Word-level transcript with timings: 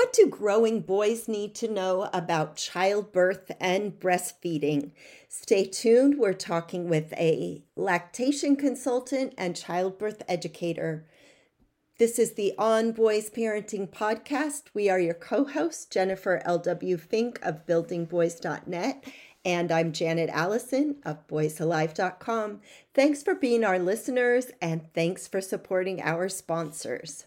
What 0.00 0.14
do 0.14 0.28
growing 0.28 0.80
boys 0.80 1.28
need 1.28 1.54
to 1.56 1.70
know 1.70 2.08
about 2.14 2.56
childbirth 2.56 3.52
and 3.60 4.00
breastfeeding? 4.00 4.92
Stay 5.28 5.66
tuned. 5.66 6.16
We're 6.18 6.32
talking 6.32 6.88
with 6.88 7.12
a 7.18 7.64
lactation 7.76 8.56
consultant 8.56 9.34
and 9.36 9.54
childbirth 9.54 10.22
educator. 10.26 11.04
This 11.98 12.18
is 12.18 12.32
the 12.32 12.54
On 12.56 12.92
Boys 12.92 13.28
Parenting 13.28 13.90
Podcast. 13.90 14.62
We 14.72 14.88
are 14.88 14.98
your 14.98 15.12
co 15.12 15.44
hosts, 15.44 15.84
Jennifer 15.84 16.40
L.W. 16.46 16.96
Fink 16.96 17.38
of 17.42 17.66
buildingboys.net, 17.66 19.04
and 19.44 19.70
I'm 19.70 19.92
Janet 19.92 20.30
Allison 20.30 20.96
of 21.04 21.26
boysalive.com. 21.26 22.62
Thanks 22.94 23.22
for 23.22 23.34
being 23.34 23.64
our 23.64 23.78
listeners, 23.78 24.50
and 24.62 24.90
thanks 24.94 25.28
for 25.28 25.42
supporting 25.42 26.00
our 26.00 26.30
sponsors. 26.30 27.26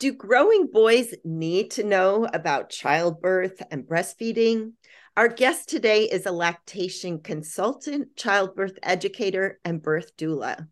Do 0.00 0.14
growing 0.14 0.68
boys 0.72 1.12
need 1.24 1.72
to 1.72 1.84
know 1.84 2.26
about 2.32 2.70
childbirth 2.70 3.60
and 3.70 3.84
breastfeeding? 3.84 4.72
Our 5.14 5.28
guest 5.28 5.68
today 5.68 6.04
is 6.04 6.24
a 6.24 6.32
lactation 6.32 7.18
consultant, 7.18 8.16
childbirth 8.16 8.78
educator, 8.82 9.60
and 9.62 9.82
birth 9.82 10.16
doula. 10.16 10.68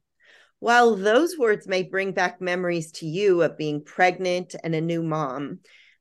While 0.61 0.97
those 0.97 1.37
words 1.37 1.69
may 1.69 1.83
bring 1.83 2.13
back 2.13 2.41
memories 2.41 2.91
to 2.93 3.07
you 3.07 3.43
of 3.43 3.59
being 3.59 3.85
pregnant 3.85 4.55
and 4.65 4.75
a 4.75 4.81
new 4.81 5.03
mom, 5.03 5.59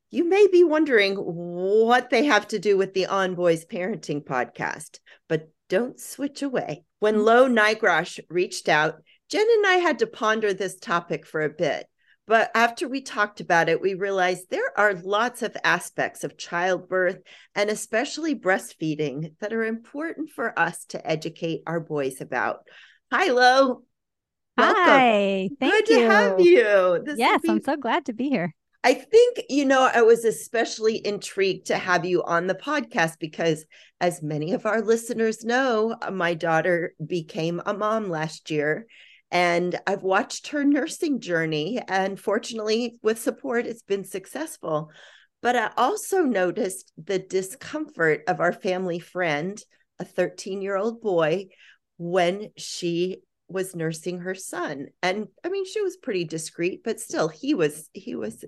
you 0.10 0.24
may 0.24 0.48
be 0.48 0.64
wondering 0.64 1.16
what 1.18 2.10
they 2.10 2.24
have 2.24 2.48
to 2.48 2.60
do 2.60 2.78
with 2.78 2.94
the 2.94 3.08
On 3.08 3.36
Boys 3.36 3.66
Parenting 3.66 4.24
podcast, 4.24 5.00
but 5.28 5.50
don't 5.68 6.00
switch 6.00 6.44
away. 6.44 6.86
When. 7.00 7.26
Lo 7.26 7.50
Nigrosh 7.50 8.22
reached 8.30 8.70
out, 8.70 9.02
Jen 9.30 9.46
and 9.58 9.68
I 9.68 9.76
had 9.76 10.00
to 10.00 10.08
ponder 10.08 10.54
this 10.54 10.80
topic 10.80 11.26
for 11.26 11.42
a 11.42 11.50
bit. 11.50 11.88
But 12.28 12.52
after 12.54 12.90
we 12.90 13.02
talked 13.02 13.40
about 13.40 13.70
it, 13.70 13.82
we 13.82 13.94
realized 13.94 14.50
there 14.50 14.78
are 14.78 14.94
lots 14.94 15.42
of 15.42 15.56
aspects 15.64 16.26
of 16.26 16.38
childbirth 16.38 17.20
and 17.56 17.70
especially 17.70 18.36
breastfeeding 18.36 19.34
that 19.40 19.54
are 19.54 19.64
important 19.64 20.30
for 20.32 20.58
us 20.60 20.84
to 20.90 21.08
educate 21.10 21.62
our 21.66 21.80
boys 21.80 22.20
about. 22.20 22.60
Hi, 23.14 23.28
Lo. 23.32 23.84
Welcome. 24.58 24.84
Hi. 24.84 25.50
Thank 25.60 25.74
Good 25.74 25.90
you. 25.90 26.00
to 26.02 26.12
have 26.12 26.40
you. 26.42 27.04
This 27.06 27.18
yes, 27.18 27.42
be- 27.42 27.50
I'm 27.50 27.62
so 27.62 27.78
glad 27.78 28.06
to 28.08 28.14
be 28.14 28.30
here. 28.30 28.54
I 28.84 28.94
think, 28.94 29.44
you 29.50 29.66
know, 29.66 29.90
I 29.94 30.02
was 30.02 30.24
especially 30.24 31.06
intrigued 31.06 31.68
to 31.68 31.78
have 31.78 32.06
you 32.06 32.24
on 32.24 32.48
the 32.48 32.56
podcast 32.56 33.20
because, 33.20 33.66
as 34.00 34.22
many 34.22 34.54
of 34.54 34.66
our 34.66 34.82
listeners 34.82 35.44
know, 35.44 35.96
my 36.12 36.34
daughter 36.34 36.94
became 37.06 37.62
a 37.66 37.74
mom 37.74 38.10
last 38.10 38.52
year. 38.52 38.86
And 39.32 39.78
I've 39.86 40.04
watched 40.04 40.50
her 40.50 40.64
nursing 40.64 41.20
journey. 41.20 41.80
And 41.88 42.20
fortunately, 42.20 42.98
with 43.02 43.20
support, 43.20 43.66
it's 43.66 43.82
been 43.82 44.04
successful. 44.04 44.92
But 45.42 45.56
I 45.56 45.72
also 45.78 46.22
noticed 46.22 46.92
the 46.98 47.20
discomfort 47.20 48.24
of 48.28 48.40
our 48.40 48.54
family 48.54 49.00
friend, 49.00 49.62
a 50.00 50.06
13 50.06 50.62
year 50.62 50.78
old 50.78 51.02
boy, 51.02 51.48
when 51.98 52.50
she 52.58 53.18
was 53.48 53.76
nursing 53.76 54.20
her 54.20 54.36
son. 54.36 54.88
And 55.02 55.28
I 55.44 55.50
mean, 55.50 55.66
she 55.66 55.82
was 55.82 55.98
pretty 55.98 56.26
discreet, 56.26 56.82
but 56.84 57.00
still, 57.00 57.28
he 57.28 57.54
was, 57.54 57.90
he 57.94 58.16
was 58.16 58.44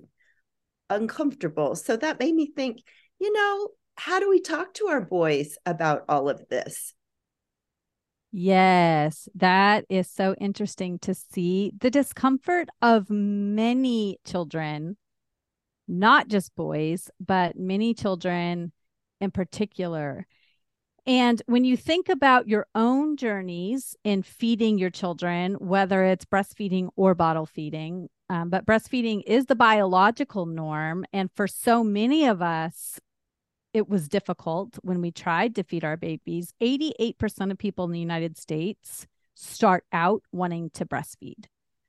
uncomfortable. 0.88 1.76
So 1.76 1.96
that 1.96 2.18
made 2.20 2.34
me 2.34 2.52
think, 2.54 2.82
you 3.18 3.32
know, 3.32 3.68
how 3.96 4.18
do 4.18 4.28
we 4.28 4.40
talk 4.40 4.74
to 4.74 4.88
our 4.88 5.00
boys 5.00 5.56
about 5.64 6.04
all 6.08 6.28
of 6.28 6.42
this? 6.48 6.94
Yes, 8.32 9.28
that 9.34 9.84
is 9.88 10.08
so 10.08 10.34
interesting 10.40 10.98
to 11.00 11.14
see 11.14 11.72
the 11.78 11.90
discomfort 11.90 12.68
of 12.80 13.10
many 13.10 14.18
children, 14.24 14.96
not 15.88 16.28
just 16.28 16.54
boys, 16.54 17.10
but 17.18 17.56
many 17.56 17.92
children 17.92 18.72
in 19.20 19.32
particular. 19.32 20.26
And 21.06 21.42
when 21.46 21.64
you 21.64 21.76
think 21.76 22.08
about 22.08 22.46
your 22.46 22.66
own 22.74 23.16
journeys 23.16 23.96
in 24.04 24.22
feeding 24.22 24.78
your 24.78 24.90
children, 24.90 25.54
whether 25.54 26.04
it's 26.04 26.24
breastfeeding 26.24 26.90
or 26.94 27.16
bottle 27.16 27.46
feeding, 27.46 28.08
um, 28.28 28.48
but 28.48 28.64
breastfeeding 28.64 29.22
is 29.26 29.46
the 29.46 29.56
biological 29.56 30.46
norm. 30.46 31.04
And 31.12 31.30
for 31.34 31.48
so 31.48 31.82
many 31.82 32.26
of 32.26 32.42
us, 32.42 33.00
it 33.72 33.88
was 33.88 34.08
difficult 34.08 34.78
when 34.82 35.00
we 35.00 35.10
tried 35.10 35.54
to 35.54 35.62
feed 35.62 35.84
our 35.84 35.96
babies. 35.96 36.52
88% 36.60 37.50
of 37.50 37.58
people 37.58 37.84
in 37.84 37.92
the 37.92 38.00
United 38.00 38.36
States 38.36 39.06
start 39.34 39.84
out 39.92 40.22
wanting 40.32 40.70
to 40.70 40.84
breastfeed 40.84 41.44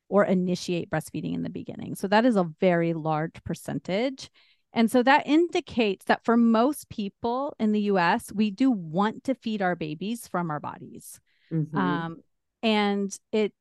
or 0.07 0.25
initiate 0.25 0.89
breastfeeding 0.89 1.33
in 1.33 1.43
the 1.43 1.49
beginning. 1.49 1.95
So 1.95 2.07
that 2.07 2.25
is 2.25 2.35
a 2.35 2.49
very 2.59 2.93
large 2.93 3.43
percentage. 3.43 4.29
And 4.73 4.91
so 4.91 5.03
that 5.03 5.27
indicates 5.27 6.05
that 6.05 6.23
for 6.23 6.37
most 6.37 6.89
people 6.89 7.55
in 7.59 7.71
the 7.71 7.81
US, 7.81 8.31
we 8.31 8.51
do 8.51 8.71
want 8.71 9.23
to 9.25 9.35
feed 9.35 9.61
our 9.61 9.75
babies 9.75 10.27
from 10.27 10.51
our 10.51 10.59
bodies. 10.59 11.19
Mm-hmm. 11.51 11.77
Um, 11.77 12.17
and 12.61 13.17
it 13.31 13.53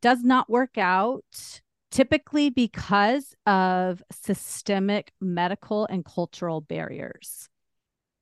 does 0.00 0.22
not 0.22 0.50
work 0.50 0.76
out 0.76 1.60
typically 1.90 2.50
because 2.50 3.34
of 3.46 4.02
systemic 4.10 5.12
medical 5.20 5.86
and 5.86 6.04
cultural 6.04 6.60
barriers. 6.60 7.48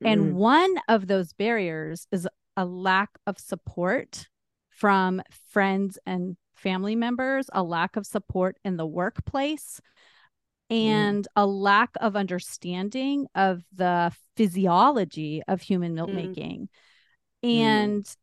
And 0.04 0.32
mm. 0.32 0.32
one 0.32 0.74
of 0.88 1.06
those 1.06 1.32
barriers 1.32 2.06
is 2.12 2.28
a 2.56 2.64
lack 2.64 3.10
of 3.26 3.38
support 3.38 4.28
from 4.70 5.22
friends 5.48 5.98
and 6.06 6.36
family 6.54 6.96
members, 6.96 7.48
a 7.52 7.62
lack 7.62 7.96
of 7.96 8.06
support 8.06 8.56
in 8.64 8.76
the 8.76 8.86
workplace, 8.86 9.80
mm. 10.70 10.76
and 10.76 11.24
mm. 11.24 11.32
a 11.36 11.46
lack 11.46 11.90
of 12.00 12.16
understanding 12.16 13.26
of 13.34 13.62
the 13.74 14.12
physiology 14.36 15.42
of 15.48 15.62
human 15.62 15.94
milk 15.94 16.10
mm. 16.10 16.14
making. 16.14 16.68
And 17.42 18.04
mm. 18.04 18.16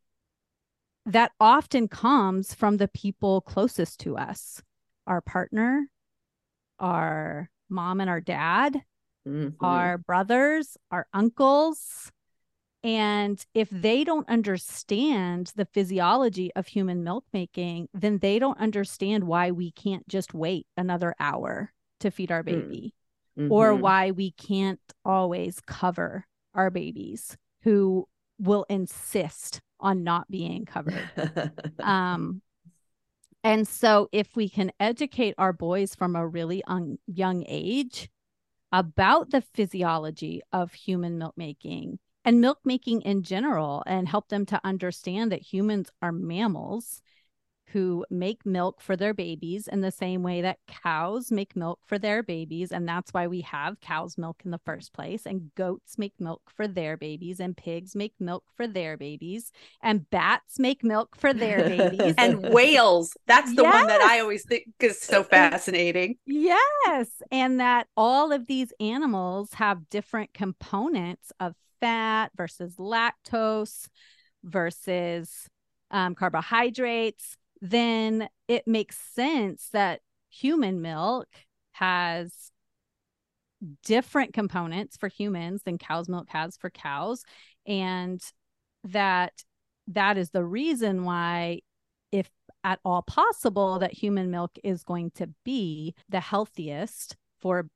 that 1.06 1.32
often 1.40 1.88
comes 1.88 2.54
from 2.54 2.76
the 2.76 2.88
people 2.88 3.40
closest 3.40 4.00
to 4.00 4.16
us 4.16 4.62
our 5.06 5.20
partner, 5.20 5.86
our 6.78 7.50
mom 7.68 8.00
and 8.00 8.08
our 8.08 8.20
dad, 8.20 8.80
mm-hmm. 9.26 9.64
our 9.64 9.98
brothers, 9.98 10.76
our 10.90 11.06
uncles. 11.12 12.10
And 12.82 13.42
if 13.54 13.70
they 13.70 14.04
don't 14.04 14.28
understand 14.28 15.52
the 15.56 15.64
physiology 15.64 16.52
of 16.54 16.66
human 16.66 17.02
milk 17.02 17.24
making, 17.32 17.88
then 17.94 18.18
they 18.18 18.38
don't 18.38 18.58
understand 18.58 19.24
why 19.24 19.52
we 19.52 19.70
can't 19.70 20.06
just 20.06 20.34
wait 20.34 20.66
another 20.76 21.14
hour 21.18 21.72
to 22.00 22.10
feed 22.10 22.30
our 22.30 22.42
mm. 22.42 22.46
baby 22.46 22.94
mm-hmm. 23.38 23.50
or 23.50 23.74
why 23.74 24.10
we 24.10 24.32
can't 24.32 24.80
always 25.04 25.60
cover 25.66 26.26
our 26.54 26.70
babies 26.70 27.36
who 27.62 28.06
will 28.38 28.66
insist 28.68 29.60
on 29.80 30.04
not 30.04 30.30
being 30.30 30.64
covered. 30.64 31.50
um, 31.80 32.42
and 33.42 33.68
so, 33.68 34.08
if 34.10 34.36
we 34.36 34.48
can 34.48 34.72
educate 34.80 35.34
our 35.36 35.52
boys 35.52 35.94
from 35.94 36.16
a 36.16 36.26
really 36.26 36.64
un- 36.66 36.98
young 37.06 37.44
age 37.46 38.08
about 38.74 39.30
the 39.30 39.40
physiology 39.40 40.42
of 40.52 40.72
human 40.72 41.16
milk 41.16 41.34
making 41.36 41.96
and 42.24 42.40
milk 42.40 42.58
making 42.64 43.02
in 43.02 43.22
general 43.22 43.84
and 43.86 44.08
help 44.08 44.28
them 44.28 44.44
to 44.44 44.60
understand 44.64 45.30
that 45.30 45.40
humans 45.40 45.90
are 46.02 46.10
mammals 46.10 47.00
who 47.74 48.06
make 48.08 48.46
milk 48.46 48.80
for 48.80 48.94
their 48.94 49.12
babies 49.12 49.66
in 49.66 49.80
the 49.80 49.90
same 49.90 50.22
way 50.22 50.40
that 50.40 50.60
cows 50.68 51.32
make 51.32 51.56
milk 51.56 51.80
for 51.84 51.98
their 51.98 52.22
babies. 52.22 52.70
And 52.70 52.88
that's 52.88 53.12
why 53.12 53.26
we 53.26 53.40
have 53.40 53.80
cow's 53.80 54.16
milk 54.16 54.42
in 54.44 54.52
the 54.52 54.60
first 54.64 54.92
place. 54.92 55.26
And 55.26 55.52
goats 55.56 55.98
make 55.98 56.14
milk 56.20 56.42
for 56.54 56.68
their 56.68 56.96
babies, 56.96 57.40
and 57.40 57.56
pigs 57.56 57.96
make 57.96 58.14
milk 58.20 58.44
for 58.56 58.68
their 58.68 58.96
babies, 58.96 59.50
and 59.82 60.08
bats 60.08 60.60
make 60.60 60.84
milk 60.84 61.16
for 61.16 61.34
their 61.34 61.68
babies. 61.68 62.14
and 62.16 62.48
whales. 62.54 63.16
That's 63.26 63.52
the 63.56 63.62
yes. 63.62 63.74
one 63.74 63.88
that 63.88 64.02
I 64.02 64.20
always 64.20 64.44
think 64.44 64.66
is 64.78 65.00
so 65.00 65.24
fascinating. 65.24 66.14
Yes. 66.26 67.10
And 67.32 67.58
that 67.58 67.88
all 67.96 68.30
of 68.30 68.46
these 68.46 68.72
animals 68.78 69.54
have 69.54 69.88
different 69.90 70.32
components 70.32 71.32
of 71.40 71.56
fat 71.80 72.30
versus 72.36 72.76
lactose 72.76 73.88
versus 74.44 75.48
um, 75.90 76.14
carbohydrates 76.14 77.36
then 77.60 78.28
it 78.48 78.66
makes 78.66 78.96
sense 79.14 79.68
that 79.72 80.00
human 80.30 80.82
milk 80.82 81.28
has 81.72 82.50
different 83.82 84.34
components 84.34 84.96
for 84.96 85.08
humans 85.08 85.62
than 85.64 85.78
cow's 85.78 86.08
milk 86.08 86.28
has 86.28 86.56
for 86.56 86.68
cows 86.68 87.24
and 87.66 88.20
that 88.84 89.32
that 89.88 90.18
is 90.18 90.30
the 90.30 90.44
reason 90.44 91.04
why 91.04 91.60
if 92.12 92.28
at 92.62 92.80
all 92.84 93.02
possible 93.02 93.78
that 93.78 93.92
human 93.92 94.30
milk 94.30 94.52
is 94.62 94.82
going 94.82 95.10
to 95.12 95.28
be 95.44 95.94
the 96.08 96.20
healthiest 96.20 97.16
for 97.40 97.68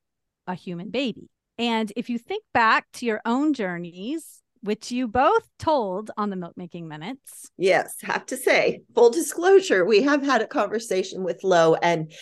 a 0.47 0.55
human 0.55 0.91
baby. 0.91 1.29
And 1.59 1.93
if 1.97 2.09
you 2.09 2.19
think 2.19 2.45
back 2.55 2.87
to 2.95 3.07
your 3.07 3.21
own 3.25 3.53
journeys 3.53 4.43
which 4.63 4.91
you 4.91 5.09
both 5.09 5.49
told 5.59 6.11
on 6.17 6.31
the 6.31 6.37
milk 6.37 6.57
making 6.57 6.89
minutes. 6.89 7.51
Yes, 7.57 7.95
have 8.03 8.27
to 8.27 8.37
say, 8.37 8.83
full 8.95 9.11
disclosure, 9.11 9.85
we 9.85 10.03
have 10.03 10.23
had 10.23 10.43
a 10.43 10.47
conversation 10.47 11.23
with 11.23 11.43
Lo, 11.45 11.75
and 11.75 12.13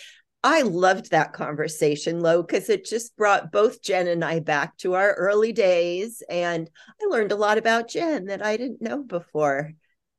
I 0.43 0.61
loved 0.61 1.11
that 1.11 1.33
conversation, 1.33 2.21
Lo, 2.21 2.41
because 2.41 2.69
it 2.69 2.85
just 2.85 3.17
brought 3.17 3.51
both 3.51 3.81
Jen 3.81 4.07
and 4.07 4.23
I 4.23 4.39
back 4.39 4.77
to 4.77 4.93
our 4.93 5.13
early 5.13 5.51
days. 5.51 6.23
And 6.29 6.69
I 7.01 7.05
learned 7.07 7.31
a 7.31 7.35
lot 7.35 7.57
about 7.57 7.89
Jen 7.89 8.25
that 8.25 8.45
I 8.45 8.55
didn't 8.55 8.81
know 8.81 9.03
before. 9.03 9.73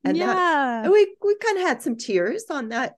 And 0.05 0.17
yeah. 0.17 0.82
that, 0.82 0.93
we 0.93 1.14
we 1.23 1.37
kind 1.37 1.59
of 1.59 1.67
had 1.67 1.82
some 1.82 1.97
tears 1.97 2.44
on 2.50 2.71
that 2.71 2.94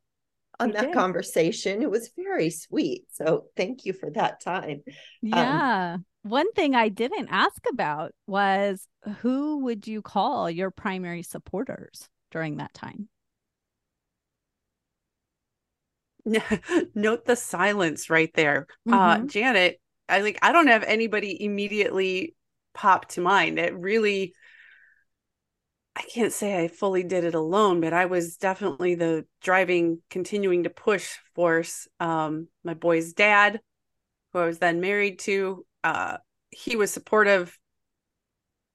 on 0.58 0.69
we 0.69 0.73
that 0.73 0.87
did. 0.87 0.94
conversation. 0.94 1.82
It 1.82 1.90
was 1.90 2.11
very 2.16 2.50
sweet. 2.50 3.05
So 3.12 3.46
thank 3.56 3.84
you 3.84 3.93
for 3.93 4.11
that 4.11 4.40
time. 4.40 4.82
Um, 4.87 4.94
yeah. 5.23 5.93
Um, 5.94 6.05
one 6.23 6.52
thing 6.52 6.75
I 6.75 6.88
didn't 6.88 7.28
ask 7.31 7.62
about 7.70 8.12
was 8.26 8.87
who 9.20 9.58
would 9.64 9.87
you 9.87 10.02
call 10.02 10.50
your 10.50 10.70
primary 10.70 11.23
supporters 11.23 12.08
during 12.31 12.58
that 12.58 12.75
time? 12.75 13.08
Note 16.94 17.25
the 17.25 17.37
silence 17.37 18.11
right 18.11 18.32
there. 18.35 18.67
Uh, 18.87 18.93
mm-hmm. 18.93 19.25
Uh, 19.25 19.26
Janet, 19.26 19.81
I 20.08 20.20
like 20.20 20.38
I 20.43 20.52
don't 20.52 20.67
have 20.67 20.82
anybody 20.82 21.43
immediately 21.43 22.35
pop 22.75 23.08
to 23.11 23.20
mind. 23.20 23.58
It 23.58 23.75
really 23.75 24.35
I 25.97 26.02
can't 26.02 26.32
say 26.32 26.62
I 26.62 26.69
fully 26.69 27.02
did 27.02 27.25
it 27.25 27.35
alone, 27.35 27.81
but 27.81 27.93
I 27.93 28.06
was 28.06 28.37
definitely 28.37 28.94
the 28.94 29.26
driving, 29.43 30.00
continuing 30.08 30.62
to 30.62 30.70
push 30.70 31.17
force. 31.35 31.88
Um, 31.99 32.49
my 32.64 32.75
boy's 32.75 33.12
dad, 33.12 33.61
who 34.32 34.38
I 34.38 34.47
was 34.47 34.58
then 34.61 34.81
married 34.81 35.19
to, 35.20 35.67
uh, 35.82 36.19
he 36.50 36.76
was 36.76 36.93
supportive 36.93 37.58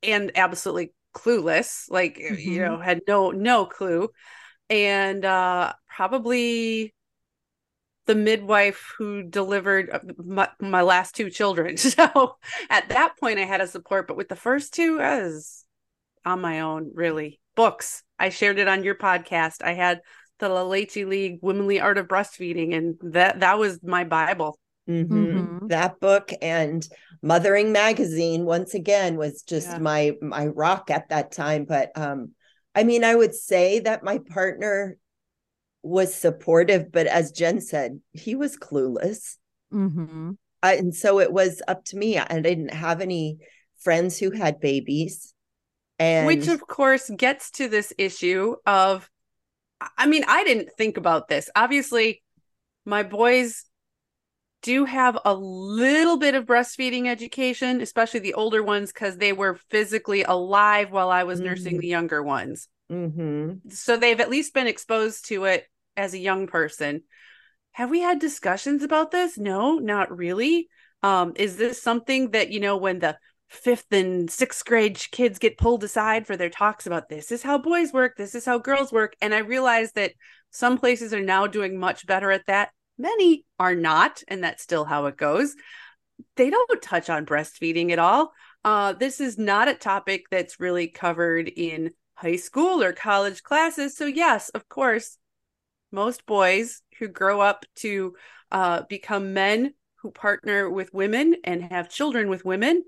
and 0.06 0.31
absolutely 0.36 0.94
clueless, 1.16 1.90
like 1.90 2.18
mm-hmm. 2.18 2.36
you 2.38 2.62
know, 2.62 2.80
had 2.80 3.02
no 3.07 3.31
no 3.31 3.66
clue, 3.66 4.10
and 4.69 5.24
uh, 5.25 5.74
probably 5.88 6.94
the 8.06 8.16
midwife 8.16 8.94
who 8.98 9.24
delivered 9.24 9.90
uh, 9.90 10.00
my, 10.18 10.48
my 10.60 10.81
last 10.84 11.16
two 11.16 11.30
children. 11.30 11.75
So 11.96 12.36
at 12.69 12.90
that 12.90 13.18
point, 13.19 13.40
I 13.40 13.46
had 13.46 13.62
a 13.62 13.68
support, 13.68 14.07
but 14.07 14.18
with 14.18 14.30
the 14.30 14.36
first 14.36 14.74
two, 14.74 15.00
I 15.02 15.24
was 15.24 15.66
on 16.25 16.42
my 16.42 16.62
own. 16.62 16.92
Really, 16.94 17.40
books. 17.56 18.04
I 18.19 18.30
shared 18.30 18.60
it 18.60 18.68
on 18.68 18.84
your 18.84 18.96
podcast. 18.96 19.63
I 19.63 19.74
had 19.74 20.01
the 20.40 20.50
La 20.50 20.63
Leche 20.63 20.98
League 20.98 21.40
Womanly 21.42 21.80
Art 21.80 21.98
of 21.98 22.08
Breastfeeding, 22.08 22.75
and 22.75 22.96
that 23.13 23.40
that 23.40 23.58
was 23.58 23.81
my 23.81 24.04
Bible. 24.04 24.60
Mm-hmm. 24.90 25.14
Mm-hmm. 25.14 25.68
That 25.68 26.00
book 26.00 26.32
and 26.42 26.88
Mothering 27.22 27.72
Magazine 27.72 28.46
once 28.46 28.74
again 28.74 29.18
was 29.18 29.42
just 29.42 29.70
yeah. 29.70 29.78
my 29.80 30.14
my 30.22 30.48
rock 30.48 30.92
at 30.92 31.10
that 31.10 31.32
time. 31.32 31.66
But 31.66 31.92
um, 31.96 32.32
I 32.76 32.84
mean, 32.84 33.04
I 33.04 33.16
would 33.16 33.34
say 33.34 33.80
that 33.80 34.04
my 34.04 34.20
partner 34.20 34.98
was 35.82 36.14
supportive, 36.14 36.92
but 36.92 37.08
as 37.08 37.32
Jen 37.32 37.62
said, 37.62 38.00
he 38.12 38.36
was 38.36 38.58
clueless. 38.58 39.38
Mm-hmm. 39.74 40.32
Uh, 40.64 40.76
and 40.78 40.96
so 40.96 41.20
it 41.20 41.32
was 41.32 41.62
up 41.68 41.84
to 41.86 41.98
me. 41.98 42.18
I 42.18 42.40
didn't 42.40 42.74
have 42.74 43.02
any 43.02 43.38
friends 43.82 44.18
who 44.18 44.32
had 44.32 44.60
babies. 44.60 45.34
And 45.98 46.28
which 46.28 46.48
of 46.48 46.66
course 46.68 47.10
gets 47.16 47.52
to 47.52 47.70
this 47.70 47.94
issue 47.98 48.56
of 48.66 49.10
I 49.98 50.08
mean, 50.08 50.24
I 50.28 50.44
didn't 50.44 50.72
think 50.78 50.98
about 50.98 51.28
this. 51.28 51.50
Obviously, 51.56 52.24
my 52.86 53.04
boys 53.04 53.66
do 54.65 54.85
have 54.85 55.15
a 55.23 55.33
little 55.33 56.17
bit 56.17 56.33
of 56.33 56.47
breastfeeding 56.47 57.07
education, 57.07 57.81
especially 57.81 58.19
the 58.19 58.33
older 58.33 58.63
ones, 58.63 58.91
because 58.91 59.17
they 59.17 59.31
were 59.31 59.59
physically 59.69 60.23
alive 60.23 60.91
while 60.91 61.12
I 61.12 61.23
was 61.23 61.39
mm-hmm. 61.39 61.50
nursing 61.50 61.77
the 61.77 61.88
younger 61.88 62.23
ones. 62.23 62.67
Mm-hmm. 62.91 63.69
So 63.69 63.95
they've 63.95 64.19
at 64.19 64.31
least 64.31 64.56
been 64.56 64.65
exposed 64.65 65.27
to 65.27 65.45
it 65.45 65.67
as 65.95 66.15
a 66.15 66.19
young 66.19 66.47
person. 66.47 67.03
Have 67.73 67.91
we 67.91 68.01
had 68.01 68.17
discussions 68.19 68.81
about 68.81 69.12
this? 69.12 69.38
No, 69.38 69.77
not 69.77 70.15
really. 70.15 70.67
Um, 71.03 71.33
is 71.35 71.57
this 71.57 71.79
something 71.79 72.31
that, 72.31 72.50
you 72.50 72.59
know, 72.59 72.77
when 72.77 72.97
the 72.97 73.19
fifth 73.50 73.91
and 73.91 74.31
sixth 74.31 74.65
grade 74.65 75.00
kids 75.12 75.38
get 75.38 75.59
pulled 75.59 75.83
aside 75.83 76.25
for 76.25 76.35
their 76.35 76.50
talks 76.50 76.88
about 76.88 77.07
this 77.07 77.31
is 77.31 77.44
how 77.44 77.59
boys 77.59 77.94
work, 77.94 78.17
this 78.17 78.33
is 78.33 78.45
how 78.45 78.57
girls 78.57 78.91
work. 78.91 79.15
And 79.21 79.35
I 79.35 79.39
realize 79.39 79.91
that 79.91 80.13
some 80.50 80.79
places 80.79 81.13
are 81.13 81.21
now 81.21 81.45
doing 81.45 81.77
much 81.77 82.07
better 82.07 82.31
at 82.31 82.47
that. 82.47 82.69
Many 82.97 83.45
are 83.59 83.75
not, 83.75 84.24
and 84.27 84.44
that's 84.44 84.63
still 84.63 84.86
how 84.86 85.06
it 85.07 85.18
goes. 85.18 85.56
They 86.38 86.50
don't 86.50 86.81
touch 86.81 87.09
on 87.09 87.25
breastfeeding 87.25 87.92
at 87.92 88.00
all. 88.00 88.33
Uh, 88.63 88.94
this 88.94 89.19
is 89.19 89.38
not 89.38 89.68
a 89.68 89.74
topic 89.74 90.25
that's 90.31 90.59
really 90.59 90.88
covered 90.88 91.50
in 91.50 91.92
high 92.15 92.38
school 92.38 92.81
or 92.81 92.94
college 92.94 93.44
classes. 93.44 93.95
So, 93.95 94.06
yes, 94.06 94.50
of 94.50 94.68
course, 94.69 95.18
most 95.92 96.25
boys 96.25 96.81
who 97.00 97.07
grow 97.07 97.42
up 97.42 97.65
to 97.77 98.15
uh, 98.51 98.83
become 98.88 99.33
men 99.33 99.74
who 99.98 100.12
partner 100.12 100.69
with 100.69 100.94
women 100.94 101.36
and 101.44 101.63
have 101.63 101.89
children 101.89 102.30
with 102.30 102.45
women, 102.45 102.83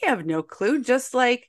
they 0.00 0.08
have 0.08 0.26
no 0.26 0.42
clue, 0.42 0.82
just 0.82 1.14
like 1.14 1.48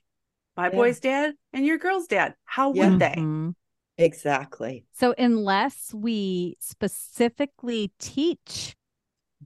my 0.56 0.66
yeah. 0.66 0.70
boy's 0.70 1.00
dad 1.00 1.34
and 1.52 1.66
your 1.66 1.78
girl's 1.78 2.06
dad. 2.06 2.34
How 2.44 2.72
yeah. 2.72 2.90
would 2.90 2.98
they? 2.98 3.14
Mm-hmm. 3.16 3.50
Exactly. 3.98 4.84
So, 4.92 5.14
unless 5.18 5.92
we 5.92 6.56
specifically 6.60 7.92
teach 7.98 8.76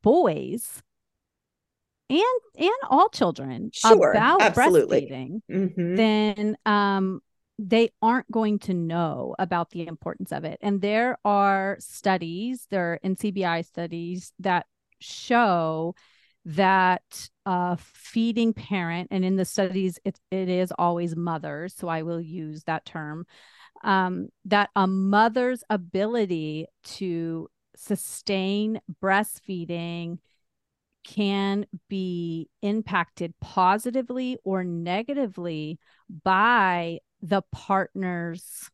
boys 0.03 0.83
and 2.11 2.23
and 2.59 2.71
all 2.91 3.09
children 3.09 3.71
sure, 3.73 4.13
about 4.13 4.43
absolutely. 4.43 5.09
breastfeeding, 5.11 5.41
mm-hmm. 5.51 5.97
then 5.97 6.57
um, 6.67 7.21
they 7.59 7.91
aren't 8.03 8.31
going 8.31 8.59
to 8.61 8.75
know 8.75 9.35
about 9.39 9.71
the 9.71 9.87
importance 9.87 10.33
of 10.33 10.45
it. 10.45 10.59
And 10.61 10.81
there 10.83 11.17
are 11.25 11.77
studies, 11.81 12.67
there 12.71 12.93
are 12.93 13.01
NCBI 13.05 13.65
studies 13.65 14.33
that 14.41 14.67
show 15.01 15.95
that 16.45 17.29
a 17.47 17.79
feeding 17.79 18.53
parent, 18.53 19.09
and 19.11 19.25
in 19.25 19.37
the 19.37 19.45
studies, 19.45 19.99
it, 20.05 20.19
it 20.31 20.49
is 20.49 20.73
always 20.77 21.15
mothers, 21.15 21.75
so 21.75 21.89
I 21.89 22.03
will 22.03 22.21
use 22.21 22.65
that 22.65 22.85
term, 22.85 23.27
um, 23.83 24.29
that 24.45 24.71
a 24.77 24.87
mother's 24.87 25.63
ability 25.71 26.67
to 26.85 27.49
sustain 27.75 28.81
breastfeeding 29.03 30.19
can 31.05 31.67
be 31.89 32.49
impacted 32.63 33.35
positively 33.41 34.39
or 34.45 34.63
negatively 34.63 35.79
by 36.23 36.99
the 37.21 37.43
partner's 37.51 38.71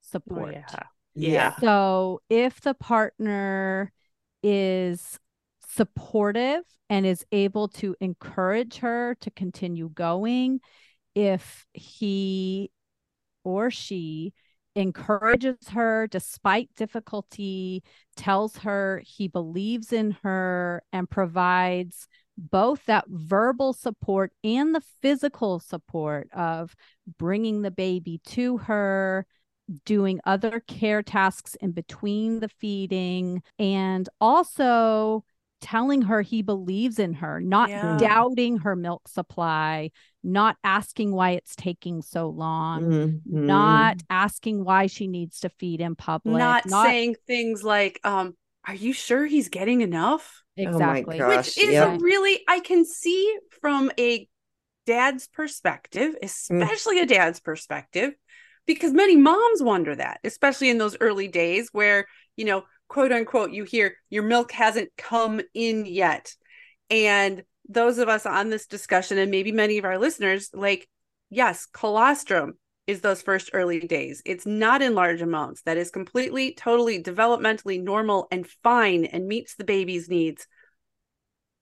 support. 0.00 0.54
Oh, 0.54 0.60
yeah. 0.74 0.82
yeah. 1.14 1.54
So 1.60 2.22
if 2.28 2.60
the 2.60 2.74
partner 2.74 3.92
is 4.42 5.18
supportive 5.68 6.62
and 6.88 7.06
is 7.06 7.24
able 7.32 7.68
to 7.68 7.96
encourage 8.00 8.78
her 8.78 9.16
to 9.20 9.30
continue 9.30 9.88
going, 9.88 10.60
if 11.14 11.66
he 11.72 12.70
or 13.42 13.70
she 13.70 14.32
encourages 14.74 15.68
her 15.68 16.06
despite 16.06 16.70
difficulty, 16.76 17.82
tells 18.16 18.58
her 18.58 19.02
he 19.04 19.28
believes 19.28 19.92
in 19.92 20.16
her, 20.22 20.82
and 20.92 21.08
provides 21.08 22.08
both 22.36 22.84
that 22.86 23.04
verbal 23.08 23.72
support 23.72 24.32
and 24.42 24.74
the 24.74 24.82
physical 25.00 25.60
support 25.60 26.28
of 26.32 26.74
bringing 27.18 27.62
the 27.62 27.70
baby 27.70 28.20
to 28.24 28.58
her, 28.58 29.26
doing 29.84 30.20
other 30.24 30.60
care 30.60 31.02
tasks 31.02 31.54
in 31.60 31.72
between 31.72 32.40
the 32.40 32.48
feeding, 32.48 33.42
and 33.58 34.08
also 34.20 35.24
telling 35.64 36.02
her 36.02 36.20
he 36.20 36.42
believes 36.42 36.98
in 36.98 37.14
her, 37.14 37.40
not 37.40 37.70
yeah. 37.70 37.96
doubting 37.96 38.58
her 38.58 38.76
milk 38.76 39.08
supply, 39.08 39.90
not 40.22 40.56
asking 40.62 41.10
why 41.10 41.30
it's 41.30 41.56
taking 41.56 42.02
so 42.02 42.28
long, 42.28 42.82
mm-hmm. 42.84 43.46
not 43.46 43.96
asking 44.10 44.62
why 44.62 44.86
she 44.86 45.08
needs 45.08 45.40
to 45.40 45.48
feed 45.48 45.80
in 45.80 45.96
public, 45.96 46.36
not, 46.36 46.66
not... 46.66 46.84
saying 46.84 47.16
things 47.26 47.64
like, 47.64 47.98
um, 48.04 48.36
are 48.68 48.74
you 48.74 48.92
sure 48.92 49.24
he's 49.24 49.48
getting 49.48 49.80
enough? 49.80 50.42
Oh 50.58 50.62
exactly. 50.62 51.20
Oh 51.22 51.28
Which 51.28 51.56
is 51.56 51.70
yeah. 51.70 51.96
really, 51.98 52.42
I 52.46 52.60
can 52.60 52.84
see 52.84 53.34
from 53.62 53.90
a 53.98 54.28
dad's 54.84 55.28
perspective, 55.28 56.14
mm. 56.22 56.62
especially 56.62 56.98
mm. 56.98 57.04
a 57.04 57.06
dad's 57.06 57.40
perspective, 57.40 58.12
because 58.66 58.92
many 58.92 59.16
moms 59.16 59.62
wonder 59.62 59.96
that, 59.96 60.20
especially 60.24 60.68
in 60.68 60.76
those 60.76 60.98
early 61.00 61.28
days 61.28 61.70
where, 61.72 62.04
you 62.36 62.44
know, 62.44 62.64
quote 62.94 63.10
unquote, 63.10 63.50
you 63.50 63.64
hear 63.64 63.96
your 64.08 64.22
milk 64.22 64.52
hasn't 64.52 64.88
come 64.96 65.40
in 65.52 65.84
yet. 65.84 66.32
And 66.90 67.42
those 67.68 67.98
of 67.98 68.08
us 68.08 68.24
on 68.24 68.50
this 68.50 68.66
discussion, 68.66 69.18
and 69.18 69.32
maybe 69.32 69.50
many 69.50 69.78
of 69.78 69.84
our 69.84 69.98
listeners, 69.98 70.50
like, 70.54 70.88
yes, 71.28 71.66
colostrum 71.66 72.56
is 72.86 73.00
those 73.00 73.20
first 73.20 73.50
early 73.52 73.80
days. 73.80 74.22
It's 74.24 74.46
not 74.46 74.80
in 74.80 74.94
large 74.94 75.22
amounts. 75.22 75.62
That 75.62 75.76
is 75.76 75.90
completely, 75.90 76.54
totally 76.54 77.02
developmentally 77.02 77.82
normal 77.82 78.28
and 78.30 78.46
fine 78.62 79.06
and 79.06 79.26
meets 79.26 79.56
the 79.56 79.64
baby's 79.64 80.08
needs. 80.08 80.46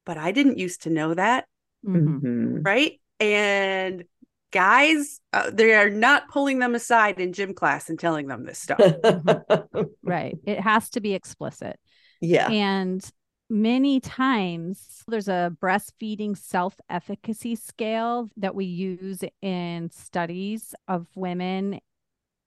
But 0.04 0.18
I 0.18 0.32
didn't 0.32 0.58
used 0.58 0.82
to 0.82 0.90
know 0.90 1.14
that. 1.14 1.46
Mhm. 1.82 2.20
Mhm. 2.20 2.60
Right. 2.62 3.00
And 3.18 4.04
guys, 4.52 5.20
uh, 5.32 5.50
they 5.50 5.74
are 5.74 5.90
not 5.90 6.28
pulling 6.28 6.60
them 6.60 6.74
aside 6.74 7.18
in 7.18 7.32
gym 7.32 7.54
class 7.54 7.88
and 7.88 7.98
telling 7.98 8.28
them 8.28 8.44
this 8.44 8.58
stuff. 8.58 8.80
Right. 10.04 10.36
It 10.44 10.60
has 10.60 10.90
to 10.90 11.00
be 11.00 11.14
explicit. 11.14 11.78
yeah. 12.20 12.50
And 12.50 13.04
many 13.48 14.00
times 14.00 15.02
there's 15.08 15.28
a 15.28 15.54
breastfeeding 15.62 16.36
self 16.36 16.74
efficacy 16.90 17.56
scale 17.56 18.28
that 18.36 18.54
we 18.54 18.64
use 18.66 19.20
in 19.40 19.90
studies 19.90 20.74
of 20.88 21.06
women 21.14 21.80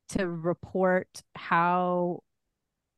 to 0.10 0.28
report 0.28 1.08
how 1.36 2.22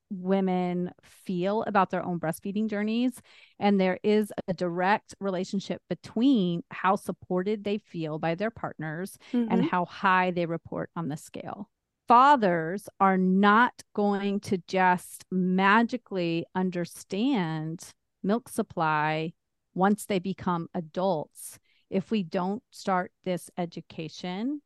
women 0.10 0.92
feel 1.04 1.64
about 1.64 1.90
their 1.90 2.04
own 2.04 2.20
breastfeeding 2.20 2.68
journeys. 2.70 3.22
And 3.60 3.80
there 3.80 4.00
is 4.04 4.32
a 4.48 4.54
direct 4.54 5.16
relationship 5.20 5.82
between 5.90 6.64
how 6.72 6.96
supported 6.96 7.64
they 7.64 7.78
feel 7.78 8.20
by 8.20 8.36
their 8.36 8.52
partners 8.52 9.18
and 9.34 9.62
Mhm. 9.64 9.70
how 9.70 9.86
high 9.86 10.32
they 10.32 10.46
report 10.46 10.90
on 10.96 11.08
the 11.10 11.18
scale. 11.18 11.70
Fathers 12.08 12.88
are 13.00 13.18
not 13.18 13.84
going 13.94 14.40
to 14.42 14.58
just 14.68 15.26
magically 15.30 16.46
understand 16.56 17.94
milk 18.24 18.48
supply 18.50 19.34
once 19.74 20.06
they 20.06 20.20
become 20.20 20.70
adults 20.74 21.60
if 21.90 22.10
we 22.12 22.24
don't 22.24 22.64
start 22.72 23.12
this 23.24 23.50
education 23.58 24.62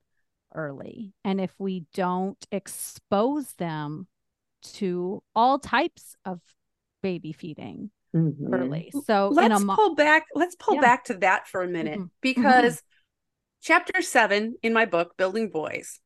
early 0.54 1.14
and 1.24 1.40
if 1.42 1.54
we 1.60 1.86
don't 1.94 2.46
expose 2.52 3.54
them 3.54 4.08
to 4.62 5.24
all 5.36 5.60
types 5.60 6.16
of 6.26 6.40
baby 7.02 7.32
feeding 7.34 7.92
Mhm. 8.16 8.54
early. 8.54 8.92
So 9.06 9.30
in 9.32 9.38
a 9.38 9.42
let's 9.56 9.64
mo- 9.64 9.76
pull 9.76 9.96
back 9.96 10.26
let's 10.36 10.56
pull 10.56 10.76
Yeah. 10.76 10.82
back 10.82 11.06
to 11.06 11.14
that 11.16 11.48
for 11.48 11.64
a 11.64 11.68
minute 11.68 12.00
Mhm. 12.00 12.10
because 12.22 12.82
chapter 13.62 14.02
7 14.02 14.56
in 14.62 14.74
my 14.74 14.86
book 14.86 15.16
building 15.18 15.50
boys 15.50 16.00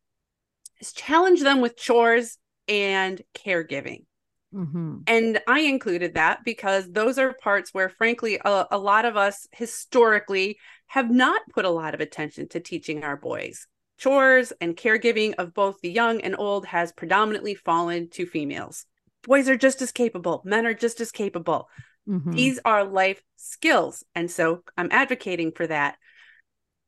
is 0.79 0.93
challenge 0.93 1.41
them 1.41 1.61
with 1.61 1.75
chores 1.77 2.37
and 2.67 3.21
caregiving 3.33 4.05
Mhm. 4.53 5.03
and 5.07 5.41
i 5.47 5.61
included 5.61 6.13
that 6.15 6.43
because 6.43 6.89
those 6.91 7.17
are 7.17 7.33
parts 7.33 7.73
where 7.73 7.89
frankly 7.89 8.39
a, 8.43 8.67
a 8.71 8.77
lot 8.77 9.05
of 9.05 9.15
us 9.17 9.47
historically 9.51 10.57
have 10.87 11.09
not 11.11 11.41
put 11.49 11.65
a 11.65 11.69
lot 11.69 11.93
of 11.93 11.99
attention 12.01 12.47
to 12.49 12.59
teaching 12.59 13.03
our 13.03 13.17
boys 13.17 13.67
chores 13.97 14.53
and 14.61 14.75
caregiving 14.75 15.33
of 15.37 15.53
both 15.53 15.79
the 15.81 15.91
young 15.91 16.21
and 16.21 16.35
old 16.37 16.65
has 16.65 16.91
predominantly 16.91 17.55
fallen 17.55 18.09
to 18.09 18.25
females 18.25 18.85
boys 19.23 19.49
are 19.49 19.57
just 19.57 19.81
as 19.81 19.91
capable 19.91 20.41
men 20.45 20.65
are 20.65 20.73
just 20.73 21.01
as 21.01 21.11
capable 21.11 21.67
Mhm. 22.07 22.31
these 22.31 22.59
are 22.65 22.83
life 22.83 23.21
skills. 23.37 24.03
And 24.15 24.29
so 24.29 24.63
I'm 24.77 24.89
advocating 24.91 25.51
for 25.51 25.67
that. 25.67 25.97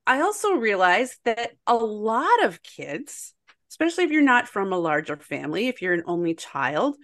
I 0.06 0.22
also 0.22 0.54
realize 0.54 1.18
that 1.26 1.52
a 1.66 1.76
lot 1.76 2.44
of 2.44 2.64
kids, 2.64 3.34
especially 3.70 4.06
if 4.06 4.12
you're 4.12 4.22
not 4.22 4.48
from 4.48 4.72
a 4.72 4.78
larger 4.78 5.18
family, 5.18 5.68
if 5.68 5.82
you're 5.82 5.94
an 5.94 6.04
only 6.06 6.34
child, 6.34 6.98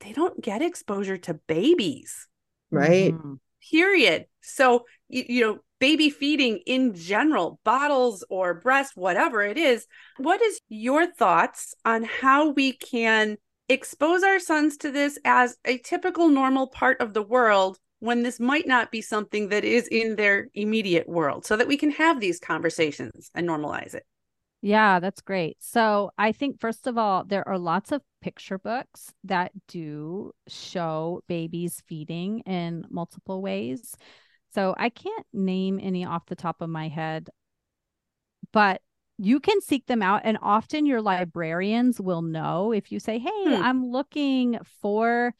they 0.00 0.12
don't 0.12 0.40
get 0.40 0.62
exposure 0.62 1.16
to 1.18 1.34
babies, 1.34 2.28
Right. 2.70 3.14
Mhm. 3.14 3.38
period. 3.70 4.26
So, 4.40 4.86
you, 5.08 5.24
you 5.28 5.40
know, 5.46 5.58
baby 5.78 6.10
feeding 6.10 6.60
in 6.66 6.94
general, 6.94 7.60
bottles 7.64 8.24
or 8.28 8.54
breast, 8.54 8.92
whatever 8.96 9.42
it 9.42 9.56
is. 9.56 9.86
What 10.16 10.42
is 10.42 10.60
your 10.68 11.06
thoughts 11.06 11.74
on 11.84 12.04
how 12.04 12.50
we 12.50 12.72
can 12.72 13.36
expose 13.68 14.22
our 14.22 14.38
sons 14.38 14.76
to 14.78 14.90
this 14.90 15.18
as 15.24 15.56
a 15.64 15.78
typical 15.78 16.28
normal 16.28 16.68
part 16.68 17.00
of 17.00 17.14
the 17.14 17.22
world 17.22 17.78
when 18.00 18.22
this 18.22 18.38
might 18.40 18.66
not 18.66 18.90
be 18.90 19.02
something 19.02 19.48
that 19.48 19.64
is 19.64 19.88
in 19.88 20.16
their 20.16 20.48
immediate 20.54 21.08
world 21.08 21.44
so 21.44 21.56
that 21.56 21.68
we 21.68 21.76
can 21.76 21.90
have 21.90 22.20
these 22.20 22.38
conversations 22.38 23.30
and 23.34 23.46
normalize 23.48 23.94
it. 23.94 24.04
Yeah, 24.60 24.98
that's 24.98 25.20
great. 25.20 25.56
So 25.60 26.10
I 26.18 26.32
think, 26.32 26.60
first 26.60 26.86
of 26.88 26.98
all, 26.98 27.24
there 27.24 27.46
are 27.46 27.58
lots 27.58 27.92
of 27.92 28.02
picture 28.20 28.58
books 28.58 29.12
that 29.24 29.52
do 29.68 30.32
show 30.48 31.22
babies 31.28 31.80
feeding 31.86 32.40
in 32.40 32.84
multiple 32.90 33.40
ways. 33.40 33.94
So 34.54 34.74
I 34.78 34.88
can't 34.88 35.26
name 35.32 35.78
any 35.82 36.04
off 36.04 36.26
the 36.26 36.36
top 36.36 36.60
of 36.60 36.70
my 36.70 36.88
head, 36.88 37.28
but 38.52 38.82
you 39.18 39.40
can 39.40 39.60
seek 39.60 39.86
them 39.86 40.02
out. 40.02 40.22
And 40.24 40.38
often 40.42 40.86
your 40.86 41.02
librarians 41.02 42.00
will 42.00 42.22
know 42.22 42.72
if 42.72 42.92
you 42.92 43.00
say, 43.00 43.18
Hey, 43.18 43.30
Hmm. 43.44 43.60
I'm 43.60 43.86
looking 43.86 44.58
for 44.80 45.34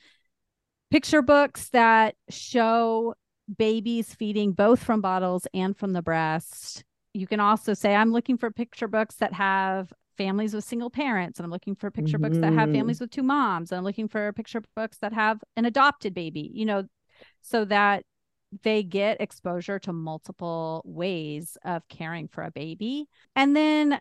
picture 0.90 1.22
books 1.22 1.70
that 1.70 2.14
show 2.28 3.14
babies 3.58 4.14
feeding 4.14 4.52
both 4.52 4.82
from 4.82 5.00
bottles 5.00 5.46
and 5.54 5.76
from 5.76 5.92
the 5.92 6.02
breast. 6.02 6.84
You 7.14 7.26
can 7.26 7.40
also 7.40 7.74
say, 7.74 7.94
I'm 7.94 8.12
looking 8.12 8.36
for 8.38 8.50
picture 8.50 8.88
books 8.88 9.16
that 9.16 9.32
have 9.34 9.92
families 10.16 10.54
with 10.54 10.64
single 10.64 10.90
parents, 10.90 11.38
and 11.38 11.44
I'm 11.44 11.50
looking 11.50 11.74
for 11.76 11.90
picture 11.90 12.18
books 12.18 12.38
that 12.38 12.52
have 12.54 12.70
Mhm. 12.70 12.72
families 12.72 13.00
with 13.00 13.10
two 13.10 13.22
moms, 13.22 13.70
and 13.72 13.78
I'm 13.78 13.84
looking 13.84 14.08
for 14.08 14.32
picture 14.32 14.62
books 14.76 14.98
that 14.98 15.12
have 15.12 15.42
an 15.56 15.64
adopted 15.64 16.14
baby, 16.14 16.50
you 16.52 16.66
know, 16.66 16.84
so 17.42 17.64
that 17.66 18.04
they 18.62 18.82
get 18.82 19.20
exposure 19.20 19.78
to 19.80 19.92
multiple 19.92 20.82
ways 20.84 21.56
of 21.64 21.86
caring 21.88 22.28
for 22.28 22.44
a 22.44 22.50
baby. 22.50 23.06
And 23.36 23.54
then 23.54 24.00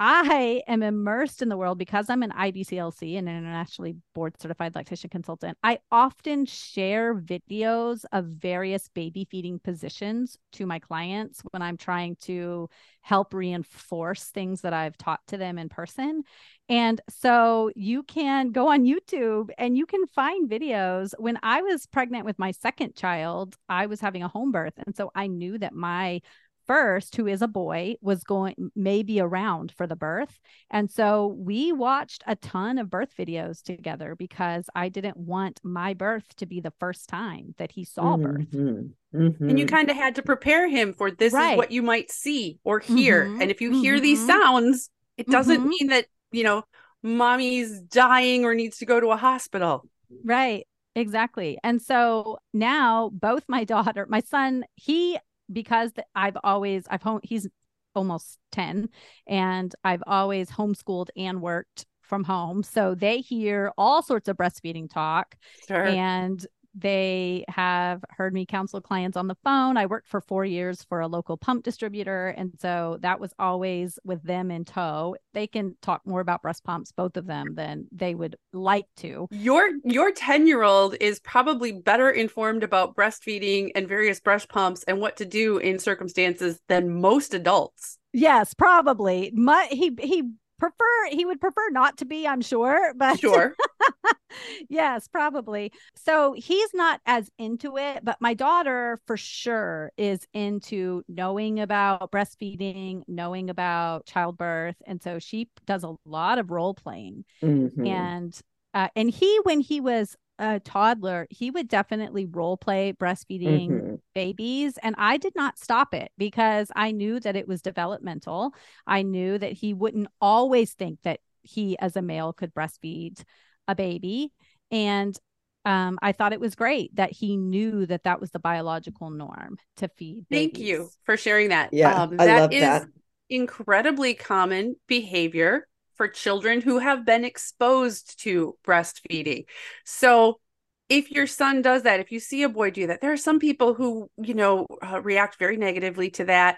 I 0.00 0.62
am 0.68 0.84
immersed 0.84 1.42
in 1.42 1.48
the 1.48 1.56
world 1.56 1.76
because 1.76 2.08
I'm 2.08 2.22
an 2.22 2.30
IBCLC, 2.30 3.18
an 3.18 3.26
internationally 3.26 3.96
board 4.14 4.40
certified 4.40 4.76
lactation 4.76 5.10
consultant. 5.10 5.58
I 5.64 5.80
often 5.90 6.46
share 6.46 7.16
videos 7.16 8.04
of 8.12 8.26
various 8.26 8.88
baby 8.88 9.26
feeding 9.28 9.58
positions 9.58 10.38
to 10.52 10.66
my 10.66 10.78
clients 10.78 11.40
when 11.50 11.62
I'm 11.62 11.76
trying 11.76 12.14
to 12.22 12.68
help 13.00 13.34
reinforce 13.34 14.24
things 14.24 14.60
that 14.60 14.72
I've 14.72 14.96
taught 14.98 15.20
to 15.28 15.36
them 15.36 15.58
in 15.58 15.68
person. 15.68 16.22
And 16.68 17.00
so 17.08 17.72
you 17.74 18.04
can 18.04 18.52
go 18.52 18.68
on 18.68 18.84
YouTube 18.84 19.50
and 19.58 19.76
you 19.76 19.84
can 19.84 20.06
find 20.06 20.48
videos. 20.48 21.12
When 21.18 21.40
I 21.42 21.62
was 21.62 21.86
pregnant 21.86 22.24
with 22.24 22.38
my 22.38 22.52
second 22.52 22.94
child, 22.94 23.56
I 23.68 23.86
was 23.86 24.00
having 24.00 24.22
a 24.22 24.28
home 24.28 24.52
birth. 24.52 24.74
And 24.86 24.94
so 24.94 25.10
I 25.14 25.26
knew 25.26 25.58
that 25.58 25.74
my 25.74 26.20
first, 26.68 27.16
who 27.16 27.26
is 27.26 27.42
a 27.42 27.48
boy, 27.48 27.96
was 28.00 28.22
going 28.22 28.70
maybe 28.76 29.20
around 29.20 29.72
for 29.76 29.86
the 29.88 29.96
birth. 29.96 30.38
And 30.70 30.90
so 30.90 31.26
we 31.38 31.72
watched 31.72 32.22
a 32.26 32.36
ton 32.36 32.78
of 32.78 32.90
birth 32.90 33.14
videos 33.18 33.62
together 33.62 34.14
because 34.14 34.66
I 34.76 34.88
didn't 34.88 35.16
want 35.16 35.58
my 35.64 35.94
birth 35.94 36.36
to 36.36 36.46
be 36.46 36.60
the 36.60 36.72
first 36.78 37.08
time 37.08 37.54
that 37.58 37.72
he 37.72 37.84
saw 37.84 38.16
birth. 38.16 38.46
Mhm. 38.52 38.94
And 39.12 39.58
you 39.58 39.66
kind 39.66 39.90
of 39.90 39.96
had 39.96 40.14
to 40.16 40.22
prepare 40.22 40.68
him 40.68 40.92
for 40.92 41.10
this 41.10 41.32
Right. 41.32 41.52
is 41.52 41.58
what 41.58 41.72
you 41.72 41.82
might 41.82 42.10
see 42.12 42.58
or 42.62 42.78
hear. 42.78 43.24
Mhm. 43.24 43.42
And 43.42 43.50
if 43.50 43.60
you 43.60 43.72
hear 43.72 43.98
these 43.98 44.20
Mhm. 44.20 44.26
sounds, 44.26 44.90
it 45.16 45.26
doesn't 45.28 45.62
Mhm. 45.62 45.68
mean 45.68 45.86
that, 45.88 46.06
you 46.30 46.44
know, 46.44 46.64
mommy's 47.02 47.80
dying 47.80 48.44
or 48.44 48.54
needs 48.54 48.78
to 48.78 48.86
go 48.86 49.00
to 49.00 49.08
a 49.08 49.16
hospital. 49.16 49.86
Right. 50.24 50.66
Exactly. 50.94 51.58
And 51.62 51.80
so 51.80 52.38
now 52.52 53.10
both 53.14 53.44
my 53.48 53.64
daughter, 53.94 54.06
my 54.08 54.20
son, 54.20 54.64
he 54.74 55.18
because 55.52 55.92
I've 56.14 56.36
always 56.44 56.84
I've 56.90 57.02
home 57.02 57.20
he's 57.22 57.48
almost 57.94 58.38
10 58.52 58.88
and 59.26 59.74
I've 59.84 60.02
always 60.06 60.50
homeschooled 60.50 61.08
and 61.16 61.40
worked 61.42 61.86
from 62.02 62.24
home. 62.24 62.62
So 62.62 62.94
they 62.94 63.18
hear 63.20 63.72
all 63.76 64.02
sorts 64.02 64.28
of 64.28 64.36
breastfeeding 64.36 64.88
talk 64.90 65.36
Sure. 65.66 65.84
and 65.84 66.44
they 66.80 67.44
have 67.48 68.04
heard 68.10 68.32
me 68.32 68.46
counsel 68.46 68.80
clients 68.80 69.16
on 69.16 69.26
the 69.26 69.36
phone. 69.44 69.76
I 69.76 69.86
worked 69.86 70.08
for 70.08 70.20
four 70.20 70.44
years 70.44 70.82
for 70.84 71.00
a 71.00 71.08
local 71.08 71.36
pump 71.36 71.64
distributor. 71.64 72.28
And 72.28 72.52
so 72.58 72.98
that 73.00 73.20
was 73.20 73.32
always 73.38 73.98
with 74.04 74.22
them 74.22 74.50
in 74.50 74.64
tow. 74.64 75.16
They 75.34 75.46
can 75.46 75.76
talk 75.82 76.02
more 76.06 76.20
about 76.20 76.42
breast 76.42 76.64
pumps, 76.64 76.92
both 76.92 77.16
of 77.16 77.26
them, 77.26 77.54
than 77.54 77.86
they 77.92 78.14
would 78.14 78.36
like 78.52 78.86
to. 78.98 79.26
your 79.30 79.70
your 79.84 80.12
10 80.12 80.46
year 80.46 80.62
old 80.62 80.94
is 81.00 81.20
probably 81.20 81.72
better 81.72 82.10
informed 82.10 82.62
about 82.62 82.94
breastfeeding 82.94 83.70
and 83.74 83.88
various 83.88 84.20
breast 84.20 84.48
pumps 84.48 84.84
and 84.84 85.00
what 85.00 85.16
to 85.16 85.24
do 85.24 85.58
in 85.58 85.78
circumstances 85.78 86.60
than 86.68 87.00
most 87.00 87.34
adults 87.34 87.98
Yes, 88.12 88.54
probably. 88.54 89.30
My, 89.34 89.68
he 89.70 89.92
he 90.00 90.24
prefer 90.58 90.84
he 91.10 91.24
would 91.24 91.40
prefer 91.40 91.68
not 91.70 91.96
to 91.98 92.04
be 92.04 92.26
i'm 92.26 92.40
sure 92.40 92.92
but 92.96 93.18
Sure. 93.18 93.54
yes 94.68 95.08
probably 95.08 95.72
so 95.96 96.32
he's 96.34 96.70
not 96.74 97.00
as 97.06 97.30
into 97.38 97.76
it 97.78 98.04
but 98.04 98.16
my 98.20 98.34
daughter 98.34 99.00
for 99.06 99.16
sure 99.16 99.90
is 99.96 100.26
into 100.34 101.02
knowing 101.08 101.60
about 101.60 102.10
breastfeeding 102.12 103.02
knowing 103.08 103.50
about 103.50 104.04
childbirth 104.06 104.76
and 104.86 105.02
so 105.02 105.18
she 105.18 105.48
does 105.66 105.84
a 105.84 105.94
lot 106.04 106.38
of 106.38 106.50
role 106.50 106.74
playing 106.74 107.24
Mhm. 107.42 107.86
and 107.86 108.40
uh, 108.74 108.88
and 108.94 109.10
he 109.10 109.40
when 109.44 109.60
he 109.60 109.80
was 109.80 110.14
a 110.38 110.60
toddler 110.60 111.26
he 111.30 111.50
would 111.50 111.68
definitely 111.68 112.26
role 112.26 112.56
play 112.56 112.92
breastfeeding 112.92 113.80
Mhm. 113.80 113.98
babies 114.14 114.78
and 114.82 114.94
i 114.98 115.16
did 115.16 115.34
not 115.36 115.58
stop 115.58 115.94
it 115.94 116.10
because 116.18 116.70
i 116.76 116.90
knew 116.90 117.20
that 117.20 117.36
it 117.36 117.46
was 117.46 117.62
developmental 117.62 118.52
i 118.86 119.02
knew 119.02 119.38
that 119.38 119.52
he 119.52 119.74
wouldn't 119.74 120.08
always 120.20 120.72
think 120.74 120.98
that 121.02 121.20
he 121.42 121.78
as 121.78 121.96
a 121.96 122.02
male 122.02 122.32
could 122.32 122.52
breastfeed 122.54 123.22
a 123.68 123.74
baby 123.74 124.32
and 124.70 125.18
um, 125.64 125.98
i 126.02 126.12
thought 126.12 126.32
it 126.32 126.40
was 126.40 126.54
great 126.54 126.94
that 126.96 127.12
he 127.12 127.36
knew 127.36 127.86
that 127.86 128.04
that 128.04 128.20
was 128.20 128.30
the 128.30 128.38
biological 128.38 129.10
norm 129.10 129.58
to 129.76 129.88
feed 129.88 130.24
Thank 130.30 130.60
you 130.60 130.92
for 131.04 131.16
sharing 131.16 131.48
that. 131.50 131.72
Yeah, 131.72 132.00
Um, 132.00 132.12
I 132.18 132.26
love 132.26 132.50
is 132.50 132.58
that. 132.58 132.88
incredibly 133.30 134.14
common 134.14 134.76
behavior 134.86 135.66
for 135.98 136.08
children 136.08 136.62
who 136.62 136.78
have 136.78 137.04
been 137.04 137.24
exposed 137.24 138.20
to 138.22 138.56
breastfeeding. 138.66 139.44
So, 139.84 140.40
if 140.88 141.10
your 141.10 141.26
son 141.26 141.60
does 141.60 141.82
that, 141.82 142.00
if 142.00 142.10
you 142.10 142.18
see 142.18 142.44
a 142.44 142.48
boy 142.48 142.70
do 142.70 142.86
that, 142.86 143.02
there 143.02 143.12
are 143.12 143.18
some 143.18 143.38
people 143.38 143.74
who, 143.74 144.10
you 144.16 144.32
know, 144.32 144.66
uh, 144.82 145.02
react 145.02 145.38
very 145.38 145.58
negatively 145.58 146.08
to 146.12 146.24
that. 146.24 146.56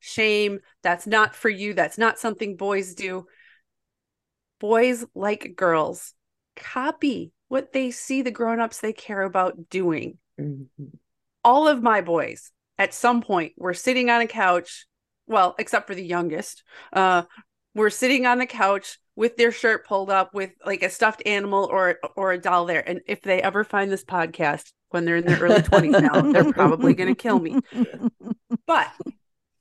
Shame, 0.00 0.58
that's 0.82 1.06
not 1.06 1.36
for 1.36 1.48
you. 1.48 1.74
That's 1.74 1.96
not 1.96 2.18
something 2.18 2.56
boys 2.56 2.94
do. 2.94 3.26
Boys, 4.58 5.04
like 5.14 5.54
girls, 5.54 6.14
copy 6.56 7.30
what 7.46 7.72
they 7.72 7.90
see 7.90 8.22
the 8.22 8.30
grown-ups 8.30 8.80
they 8.80 8.92
care 8.92 9.22
about 9.22 9.70
doing 9.70 10.18
Mhm. 10.38 10.98
all 11.44 11.68
of 11.68 11.82
my 11.82 12.00
boys 12.00 12.52
at 12.78 12.94
some 12.94 13.22
point 13.22 13.52
were 13.56 13.74
sitting 13.74 14.10
on 14.10 14.20
a 14.20 14.26
couch 14.26 14.86
well 15.26 15.54
except 15.58 15.86
for 15.86 15.94
the 15.94 16.04
youngest 16.04 16.62
uh 16.92 17.22
were 17.74 17.90
sitting 17.90 18.26
on 18.26 18.38
the 18.38 18.46
couch 18.46 18.98
with 19.16 19.36
their 19.36 19.52
shirt 19.52 19.86
pulled 19.86 20.10
up 20.10 20.34
with 20.34 20.50
like 20.64 20.82
a 20.82 20.90
stuffed 20.90 21.22
animal 21.26 21.64
or 21.70 21.98
or 22.16 22.32
a 22.32 22.40
doll 22.40 22.66
there 22.66 22.86
and 22.88 23.00
if 23.06 23.20
they 23.22 23.42
ever 23.42 23.64
find 23.64 23.90
this 23.90 24.04
podcast 24.04 24.72
when 24.90 25.04
they're 25.04 25.16
in 25.16 25.26
their 25.26 25.38
early 25.38 25.62
20s 25.62 25.98
now 25.98 26.28
they're 26.32 26.44
probably 26.44 26.94
going 26.94 27.08
to 27.08 27.14
kill 27.14 27.38
me 27.40 27.60
but 28.66 28.88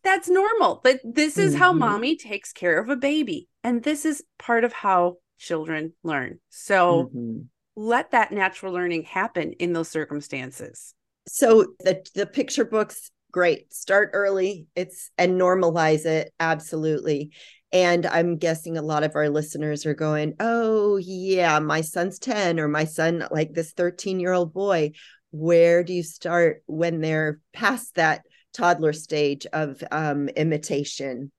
that's 0.03 0.29
normal 0.29 0.81
but 0.83 0.99
this 1.03 1.37
is 1.37 1.55
how 1.55 1.73
Mhm. 1.73 1.79
mommy 1.79 2.15
takes 2.15 2.53
care 2.53 2.79
of 2.79 2.89
a 2.89 2.95
baby 2.95 3.47
and 3.63 3.83
this 3.83 4.05
is 4.05 4.23
part 4.39 4.63
of 4.63 4.73
how 4.73 5.17
children 5.37 5.93
learn 6.03 6.39
so 6.49 7.11
Mhm. 7.13 7.47
let 7.75 8.11
that 8.11 8.31
natural 8.31 8.73
learning 8.73 9.03
happen 9.03 9.53
in 9.53 9.73
those 9.73 9.89
circumstances 9.89 10.93
So 11.27 11.73
the 11.79 12.05
the 12.15 12.25
picture 12.25 12.65
books, 12.65 13.11
great. 13.31 13.73
Start 13.73 14.11
early. 14.13 14.67
It's 14.75 15.11
and 15.17 15.39
normalize 15.39 16.05
it 16.05 16.33
absolutely. 16.39 17.31
And 17.73 18.05
I'm 18.05 18.37
guessing 18.37 18.77
a 18.77 18.81
lot 18.81 19.03
of 19.03 19.15
our 19.15 19.29
listeners 19.29 19.85
are 19.85 19.93
going, 19.93 20.35
"Oh 20.39 20.97
yeah, 20.97 21.59
my 21.59 21.81
son's 21.81 22.19
10 22.19 22.59
or 22.59 22.67
my 22.67 22.85
son 22.85 23.27
like 23.31 23.53
this 23.53 23.73
13-year-old 23.73 24.53
boy." 24.53 24.93
Where 25.31 25.83
do 25.83 25.93
you 25.93 26.03
start 26.03 26.63
when 26.67 27.01
they're 27.01 27.39
past 27.53 27.95
that 27.95 28.25
toddler 28.53 28.93
stage 28.93 29.45
of 29.53 29.83
um, 29.91 30.29
imitation? 30.29 31.31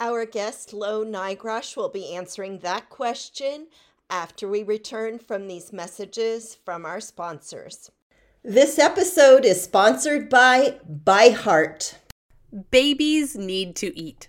Our 0.00 0.26
guest 0.26 0.72
Lo 0.72 1.04
Nigrosh 1.04 1.76
will 1.76 1.88
be 1.88 2.14
answering 2.14 2.58
that 2.58 2.90
question 2.90 3.68
after 4.10 4.46
we 4.48 4.62
return 4.62 5.18
from 5.18 5.48
these 5.48 5.72
messages 5.72 6.58
from 6.64 6.84
our 6.84 7.00
sponsors. 7.00 7.90
This 8.42 8.78
episode 8.78 9.44
is 9.44 9.62
sponsored 9.62 10.28
by 10.28 10.78
ByHeart. 11.04 11.94
babies 12.70 13.34
need 13.36 13.74
to 13.76 13.98
eat. 13.98 14.28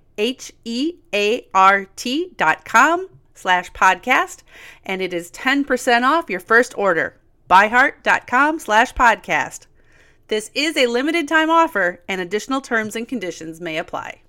H 0.17 0.51
E 0.65 0.95
A 1.13 1.47
R 1.53 1.85
T 1.95 2.33
dot 2.37 2.65
com 2.65 3.07
slash 3.33 3.71
podcast, 3.71 4.43
and 4.85 5.01
it 5.01 5.13
is 5.13 5.31
10% 5.31 6.03
off 6.03 6.29
your 6.29 6.39
first 6.39 6.77
order. 6.77 7.19
Byheart.com 7.49 8.59
slash 8.59 8.93
podcast. 8.93 9.65
This 10.27 10.49
is 10.53 10.77
a 10.77 10.87
limited 10.87 11.27
time 11.27 11.49
offer, 11.49 12.01
and 12.07 12.21
additional 12.21 12.61
terms 12.61 12.95
and 12.95 13.07
conditions 13.07 13.59
may 13.59 13.77
apply. 13.77 14.21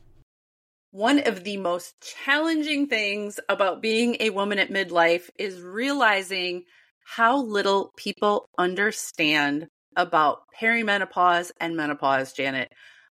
One 0.90 1.21
of 1.21 1.45
the 1.45 1.57
most 1.57 1.95
challenging 2.25 2.87
things 2.87 3.38
about 3.49 3.81
being 3.81 4.16
a 4.21 4.31
woman 4.31 4.59
at 4.59 4.71
midlife 4.71 5.31
is 5.38 5.62
realizing 5.62 6.64
how 7.05 7.42
little 7.42 7.92
people 7.97 8.49
understand 8.59 9.68
about 9.97 10.40
perimenopause 10.61 11.51
and 11.61 11.77
menopause, 11.77 12.33
Janet. 12.33 12.73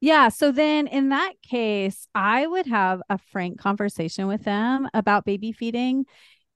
Yeah. 0.00 0.28
So 0.28 0.50
then 0.50 0.86
in 0.86 1.10
that 1.10 1.34
case, 1.42 2.06
I 2.14 2.46
would 2.46 2.66
have 2.66 3.02
a 3.10 3.18
frank 3.18 3.58
conversation 3.58 4.26
with 4.26 4.44
them 4.44 4.88
about 4.94 5.24
baby 5.24 5.52
feeding. 5.52 6.06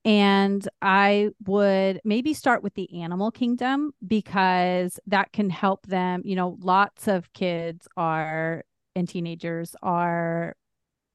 And 0.05 0.67
I 0.81 1.31
would 1.45 2.01
maybe 2.05 2.33
start 2.33 2.63
with 2.63 2.75
the 2.75 3.01
animal 3.01 3.31
kingdom 3.31 3.91
because 4.05 4.99
that 5.07 5.33
can 5.33 5.49
help 5.49 5.85
them. 5.87 6.21
You 6.23 6.35
know, 6.35 6.57
lots 6.61 7.07
of 7.07 7.33
kids 7.33 7.87
are 7.97 8.63
and 8.95 9.09
teenagers 9.09 9.75
are 9.81 10.55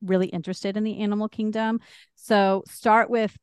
really 0.02 0.28
interested 0.28 0.76
in 0.76 0.84
the 0.84 1.00
animal 1.00 1.28
kingdom. 1.28 1.80
So 2.16 2.64
start 2.68 3.10
with 3.10 3.36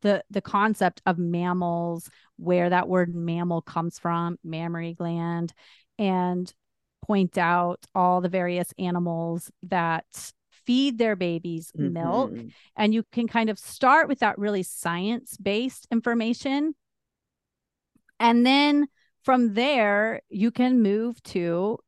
the 0.00 0.24
the 0.30 0.40
concept 0.40 1.02
of 1.06 1.18
mammals, 1.18 2.08
where 2.36 2.70
that 2.70 2.88
word 2.88 3.14
mammal 3.14 3.62
comes 3.62 3.98
from, 3.98 4.38
mammary 4.44 4.94
gland, 4.94 5.52
and 5.98 6.52
point 7.06 7.38
out 7.38 7.84
all 7.94 8.20
the 8.20 8.28
various 8.28 8.72
animals 8.78 9.50
that 9.62 10.32
feed 10.50 10.98
their 10.98 11.16
babies 11.16 11.72
mm-hmm. 11.76 11.92
milk. 11.92 12.32
And 12.76 12.94
you 12.94 13.04
can 13.12 13.28
kind 13.28 13.50
of 13.50 13.58
start 13.58 14.08
with 14.08 14.20
that 14.20 14.38
really 14.38 14.62
science 14.62 15.36
based 15.36 15.86
information. 15.90 16.74
And 18.18 18.46
then 18.46 18.86
from 19.22 19.54
there, 19.54 20.20
you 20.28 20.50
can 20.50 20.82
move 20.82 21.22
to, 21.24 21.78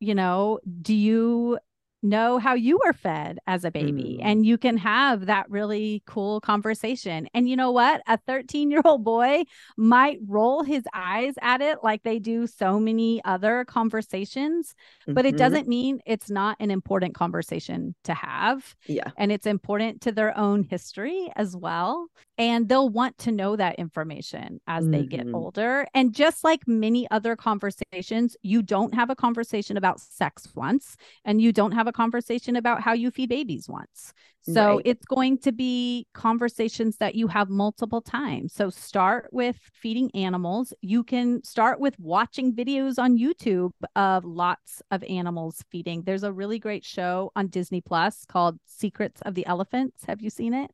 you 0.00 0.14
know, 0.14 0.58
do 0.82 0.94
you 0.94 1.58
know 2.02 2.38
how 2.38 2.54
you 2.54 2.78
were 2.84 2.92
fed 2.92 3.38
as 3.46 3.64
a 3.64 3.70
baby 3.70 4.18
mm. 4.20 4.24
and 4.24 4.46
you 4.46 4.56
can 4.56 4.76
have 4.76 5.26
that 5.26 5.50
really 5.50 6.02
cool 6.06 6.40
conversation 6.40 7.28
and 7.34 7.48
you 7.48 7.56
know 7.56 7.72
what 7.72 8.00
a 8.06 8.16
13 8.26 8.70
year 8.70 8.80
old 8.84 9.02
boy 9.02 9.42
might 9.76 10.18
roll 10.26 10.62
his 10.62 10.84
eyes 10.94 11.34
at 11.42 11.60
it 11.60 11.78
like 11.82 12.02
they 12.04 12.20
do 12.20 12.46
so 12.46 12.78
many 12.78 13.20
other 13.24 13.64
conversations 13.64 14.74
mm-hmm. 15.02 15.14
but 15.14 15.26
it 15.26 15.30
mm-hmm. 15.30 15.38
doesn't 15.38 15.66
mean 15.66 15.98
it's 16.06 16.30
not 16.30 16.56
an 16.60 16.70
important 16.70 17.14
conversation 17.14 17.94
to 18.04 18.14
have 18.14 18.76
yeah 18.86 19.10
and 19.16 19.32
it's 19.32 19.46
important 19.46 20.00
to 20.00 20.12
their 20.12 20.36
own 20.38 20.62
history 20.62 21.28
as 21.34 21.56
well 21.56 22.06
and 22.36 22.68
they'll 22.68 22.88
want 22.88 23.18
to 23.18 23.32
know 23.32 23.56
that 23.56 23.74
information 23.74 24.60
as 24.68 24.84
mm-hmm. 24.84 24.92
they 24.92 25.04
get 25.04 25.26
mm-hmm. 25.26 25.34
older 25.34 25.86
and 25.94 26.14
just 26.14 26.44
like 26.44 26.60
many 26.68 27.10
other 27.10 27.34
conversations 27.34 28.36
you 28.42 28.62
don't 28.62 28.94
have 28.94 29.10
a 29.10 29.16
conversation 29.16 29.76
about 29.76 30.00
sex 30.00 30.46
once 30.54 30.96
and 31.24 31.42
you 31.42 31.52
don't 31.52 31.72
have 31.72 31.87
a 31.88 31.92
conversation 31.92 32.54
about 32.54 32.82
how 32.82 32.92
you 32.92 33.10
feed 33.10 33.28
babies 33.28 33.68
once. 33.68 34.12
So 34.42 34.76
right. 34.76 34.82
it's 34.84 35.04
going 35.04 35.38
to 35.38 35.52
be 35.52 36.06
conversations 36.14 36.96
that 36.98 37.14
you 37.14 37.26
have 37.26 37.50
multiple 37.50 38.00
times. 38.00 38.54
So 38.54 38.70
start 38.70 39.28
with 39.32 39.58
feeding 39.74 40.10
animals. 40.14 40.72
You 40.80 41.02
can 41.02 41.42
start 41.42 41.80
with 41.80 41.98
watching 41.98 42.54
videos 42.54 42.98
on 42.98 43.18
YouTube 43.18 43.72
of 43.96 44.24
lots 44.24 44.80
of 44.90 45.02
animals 45.04 45.64
feeding. 45.70 46.02
There's 46.02 46.22
a 46.22 46.32
really 46.32 46.58
great 46.58 46.84
show 46.84 47.32
on 47.34 47.48
Disney 47.48 47.80
Plus 47.80 48.24
called 48.24 48.58
Secrets 48.66 49.20
of 49.22 49.34
the 49.34 49.44
Elephants. 49.46 50.04
Have 50.06 50.22
you 50.22 50.30
seen 50.30 50.54
it? 50.54 50.70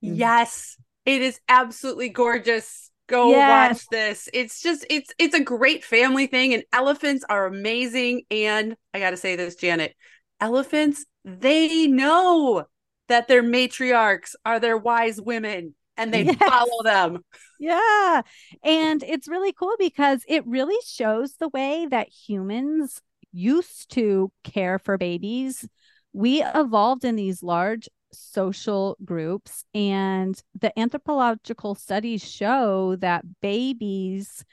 Yes, 0.00 0.78
it 1.04 1.20
is 1.20 1.40
absolutely 1.48 2.08
gorgeous 2.08 2.91
go 3.12 3.30
yes. 3.30 3.70
watch 3.70 3.86
this 3.90 4.28
it's 4.32 4.62
just 4.62 4.86
it's 4.90 5.12
it's 5.18 5.34
a 5.34 5.42
great 5.42 5.84
family 5.84 6.26
thing 6.26 6.54
and 6.54 6.64
elephants 6.72 7.24
are 7.28 7.46
amazing 7.46 8.22
and 8.30 8.74
i 8.94 8.98
gotta 8.98 9.16
say 9.16 9.36
this 9.36 9.54
janet 9.54 9.94
elephants, 10.42 11.06
they 11.24 11.86
know 11.86 12.64
that 13.08 13.28
their 13.28 13.42
matriarchs 13.42 14.34
are 14.44 14.58
their 14.58 14.76
wise 14.76 15.20
women 15.20 15.74
and 15.96 16.12
they 16.12 16.24
yes. 16.24 16.36
follow 16.36 16.82
them. 16.82 17.24
Yeah. 17.60 18.22
And 18.64 19.02
it's 19.04 19.28
really 19.28 19.52
cool 19.52 19.74
because 19.78 20.24
it 20.26 20.44
really 20.46 20.78
shows 20.84 21.34
the 21.34 21.48
way 21.48 21.86
that 21.90 22.08
humans 22.08 23.00
used 23.32 23.90
to 23.92 24.32
care 24.42 24.78
for 24.80 24.98
babies. 24.98 25.66
We 26.12 26.42
evolved 26.42 27.04
in 27.04 27.14
these 27.16 27.42
large 27.42 27.88
social 28.12 28.96
groups, 29.04 29.64
and 29.74 30.40
the 30.58 30.76
anthropological 30.78 31.74
studies 31.74 32.28
show 32.28 32.96
that 32.96 33.24
babies 33.40 34.44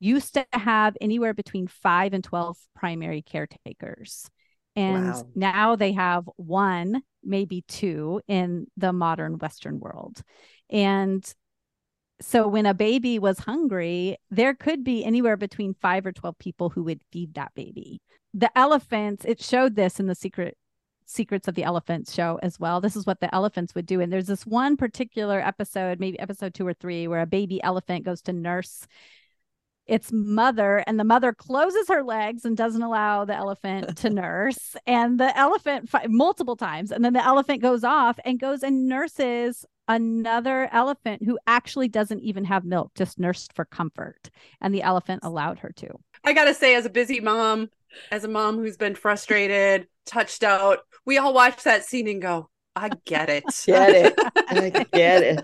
used 0.00 0.34
to 0.34 0.46
have 0.52 0.96
anywhere 1.00 1.34
between 1.34 1.66
five 1.66 2.14
and 2.14 2.24
12 2.24 2.56
primary 2.74 3.22
caretakers. 3.22 4.28
And 4.74 5.08
wow. 5.08 5.26
now 5.34 5.76
they 5.76 5.92
have 5.92 6.28
one, 6.36 7.02
maybe 7.22 7.64
two 7.68 8.22
in 8.26 8.66
the 8.76 8.92
modern 8.92 9.38
Western 9.38 9.78
world. 9.78 10.22
And 10.70 11.22
so 12.22 12.46
when 12.48 12.66
a 12.66 12.74
baby 12.74 13.18
was 13.18 13.38
hungry, 13.38 14.16
there 14.30 14.54
could 14.54 14.84
be 14.84 15.04
anywhere 15.04 15.36
between 15.36 15.74
five 15.74 16.06
or 16.06 16.12
12 16.12 16.38
people 16.38 16.70
who 16.70 16.84
would 16.84 17.02
feed 17.12 17.34
that 17.34 17.52
baby. 17.54 18.00
The 18.34 18.56
elephants, 18.56 19.24
it 19.24 19.42
showed 19.42 19.74
this 19.74 19.98
in 19.98 20.06
the 20.06 20.14
secret 20.14 20.56
secrets 21.10 21.48
of 21.48 21.54
the 21.54 21.64
elephants 21.64 22.14
show 22.14 22.38
as 22.42 22.58
well. 22.60 22.80
This 22.80 22.96
is 22.96 23.06
what 23.06 23.20
the 23.20 23.34
elephants 23.34 23.74
would 23.74 23.86
do. 23.86 24.00
And 24.00 24.12
there's 24.12 24.26
this 24.26 24.46
one 24.46 24.76
particular 24.76 25.40
episode, 25.40 26.00
maybe 26.00 26.18
episode 26.18 26.54
two 26.54 26.66
or 26.66 26.74
three, 26.74 27.08
where 27.08 27.20
a 27.20 27.26
baby 27.26 27.62
elephant 27.62 28.04
goes 28.04 28.22
to 28.22 28.32
nurse 28.32 28.86
its 29.86 30.12
mother 30.12 30.84
and 30.86 31.00
the 31.00 31.04
mother 31.04 31.32
closes 31.32 31.88
her 31.88 32.04
legs 32.04 32.44
and 32.44 32.56
doesn't 32.56 32.82
allow 32.82 33.24
the 33.24 33.34
elephant 33.34 33.96
to 33.96 34.08
nurse 34.10 34.76
and 34.86 35.18
the 35.18 35.36
elephant 35.36 35.90
multiple 36.08 36.54
times 36.54 36.92
and 36.92 37.04
then 37.04 37.12
the 37.12 37.24
elephant 37.24 37.60
goes 37.60 37.82
off 37.82 38.16
and 38.24 38.38
goes 38.38 38.62
and 38.62 38.86
nurses 38.86 39.66
another 39.88 40.68
elephant 40.70 41.24
who 41.24 41.36
actually 41.48 41.88
doesn't 41.88 42.20
even 42.20 42.44
have 42.44 42.64
milk 42.64 42.92
just 42.94 43.18
nursed 43.18 43.52
for 43.52 43.64
comfort 43.64 44.30
and 44.60 44.72
the 44.72 44.82
elephant 44.82 45.20
allowed 45.24 45.58
her 45.58 45.72
to 45.74 45.88
i 46.22 46.32
gotta 46.32 46.54
say 46.54 46.76
as 46.76 46.86
a 46.86 46.90
busy 46.90 47.18
mom 47.18 47.68
as 48.10 48.24
a 48.24 48.28
mom 48.28 48.56
who's 48.56 48.76
been 48.76 48.94
frustrated 48.94 49.86
touched 50.06 50.42
out 50.42 50.80
we 51.06 51.18
all 51.18 51.34
watch 51.34 51.62
that 51.64 51.84
scene 51.84 52.08
and 52.08 52.22
go 52.22 52.48
I 52.76 52.90
get 53.04 53.28
it. 53.28 53.44
Get 53.66 53.90
it. 53.90 54.14
I 54.48 54.86
get 54.92 55.22
it. 55.22 55.42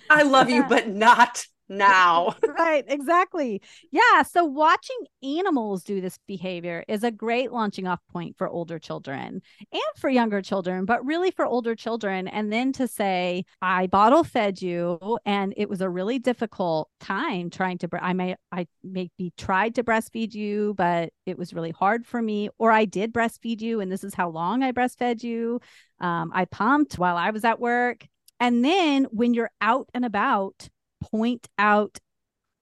I 0.10 0.22
love 0.22 0.50
you, 0.50 0.64
but 0.68 0.88
not 0.88 1.44
now. 1.70 2.34
right, 2.58 2.84
exactly. 2.86 3.62
Yeah. 3.90 4.22
So 4.22 4.44
watching 4.44 4.96
animals 5.22 5.84
do 5.84 6.00
this 6.00 6.18
behavior 6.26 6.84
is 6.88 7.04
a 7.04 7.10
great 7.10 7.52
launching 7.52 7.86
off 7.86 8.00
point 8.12 8.36
for 8.36 8.48
older 8.48 8.78
children 8.78 9.40
and 9.72 9.82
for 9.96 10.10
younger 10.10 10.42
children, 10.42 10.84
but 10.84 11.04
really 11.06 11.30
for 11.30 11.46
older 11.46 11.74
children. 11.74 12.28
And 12.28 12.52
then 12.52 12.72
to 12.74 12.88
say, 12.88 13.44
I 13.62 13.86
bottle 13.86 14.24
fed 14.24 14.60
you 14.60 15.18
and 15.24 15.54
it 15.56 15.68
was 15.68 15.80
a 15.80 15.88
really 15.88 16.18
difficult 16.18 16.90
time 16.98 17.48
trying 17.48 17.78
to, 17.78 17.88
I 18.00 18.12
may, 18.12 18.36
I 18.52 18.66
maybe 18.82 19.32
tried 19.38 19.76
to 19.76 19.84
breastfeed 19.84 20.34
you, 20.34 20.74
but 20.76 21.10
it 21.24 21.38
was 21.38 21.54
really 21.54 21.70
hard 21.70 22.04
for 22.06 22.20
me. 22.20 22.50
Or 22.58 22.72
I 22.72 22.84
did 22.84 23.12
breastfeed 23.14 23.60
you 23.60 23.80
and 23.80 23.90
this 23.90 24.04
is 24.04 24.14
how 24.14 24.28
long 24.28 24.62
I 24.62 24.72
breastfed 24.72 25.22
you. 25.22 25.60
Um, 26.00 26.32
I 26.34 26.46
pumped 26.46 26.98
while 26.98 27.16
I 27.16 27.30
was 27.30 27.44
at 27.44 27.60
work. 27.60 28.06
And 28.40 28.64
then 28.64 29.04
when 29.10 29.34
you're 29.34 29.50
out 29.60 29.88
and 29.92 30.04
about, 30.04 30.68
point 31.00 31.48
out 31.58 31.98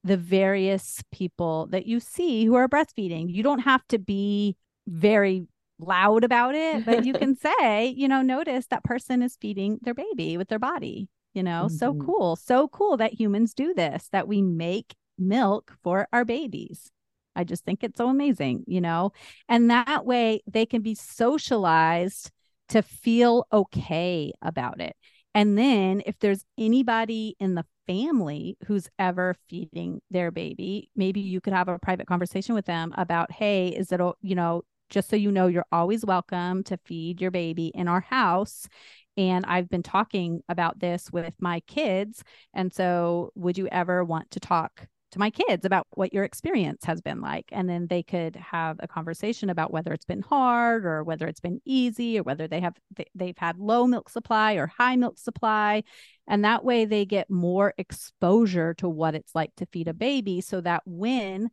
the 0.04 0.16
various 0.16 1.02
people 1.12 1.66
that 1.70 1.86
you 1.86 2.00
see 2.00 2.44
who 2.44 2.54
are 2.54 2.68
breastfeeding. 2.68 3.32
You 3.32 3.42
don't 3.42 3.60
have 3.60 3.86
to 3.88 3.98
be 3.98 4.56
very 4.86 5.46
loud 5.78 6.24
about 6.24 6.54
it, 6.54 6.84
but 6.84 7.04
you 7.04 7.12
can 7.14 7.36
say, 7.36 7.88
you 7.88 8.08
know, 8.08 8.22
notice 8.22 8.66
that 8.66 8.84
person 8.84 9.22
is 9.22 9.36
feeding 9.40 9.78
their 9.82 9.94
baby 9.94 10.36
with 10.36 10.48
their 10.48 10.58
body. 10.58 11.08
You 11.34 11.42
know, 11.42 11.66
mm-hmm. 11.66 11.76
so 11.76 11.94
cool. 11.94 12.36
So 12.36 12.68
cool 12.68 12.96
that 12.96 13.12
humans 13.12 13.54
do 13.54 13.74
this, 13.74 14.08
that 14.12 14.26
we 14.26 14.42
make 14.42 14.94
milk 15.18 15.74
for 15.82 16.08
our 16.12 16.24
babies. 16.24 16.90
I 17.36 17.44
just 17.44 17.64
think 17.64 17.84
it's 17.84 17.98
so 17.98 18.08
amazing, 18.08 18.64
you 18.66 18.80
know, 18.80 19.12
and 19.48 19.70
that 19.70 20.04
way 20.04 20.40
they 20.50 20.66
can 20.66 20.82
be 20.82 20.94
socialized 20.94 22.32
to 22.70 22.82
feel 22.82 23.46
okay 23.52 24.32
about 24.42 24.80
it. 24.80 24.96
And 25.34 25.56
then 25.56 26.02
if 26.06 26.18
there's 26.18 26.44
anybody 26.56 27.36
in 27.38 27.54
the 27.54 27.64
family 27.86 28.56
who's 28.66 28.88
ever 28.98 29.34
feeding 29.48 30.00
their 30.10 30.30
baby, 30.30 30.90
maybe 30.96 31.20
you 31.20 31.40
could 31.40 31.52
have 31.52 31.68
a 31.68 31.78
private 31.78 32.06
conversation 32.06 32.54
with 32.54 32.66
them 32.66 32.92
about, 32.96 33.30
hey, 33.32 33.68
is 33.68 33.92
it, 33.92 34.00
you 34.20 34.34
know, 34.34 34.62
just 34.90 35.10
so 35.10 35.16
you 35.16 35.30
know, 35.30 35.46
you're 35.46 35.66
always 35.70 36.04
welcome 36.04 36.62
to 36.64 36.78
feed 36.84 37.20
your 37.20 37.30
baby 37.30 37.70
in 37.74 37.88
our 37.88 38.00
house. 38.00 38.68
And 39.16 39.44
I've 39.46 39.68
been 39.68 39.82
talking 39.82 40.42
about 40.48 40.78
this 40.78 41.10
with 41.12 41.34
my 41.40 41.60
kids. 41.60 42.22
And 42.54 42.72
so, 42.72 43.32
would 43.34 43.58
you 43.58 43.68
ever 43.68 44.04
want 44.04 44.30
to 44.30 44.40
talk 44.40 44.86
to 45.12 45.18
my 45.18 45.30
kids 45.30 45.64
about 45.64 45.86
what 45.90 46.12
your 46.12 46.24
experience 46.24 46.84
has 46.84 47.00
been 47.00 47.20
like? 47.20 47.46
And 47.52 47.68
then 47.68 47.86
they 47.86 48.02
could 48.02 48.36
have 48.36 48.76
a 48.80 48.88
conversation 48.88 49.50
about 49.50 49.72
whether 49.72 49.92
it's 49.92 50.04
been 50.04 50.22
hard 50.22 50.84
or 50.84 51.04
whether 51.04 51.26
it's 51.26 51.40
been 51.40 51.60
easy 51.64 52.18
or 52.18 52.22
whether 52.22 52.46
they 52.46 52.60
have 52.60 52.76
they've 53.14 53.38
had 53.38 53.58
low 53.58 53.86
milk 53.86 54.08
supply 54.08 54.54
or 54.54 54.66
high 54.66 54.96
milk 54.96 55.18
supply. 55.18 55.82
And 56.26 56.44
that 56.44 56.64
way 56.64 56.84
they 56.84 57.04
get 57.04 57.30
more 57.30 57.74
exposure 57.78 58.74
to 58.74 58.88
what 58.88 59.14
it's 59.14 59.34
like 59.34 59.54
to 59.56 59.66
feed 59.66 59.88
a 59.88 59.94
baby 59.94 60.40
so 60.40 60.60
that 60.60 60.82
when 60.84 61.50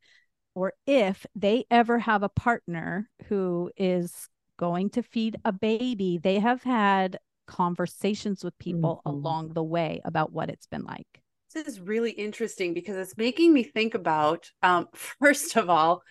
or 0.53 0.73
if 0.87 1.25
they 1.35 1.65
ever 1.69 1.99
have 1.99 2.23
a 2.23 2.29
partner 2.29 3.09
who 3.27 3.71
is 3.77 4.29
going 4.57 4.89
to 4.91 5.03
feed 5.03 5.37
a 5.43 5.51
baby, 5.51 6.17
they 6.17 6.39
have 6.39 6.63
had 6.63 7.19
conversations 7.45 8.43
with 8.43 8.57
people 8.57 9.01
mm-hmm. 9.05 9.09
along 9.09 9.53
the 9.53 9.63
way 9.63 10.01
about 10.05 10.31
what 10.31 10.49
it's 10.49 10.65
been 10.65 10.83
like. 10.83 11.21
This 11.55 11.67
is 11.67 11.79
really 11.79 12.11
interesting 12.11 12.73
because 12.73 12.97
it's 12.97 13.17
making 13.17 13.53
me 13.53 13.63
think 13.63 13.95
about, 13.95 14.51
um, 14.61 14.89
first 14.93 15.55
of 15.55 15.69
all, 15.69 16.03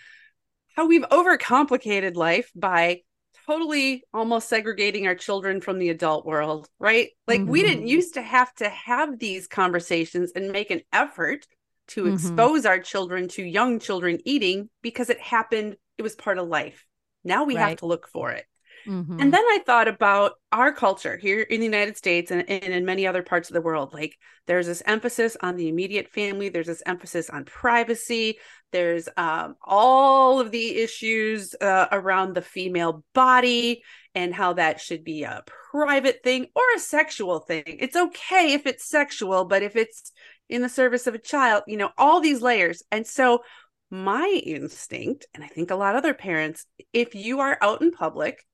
how 0.74 0.86
we've 0.86 1.02
overcomplicated 1.02 2.16
life 2.16 2.50
by 2.56 3.02
totally 3.46 4.04
almost 4.14 4.48
segregating 4.48 5.06
our 5.06 5.14
children 5.14 5.60
from 5.60 5.78
the 5.78 5.90
adult 5.90 6.24
world, 6.24 6.66
right? 6.78 7.10
Like 7.28 7.42
mm-hmm. 7.42 7.50
we 7.50 7.60
didn't 7.60 7.80
mm-hmm. 7.80 7.88
used 7.88 8.14
to 8.14 8.22
have 8.22 8.54
to 8.54 8.70
have 8.70 9.18
these 9.18 9.46
conversations 9.46 10.32
and 10.34 10.50
make 10.50 10.70
an 10.70 10.80
effort 10.94 11.46
to 11.88 12.04
mm-hmm. 12.04 12.14
expose 12.14 12.64
our 12.64 12.78
children 12.78 13.28
to 13.28 13.42
young 13.42 13.80
children 13.80 14.20
eating 14.24 14.70
because 14.80 15.10
it 15.10 15.20
happened, 15.20 15.76
it 15.98 16.02
was 16.02 16.16
part 16.16 16.38
of 16.38 16.48
life. 16.48 16.86
Now 17.22 17.44
we 17.44 17.56
right. 17.56 17.68
have 17.68 17.78
to 17.80 17.86
look 17.86 18.08
for 18.08 18.30
it. 18.30 18.46
Mm-hmm. 18.86 19.20
And 19.20 19.32
then 19.32 19.44
I 19.44 19.60
thought 19.64 19.88
about 19.88 20.32
our 20.52 20.72
culture 20.72 21.16
here 21.16 21.40
in 21.40 21.60
the 21.60 21.66
United 21.66 21.96
States 21.96 22.30
and, 22.30 22.48
and, 22.48 22.72
in 22.72 22.84
many 22.84 23.06
other 23.06 23.22
parts 23.22 23.48
of 23.48 23.54
the 23.54 23.60
world. 23.60 23.94
Like 23.94 24.16
there's 24.46 24.66
this 24.66 24.82
emphasis 24.86 25.36
on 25.40 25.56
the 25.56 25.68
immediate 25.68 26.08
family, 26.08 26.48
there's 26.48 26.66
this 26.66 26.82
emphasis 26.86 27.30
on 27.30 27.44
privacy, 27.44 28.38
there's 28.72 29.08
um, 29.16 29.56
all 29.64 30.40
of 30.40 30.50
the 30.50 30.76
issues 30.76 31.54
uh, 31.60 31.86
around 31.92 32.34
the 32.34 32.42
female 32.42 33.04
body 33.14 33.82
and 34.14 34.34
how 34.34 34.54
that 34.54 34.80
should 34.80 35.04
be 35.04 35.24
a 35.24 35.42
private 35.72 36.22
thing 36.22 36.46
or 36.54 36.62
a 36.76 36.80
sexual 36.80 37.40
thing. 37.40 37.62
It's 37.66 37.96
okay 37.96 38.52
if 38.52 38.66
it's 38.66 38.88
sexual, 38.88 39.44
but 39.44 39.62
if 39.62 39.76
it's 39.76 40.12
in 40.48 40.62
the 40.62 40.68
service 40.68 41.06
of 41.06 41.14
a 41.14 41.18
child, 41.18 41.64
you 41.66 41.76
know, 41.76 41.90
all 41.96 42.20
these 42.20 42.42
layers. 42.42 42.82
And 42.90 43.06
so 43.06 43.42
my 43.90 44.40
instinct, 44.44 45.26
and 45.34 45.42
I 45.42 45.48
think 45.48 45.70
a 45.70 45.76
lot 45.76 45.94
of 45.94 45.98
other 45.98 46.14
parents, 46.14 46.66
if 46.92 47.14
you 47.14 47.40
are 47.40 47.58
out 47.60 47.80
in 47.80 47.90
public 47.90 48.44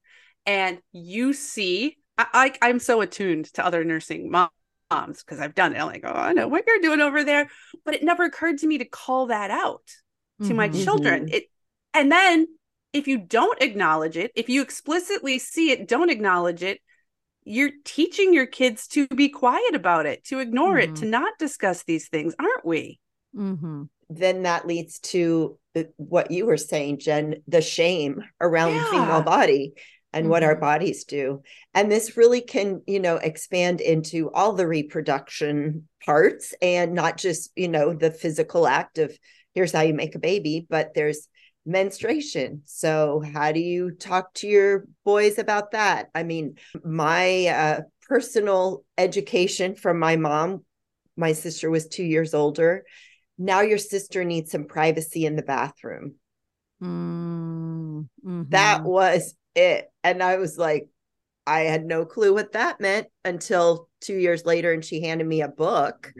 and 0.51 0.79
you 0.91 1.33
see, 1.33 1.97
I, 2.19 2.53
I 2.61 2.71
am 2.71 2.81
so 2.81 3.01
attuned 3.03 3.45
to 3.55 3.65
other 3.65 3.85
nursing 3.85 4.33
moms 4.33 5.23
because 5.23 5.39
I've 5.39 5.55
done 5.55 5.77
it. 5.77 5.79
I'm 5.79 5.87
like, 5.87 6.03
oh, 6.05 6.13
I 6.13 6.33
know 6.33 6.49
what 6.49 6.65
you're 6.67 6.81
doing 6.81 7.01
over 7.01 7.23
there, 7.23 7.49
but 7.85 7.95
it 7.95 8.03
never 8.03 8.25
occurred 8.25 8.59
to 8.59 8.67
me 8.67 8.79
to 8.79 8.85
call 8.85 9.27
that 9.27 9.53
out 9.53 9.87
to 10.41 10.47
mm-hmm. 10.47 10.57
my 10.57 10.69
children. 10.69 11.29
It, 11.31 11.45
and 11.95 12.11
then 12.11 12.49
if 12.93 13.07
you 13.07 13.19
don't 13.19 13.63
acknowledge 13.63 14.17
it, 14.17 14.33
if 14.35 14.49
you 14.49 14.61
explicitly 14.61 15.39
see 15.39 15.71
it, 15.71 15.87
don't 15.87 16.11
acknowledge 16.11 16.65
it, 16.65 16.81
you're 17.45 17.71
teaching 17.85 18.35
your 18.35 18.47
kids 18.47 18.89
to 18.89 19.07
be 19.07 19.29
quiet 19.29 19.77
about 19.77 20.05
it, 20.05 20.25
to 20.25 20.41
ignore 20.41 20.79
mm-hmm. 20.79 20.95
it, 20.95 20.97
to 20.97 21.07
not 21.07 21.39
discuss 21.39 21.85
these 21.85 22.09
things, 22.09 22.35
aren't 22.41 22.67
we? 22.67 22.99
Mm-hmm. 23.37 23.85
Then 24.09 24.43
that 24.43 24.67
leads 24.67 24.99
to 24.99 25.61
what 25.97 26.33
you 26.33 26.47
were 26.47 26.57
saying, 26.57 26.99
Jen, 26.99 27.37
the 27.47 27.63
shame 27.63 28.25
around 28.41 28.75
yeah. 28.75 28.83
the 28.83 28.91
female 28.91 29.23
body 29.23 29.75
and 30.13 30.25
mm-hmm. 30.25 30.31
what 30.31 30.43
our 30.43 30.55
mm-hmm. 30.55 30.61
bodies 30.61 31.05
do. 31.05 31.43
And 31.75 31.91
this 31.91 32.17
really 32.17 32.41
can, 32.41 32.83
you 32.87 33.01
know, 33.01 33.17
expand 33.17 33.81
into 33.81 34.31
all 34.33 34.53
the 34.53 34.67
reproduction 34.67 35.89
parts 36.05 36.55
and 36.61 36.95
not 36.95 37.17
just, 37.17 37.51
you 37.57 37.69
know, 37.69 37.95
the 37.95 38.11
physical 38.11 38.67
act 38.67 38.99
of 38.99 39.17
here's 39.55 39.73
how 39.73 39.83
you 39.83 39.95
make 39.95 40.15
a 40.15 40.21
baby, 40.21 40.67
but 40.69 40.95
there's 40.95 41.29
menstruation. 41.67 42.63
So, 42.65 43.23
how 43.33 43.53
do 43.53 43.61
you 43.61 43.93
talk 43.93 44.35
to 44.35 44.49
your 44.49 44.87
boys 45.05 45.39
about 45.39 45.73
that? 45.73 46.09
I 46.15 46.23
mean, 46.23 46.57
my 46.85 47.47
uh, 47.47 47.81
personal 48.09 48.85
education 48.99 49.75
from 49.75 49.99
my 49.99 50.17
mom, 50.17 50.65
my 51.17 51.33
sister 51.33 51.71
was 51.71 51.87
two 51.87 52.05
years 52.05 52.35
older. 52.35 52.85
Now, 53.39 53.61
your 53.61 53.79
sister 53.79 54.25
needs 54.25 54.51
some 54.51 54.67
privacy 54.67 55.25
in 55.25 55.37
the 55.37 55.43
bathroom. 55.43 56.17
Mm-hmm. 56.83 58.43
That 58.49 58.85
was 58.85 59.35
it. 59.55 59.90
And 60.03 60.23
I 60.23 60.37
was 60.37 60.59
like, 60.59 60.89
I 61.47 61.61
had 61.61 61.85
no 61.85 62.05
clue 62.05 62.35
what 62.35 62.53
that 62.53 62.81
meant 62.81 63.09
until 63.25 63.89
two 64.01 64.17
years 64.17 64.45
later, 64.45 64.73
and 64.73 64.85
she 64.85 65.03
handed 65.03 65.27
me 65.27 65.43
a 65.43 65.49
book 65.49 66.13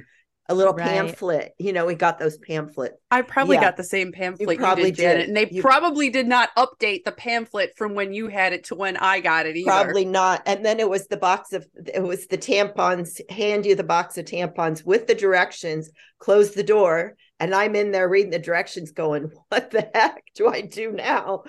a 0.51 0.55
little 0.55 0.75
right. 0.75 0.89
pamphlet. 0.89 1.53
You 1.59 1.73
know, 1.73 1.87
we 1.87 1.95
got 1.95 2.19
those 2.19 2.37
pamphlets. 2.37 2.97
I 3.11 3.23
probably 3.23 3.57
yeah. 3.57 3.63
got 3.63 3.77
the 3.77 3.85
same 3.85 4.11
pamphlet 4.11 4.51
you 4.51 4.59
probably 4.59 4.87
you 4.87 4.93
did, 4.93 5.03
Janet, 5.03 5.29
and 5.29 5.37
they 5.37 5.49
you... 5.49 5.63
probably 5.63 6.11
did 6.11 6.27
not 6.27 6.51
update 6.57 7.05
the 7.05 7.13
pamphlet 7.13 7.73
from 7.77 7.95
when 7.95 8.13
you 8.13 8.27
had 8.27 8.53
it 8.53 8.65
to 8.65 8.75
when 8.75 8.97
I 8.97 9.21
got 9.21 9.47
it 9.47 9.57
either. 9.57 9.71
Probably 9.71 10.05
not. 10.05 10.43
And 10.47 10.65
then 10.65 10.81
it 10.81 10.91
was 10.91 11.07
the 11.07 11.17
box 11.17 11.53
of 11.53 11.65
it 11.87 12.03
was 12.03 12.27
the 12.27 12.37
tampons, 12.37 13.21
hand 13.31 13.65
you 13.65 13.77
the 13.77 13.85
box 13.85 14.19
of 14.19 14.25
tampons 14.25 14.85
with 14.85 15.07
the 15.07 15.15
directions, 15.15 15.89
close 16.19 16.51
the 16.51 16.65
door, 16.65 17.15
and 17.39 17.55
I'm 17.55 17.77
in 17.77 17.93
there 17.93 18.09
reading 18.09 18.33
the 18.33 18.41
directions 18.41 18.91
going, 18.91 19.31
"What 19.51 19.71
the 19.71 19.89
heck 19.95 20.25
do 20.35 20.49
I 20.49 20.63
do 20.63 20.91
now?" 20.91 21.45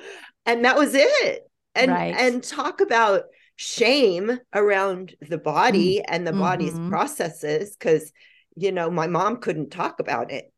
And 0.46 0.64
that 0.64 0.78
was 0.78 0.92
it. 0.94 1.51
And 1.74 1.92
right. 1.92 2.16
and 2.18 2.44
talk 2.44 2.82
about 2.82 3.24
shame 3.56 4.40
around 4.54 5.16
the 5.22 5.38
body 5.38 5.98
mm. 6.00 6.06
and 6.08 6.26
the 6.26 6.32
mm-hmm. 6.32 6.42
body's 6.42 6.80
processes 6.90 7.76
cuz 7.80 8.12
you 8.56 8.72
know, 8.72 8.90
my 8.90 9.08
mom 9.08 9.38
couldn't 9.38 9.72
talk 9.72 10.00
about 10.00 10.32
it. 10.32 10.52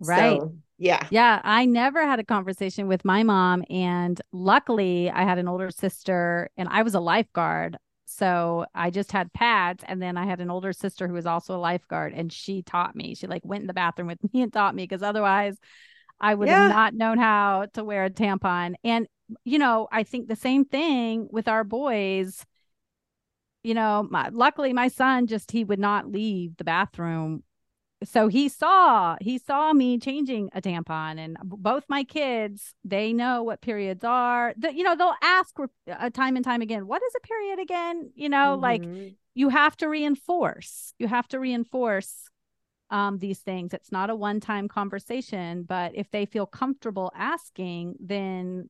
Right. 0.00 0.40
So, 0.40 0.54
yeah. 0.78 1.06
Yeah. 1.10 1.40
I 1.42 1.66
never 1.66 2.04
had 2.06 2.20
a 2.20 2.24
conversation 2.24 2.86
with 2.86 3.04
my 3.04 3.22
mom. 3.22 3.64
And 3.68 4.20
luckily, 4.32 5.10
I 5.10 5.22
had 5.22 5.38
an 5.38 5.48
older 5.48 5.70
sister 5.70 6.50
and 6.56 6.68
I 6.70 6.82
was 6.82 6.94
a 6.94 7.00
lifeguard. 7.00 7.76
So 8.06 8.64
I 8.74 8.90
just 8.90 9.12
had 9.12 9.32
pads. 9.32 9.84
And 9.86 10.00
then 10.00 10.16
I 10.16 10.24
had 10.24 10.40
an 10.40 10.50
older 10.50 10.72
sister 10.72 11.08
who 11.08 11.14
was 11.14 11.26
also 11.26 11.56
a 11.56 11.58
lifeguard 11.58 12.12
and 12.14 12.32
she 12.32 12.62
taught 12.62 12.94
me. 12.94 13.14
She 13.14 13.26
like 13.26 13.44
went 13.44 13.62
in 13.62 13.66
the 13.66 13.74
bathroom 13.74 14.08
with 14.08 14.20
me 14.32 14.42
and 14.42 14.52
taught 14.52 14.74
me 14.74 14.84
because 14.84 15.02
otherwise 15.02 15.56
I 16.20 16.34
would 16.34 16.48
yeah. 16.48 16.62
have 16.62 16.70
not 16.70 16.94
known 16.94 17.18
how 17.18 17.66
to 17.74 17.84
wear 17.84 18.04
a 18.04 18.10
tampon. 18.10 18.74
And, 18.82 19.06
you 19.44 19.58
know, 19.58 19.88
I 19.92 20.02
think 20.02 20.28
the 20.28 20.36
same 20.36 20.64
thing 20.64 21.28
with 21.30 21.48
our 21.48 21.64
boys 21.64 22.44
you 23.62 23.74
know, 23.74 24.06
my, 24.10 24.28
luckily 24.30 24.72
my 24.72 24.88
son 24.88 25.26
just 25.26 25.50
he 25.50 25.64
would 25.64 25.78
not 25.78 26.10
leave 26.10 26.56
the 26.56 26.64
bathroom. 26.64 27.42
So 28.04 28.28
he 28.28 28.48
saw 28.48 29.16
he 29.20 29.38
saw 29.38 29.72
me 29.72 29.98
changing 29.98 30.50
a 30.54 30.62
tampon, 30.62 31.18
and 31.18 31.36
both 31.42 31.84
my 31.88 32.04
kids 32.04 32.72
they 32.84 33.12
know 33.12 33.42
what 33.42 33.60
periods 33.60 34.04
are. 34.04 34.54
The, 34.56 34.72
you 34.72 34.84
know 34.84 34.94
they'll 34.94 35.16
ask 35.20 35.56
uh, 35.58 36.08
time 36.10 36.36
and 36.36 36.44
time 36.44 36.62
again, 36.62 36.86
"What 36.86 37.02
is 37.02 37.12
a 37.16 37.26
period 37.26 37.58
again?" 37.58 38.12
You 38.14 38.28
know, 38.28 38.52
mm-hmm. 38.52 38.62
like 38.62 39.16
you 39.34 39.48
have 39.48 39.76
to 39.78 39.88
reinforce. 39.88 40.94
You 41.00 41.08
have 41.08 41.26
to 41.28 41.40
reinforce 41.40 42.30
um, 42.90 43.18
these 43.18 43.40
things. 43.40 43.74
It's 43.74 43.92
not 43.92 44.10
a 44.10 44.14
one 44.16 44.40
time 44.40 44.68
conversation, 44.68 45.62
but 45.62 45.92
if 45.94 46.10
they 46.10 46.26
feel 46.26 46.46
comfortable 46.46 47.12
asking, 47.14 47.94
then 48.00 48.68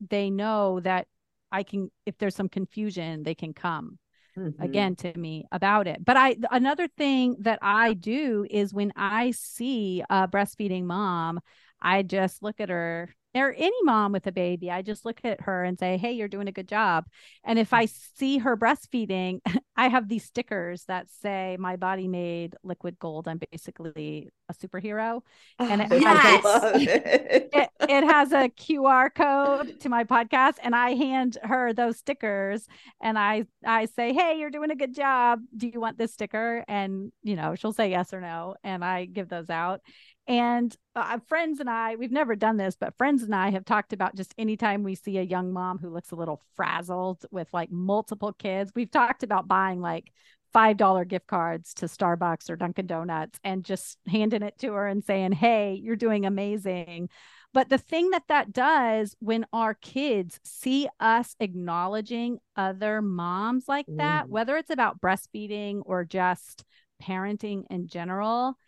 they 0.00 0.30
know 0.30 0.80
that 0.80 1.06
I 1.50 1.62
can, 1.62 1.90
if 2.06 2.18
there's 2.18 2.36
some 2.36 2.48
confusion, 2.48 3.22
they 3.22 3.34
can 3.34 3.52
come 3.52 3.98
mm-hmm. 4.36 4.62
again 4.62 4.96
to 4.96 5.16
me 5.18 5.44
about 5.50 5.86
it. 5.86 6.04
But 6.04 6.16
I, 6.16 6.36
another 6.50 6.88
thing 6.88 7.36
that 7.40 7.58
I 7.62 7.94
do 7.94 8.46
is 8.48 8.72
when 8.72 8.92
I 8.96 9.32
see 9.32 10.02
a 10.08 10.28
breastfeeding 10.28 10.84
mom, 10.84 11.40
I 11.80 12.02
just 12.02 12.42
look 12.42 12.60
at 12.60 12.68
her 12.68 13.14
or 13.38 13.52
any 13.52 13.82
mom 13.82 14.12
with 14.12 14.26
a 14.26 14.32
baby, 14.32 14.70
I 14.70 14.82
just 14.82 15.04
look 15.04 15.20
at 15.24 15.42
her 15.42 15.64
and 15.64 15.78
say, 15.78 15.96
Hey, 15.96 16.12
you're 16.12 16.28
doing 16.28 16.48
a 16.48 16.52
good 16.52 16.68
job. 16.68 17.06
And 17.44 17.58
if 17.58 17.72
I 17.72 17.86
see 17.86 18.38
her 18.38 18.56
breastfeeding, 18.56 19.40
I 19.76 19.88
have 19.88 20.08
these 20.08 20.24
stickers 20.24 20.84
that 20.84 21.08
say, 21.10 21.56
My 21.58 21.76
body 21.76 22.08
made 22.08 22.56
liquid 22.62 22.98
gold. 22.98 23.28
I'm 23.28 23.40
basically 23.50 24.30
a 24.48 24.54
superhero. 24.54 25.22
And 25.58 25.82
it, 25.82 25.88
yes. 25.90 26.42
has, 26.42 26.62
a, 26.62 27.58
it, 27.58 27.70
it 27.80 28.04
has 28.04 28.32
a 28.32 28.48
QR 28.48 29.14
code 29.14 29.80
to 29.80 29.88
my 29.88 30.04
podcast. 30.04 30.54
And 30.62 30.74
I 30.74 30.94
hand 30.94 31.38
her 31.42 31.72
those 31.72 31.98
stickers 31.98 32.66
and 33.00 33.18
I, 33.18 33.44
I 33.64 33.86
say, 33.86 34.12
Hey, 34.12 34.38
you're 34.38 34.50
doing 34.50 34.70
a 34.70 34.76
good 34.76 34.94
job. 34.94 35.40
Do 35.56 35.68
you 35.68 35.80
want 35.80 35.98
this 35.98 36.12
sticker? 36.12 36.64
And, 36.68 37.12
you 37.22 37.36
know, 37.36 37.54
she'll 37.54 37.72
say 37.72 37.90
yes 37.90 38.12
or 38.12 38.20
no. 38.20 38.56
And 38.64 38.84
I 38.84 39.04
give 39.04 39.28
those 39.28 39.50
out 39.50 39.80
And 40.28 40.76
uh, 40.94 41.18
friends 41.26 41.58
and 41.58 41.70
I, 41.70 41.96
we've 41.96 42.12
never 42.12 42.36
done 42.36 42.58
this, 42.58 42.76
but 42.78 42.96
friends 42.98 43.22
and 43.22 43.34
I 43.34 43.50
have 43.50 43.64
talked 43.64 43.94
about 43.94 44.14
just 44.14 44.34
anytime 44.36 44.82
we 44.82 44.94
see 44.94 45.16
a 45.16 45.22
young 45.22 45.54
mom 45.54 45.78
who 45.78 45.88
looks 45.88 46.10
a 46.10 46.16
little 46.16 46.42
frazzled 46.54 47.24
with 47.30 47.48
like 47.54 47.72
multiple 47.72 48.34
kids, 48.34 48.70
we've 48.74 48.90
talked 48.90 49.22
about 49.22 49.48
buying 49.48 49.80
like 49.80 50.12
$5 50.54 51.08
gift 51.08 51.26
cards 51.26 51.72
to 51.74 51.86
Starbucks 51.86 52.50
or 52.50 52.56
Dunkin' 52.56 52.86
Donuts 52.86 53.40
and 53.42 53.64
just 53.64 53.96
handing 54.06 54.42
it 54.42 54.58
to 54.58 54.74
her 54.74 54.86
and 54.86 55.02
saying, 55.02 55.32
Hey, 55.32 55.80
you're 55.82 55.96
doing 55.96 56.26
amazing. 56.26 57.08
But 57.54 57.70
the 57.70 57.78
thing 57.78 58.10
that 58.10 58.24
that 58.28 58.52
does 58.52 59.16
when 59.20 59.46
our 59.54 59.72
kids 59.72 60.38
see 60.44 60.88
us 61.00 61.34
acknowledging 61.40 62.38
other 62.54 63.00
moms 63.00 63.64
like 63.66 63.86
that, 63.88 64.26
mm. 64.26 64.28
whether 64.28 64.58
it's 64.58 64.70
about 64.70 65.00
breastfeeding 65.00 65.80
or 65.86 66.04
just 66.04 66.64
parenting 67.02 67.64
in 67.70 67.88
general, 67.88 68.58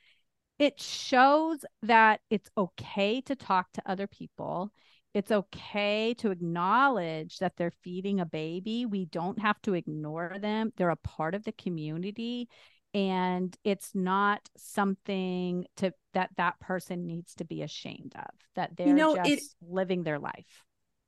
it 0.61 0.81
shows 0.81 1.65
that 1.83 2.21
it's 2.29 2.51
okay 2.57 3.23
to 3.23 3.35
talk 3.35 3.73
to 3.73 3.83
other 3.87 4.07
people. 4.07 4.71
It's 5.15 5.33
okay 5.33 6.15
to 6.19 6.31
acknowledge 6.31 7.39
that 7.39 7.55
they're 7.57 7.73
feeding 7.83 8.21
a 8.21 8.27
baby. 8.27 8.85
We 8.87 9.07
don't 9.07 9.41
have 9.41 9.61
to 9.63 9.75
ignore 9.75 10.37
them. 10.39 10.73
They're 10.77 10.91
a 10.91 10.97
part 10.97 11.35
of 11.35 11.45
the 11.45 11.53
community 11.53 12.49
and 12.93 13.57
it's 13.65 13.95
not 13.95 14.49
something 14.57 15.65
to 15.77 15.93
that 16.13 16.31
that 16.37 16.59
person 16.61 17.07
needs 17.07 17.35
to 17.37 17.45
be 17.45 17.63
ashamed 17.63 18.13
of 18.17 18.31
that 18.57 18.77
they're 18.77 18.89
you 18.89 18.95
know, 18.95 19.17
just 19.17 19.31
it, 19.31 19.41
living 19.63 20.03
their 20.03 20.19
life 20.19 20.65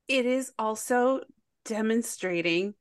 it 0.07 0.25
is 0.25 0.53
also 0.61 1.21
demonstrating 1.65 2.75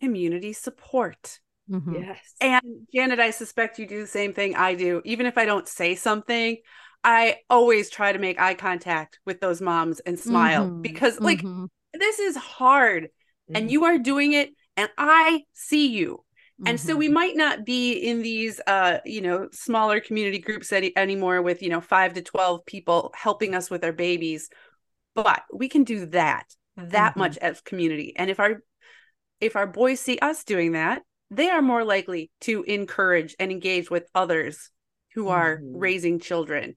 community 0.00 0.52
support 0.52 1.38
mm-hmm. 1.70 1.94
yes 1.94 2.34
and 2.40 2.62
janet 2.92 3.20
i 3.20 3.30
suspect 3.30 3.78
you 3.78 3.86
do 3.86 4.00
the 4.00 4.06
same 4.06 4.32
thing 4.32 4.56
i 4.56 4.74
do 4.74 5.00
even 5.04 5.26
if 5.26 5.38
i 5.38 5.44
don't 5.44 5.68
say 5.68 5.94
something 5.94 6.56
i 7.04 7.36
always 7.48 7.88
try 7.90 8.12
to 8.12 8.18
make 8.18 8.40
eye 8.40 8.54
contact 8.54 9.18
with 9.24 9.40
those 9.40 9.60
moms 9.60 10.00
and 10.00 10.18
smile 10.18 10.66
mm-hmm. 10.66 10.82
because 10.82 11.20
like 11.20 11.40
mm-hmm. 11.40 11.66
this 11.94 12.18
is 12.18 12.36
hard 12.36 13.08
and 13.48 13.56
mm-hmm. 13.56 13.68
you 13.68 13.84
are 13.84 13.98
doing 13.98 14.32
it 14.32 14.50
and 14.76 14.90
i 14.98 15.42
see 15.52 15.88
you 15.88 16.24
and 16.66 16.78
mm-hmm. 16.78 16.86
so 16.88 16.96
we 16.96 17.06
mm-hmm. 17.06 17.14
might 17.14 17.36
not 17.36 17.64
be 17.64 17.92
in 17.92 18.22
these 18.22 18.60
uh 18.66 18.98
you 19.04 19.20
know 19.20 19.48
smaller 19.52 20.00
community 20.00 20.38
groups 20.38 20.72
any, 20.72 20.92
anymore 20.96 21.42
with 21.42 21.62
you 21.62 21.68
know 21.68 21.80
5 21.80 22.14
to 22.14 22.22
12 22.22 22.66
people 22.66 23.12
helping 23.14 23.54
us 23.54 23.70
with 23.70 23.84
our 23.84 23.92
babies 23.92 24.50
but 25.14 25.42
we 25.52 25.68
can 25.68 25.84
do 25.84 26.06
that 26.06 26.46
that 26.76 27.12
mm-hmm. 27.12 27.20
much 27.20 27.38
as 27.38 27.60
community 27.60 28.14
and 28.16 28.30
if 28.30 28.40
our 28.40 28.62
if 29.40 29.56
our 29.56 29.66
boys 29.66 30.00
see 30.00 30.18
us 30.18 30.44
doing 30.44 30.72
that 30.72 31.02
they 31.30 31.48
are 31.48 31.62
more 31.62 31.84
likely 31.84 32.30
to 32.40 32.62
encourage 32.64 33.36
and 33.38 33.50
engage 33.50 33.90
with 33.90 34.08
others 34.14 34.70
who 35.14 35.28
are 35.28 35.56
mm-hmm. 35.56 35.76
raising 35.76 36.18
children 36.18 36.76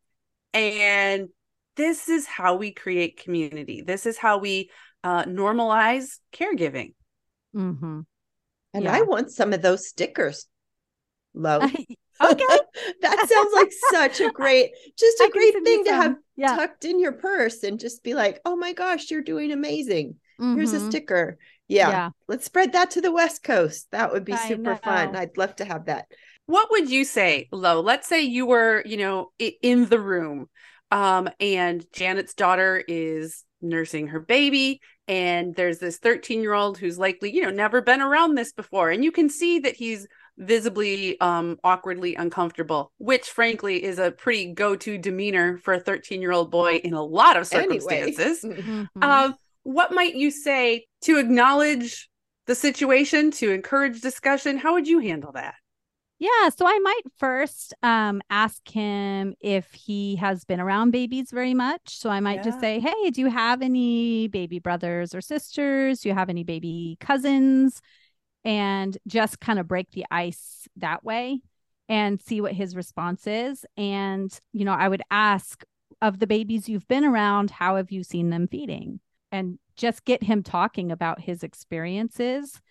and 0.53 1.29
this 1.75 2.09
is 2.09 2.27
how 2.27 2.55
we 2.55 2.71
create 2.71 3.21
community 3.21 3.81
this 3.81 4.05
is 4.05 4.17
how 4.17 4.37
we 4.37 4.69
uh, 5.03 5.23
normalize 5.25 6.19
caregiving 6.31 6.93
mm-hmm. 7.55 8.01
And 8.73 8.85
yeah. 8.85 8.93
I 8.93 9.01
want 9.01 9.31
some 9.31 9.53
of 9.53 9.61
those 9.61 9.87
stickers. 9.87 10.47
Lo. 11.33 11.59
okay. 12.23 12.45
that 13.01 13.27
sounds 13.27 13.53
like 13.53 13.71
such 13.91 14.21
a 14.21 14.31
great, 14.31 14.71
just 14.97 15.19
a 15.19 15.25
I 15.25 15.29
great 15.29 15.53
thing 15.63 15.83
to 15.85 15.93
have 15.93 16.15
yeah. 16.35 16.55
tucked 16.55 16.85
in 16.85 16.99
your 16.99 17.13
purse 17.13 17.63
and 17.63 17.79
just 17.79 18.03
be 18.03 18.13
like, 18.13 18.39
oh 18.45 18.55
my 18.55 18.73
gosh, 18.73 19.09
you're 19.09 19.23
doing 19.23 19.51
amazing. 19.51 20.15
Mm-hmm. 20.39 20.55
Here's 20.55 20.73
a 20.73 20.77
mm-hmm. 20.77 20.89
sticker. 20.89 21.37
Yeah. 21.67 21.89
yeah. 21.89 22.09
Let's 22.27 22.45
spread 22.45 22.73
that 22.73 22.91
to 22.91 23.01
the 23.01 23.11
West 23.11 23.43
Coast. 23.43 23.87
That 23.91 24.11
would 24.11 24.25
be 24.25 24.33
I 24.33 24.47
super 24.47 24.61
know. 24.61 24.75
fun. 24.75 25.15
I'd 25.15 25.37
love 25.37 25.55
to 25.57 25.65
have 25.65 25.85
that. 25.85 26.07
What 26.45 26.69
would 26.71 26.89
you 26.89 27.05
say, 27.05 27.47
Lo? 27.51 27.79
Let's 27.79 28.07
say 28.07 28.21
you 28.21 28.45
were, 28.45 28.83
you 28.85 28.97
know, 28.97 29.31
in 29.39 29.87
the 29.87 29.99
room 29.99 30.49
um, 30.91 31.29
and 31.39 31.85
Janet's 31.93 32.33
daughter 32.33 32.83
is 32.87 33.43
nursing 33.61 34.07
her 34.07 34.19
baby 34.19 34.81
and 35.07 35.55
there's 35.55 35.79
this 35.79 35.97
13 35.97 36.41
year 36.41 36.53
old 36.53 36.77
who's 36.77 36.99
likely 36.99 37.33
you 37.33 37.41
know 37.41 37.49
never 37.49 37.81
been 37.81 38.01
around 38.01 38.35
this 38.35 38.51
before 38.51 38.89
and 38.89 39.03
you 39.03 39.11
can 39.11 39.29
see 39.29 39.59
that 39.59 39.75
he's 39.75 40.05
visibly 40.37 41.19
um 41.21 41.57
awkwardly 41.63 42.15
uncomfortable 42.15 42.91
which 42.97 43.29
frankly 43.29 43.83
is 43.83 43.99
a 43.99 44.11
pretty 44.11 44.51
go-to 44.53 44.97
demeanor 44.97 45.57
for 45.57 45.73
a 45.73 45.79
13 45.79 46.21
year 46.21 46.33
old 46.33 46.51
boy 46.51 46.75
in 46.75 46.93
a 46.93 47.03
lot 47.03 47.37
of 47.37 47.47
circumstances 47.47 48.43
anyway. 48.43 48.61
mm-hmm. 48.61 49.03
um 49.03 49.35
what 49.63 49.93
might 49.93 50.15
you 50.15 50.31
say 50.31 50.85
to 51.01 51.17
acknowledge 51.17 52.09
the 52.45 52.55
situation 52.55 53.31
to 53.31 53.51
encourage 53.51 54.01
discussion 54.01 54.57
how 54.57 54.73
would 54.73 54.87
you 54.87 54.99
handle 54.99 55.31
that 55.31 55.55
yeah, 56.23 56.47
so 56.55 56.65
I 56.65 56.79
might 56.79 57.01
first 57.17 57.73
um, 57.83 58.21
ask 58.29 58.65
him 58.69 59.35
if 59.41 59.73
he 59.73 60.15
has 60.15 60.45
been 60.45 60.61
around 60.61 60.91
babies 60.91 61.31
very 61.31 61.53
much. 61.53 61.81
So 61.97 62.09
I 62.09 62.21
might 62.21 62.35
yeah. 62.35 62.43
just 62.43 62.61
say, 62.61 62.79
"Hey, 62.79 63.09
do 63.09 63.19
you 63.19 63.27
have 63.29 63.61
any 63.61 64.29
baby 64.29 64.59
brothers 64.59 65.13
or 65.13 65.19
sisters? 65.19 65.99
Do 65.99 66.07
you 66.07 66.15
have 66.15 66.29
any 66.29 66.45
baby 66.45 66.95
cousins?" 67.01 67.81
And 68.45 68.97
just 69.05 69.41
kind 69.41 69.59
of 69.59 69.67
break 69.67 69.91
the 69.91 70.05
ice 70.11 70.65
that 70.77 71.03
way 71.03 71.41
and 71.89 72.21
see 72.21 72.39
what 72.39 72.53
his 72.53 72.73
response 72.73 73.27
is. 73.27 73.65
And 73.75 74.31
you 74.53 74.63
know, 74.63 74.71
I 74.73 74.87
would 74.87 75.01
ask 75.11 75.65
of 76.01 76.19
the 76.19 76.27
babies 76.27 76.69
you've 76.69 76.87
been 76.87 77.03
around, 77.03 77.51
how 77.51 77.75
have 77.75 77.91
you 77.91 78.01
seen 78.03 78.29
them 78.29 78.47
feeding? 78.47 79.01
And 79.33 79.59
just 79.75 80.05
get 80.05 80.23
him 80.23 80.43
talking 80.43 80.91
about 80.91 81.19
his 81.19 81.43
experiences 81.43 82.61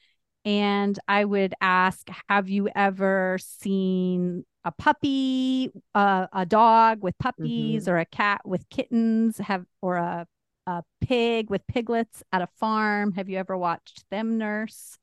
and 0.44 0.98
I 1.06 1.24
would 1.24 1.54
ask, 1.60 2.08
Have 2.28 2.48
you 2.48 2.68
ever 2.74 3.38
seen 3.40 4.44
a 4.64 4.72
puppy, 4.72 5.72
uh, 5.94 6.26
a 6.32 6.46
dog 6.46 7.02
with 7.02 7.18
puppies, 7.18 7.84
mm-hmm. 7.84 7.92
or 7.92 7.98
a 7.98 8.06
cat 8.06 8.40
with 8.44 8.68
kittens? 8.68 9.38
Have 9.38 9.64
or 9.80 9.96
a 9.96 10.26
a 10.66 10.84
pig 11.00 11.50
with 11.50 11.66
piglets 11.66 12.22
at 12.32 12.42
a 12.42 12.48
farm? 12.58 13.12
Have 13.12 13.28
you 13.28 13.38
ever 13.38 13.56
watched 13.56 14.04
them 14.10 14.38
nurse? 14.38 14.96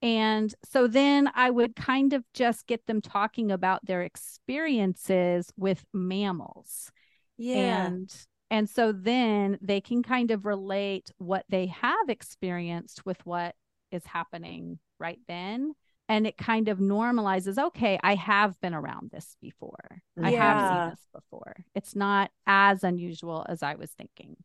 And 0.00 0.54
so 0.64 0.86
then 0.86 1.30
I 1.34 1.50
would 1.50 1.74
kind 1.74 2.12
of 2.12 2.24
just 2.32 2.66
get 2.66 2.86
them 2.86 3.02
talking 3.02 3.50
about 3.50 3.84
their 3.84 4.02
experiences 4.02 5.52
with 5.56 5.84
mammals. 5.92 6.90
Yeah. 7.36 7.86
And 7.86 8.26
and 8.50 8.68
so 8.68 8.92
then 8.92 9.58
they 9.60 9.80
can 9.80 10.02
kind 10.02 10.30
of 10.30 10.44
relate 10.44 11.10
what 11.18 11.44
they 11.48 11.66
have 11.66 12.08
experienced 12.08 13.04
with 13.04 13.24
what 13.26 13.54
is 13.90 14.04
happening 14.04 14.78
right 14.98 15.20
then 15.28 15.74
and 16.08 16.26
it 16.26 16.36
kind 16.36 16.68
of 16.68 16.78
normalizes 16.78 17.58
okay 17.58 17.98
i 18.02 18.14
have 18.14 18.58
been 18.60 18.74
around 18.74 19.10
this 19.10 19.36
before 19.40 20.00
yeah. 20.16 20.26
i 20.26 20.30
have 20.30 20.70
seen 20.70 20.90
this 20.90 21.06
before 21.14 21.56
it's 21.74 21.94
not 21.94 22.30
as 22.46 22.84
unusual 22.84 23.46
as 23.48 23.62
i 23.62 23.74
was 23.74 23.90
thinking 23.92 24.36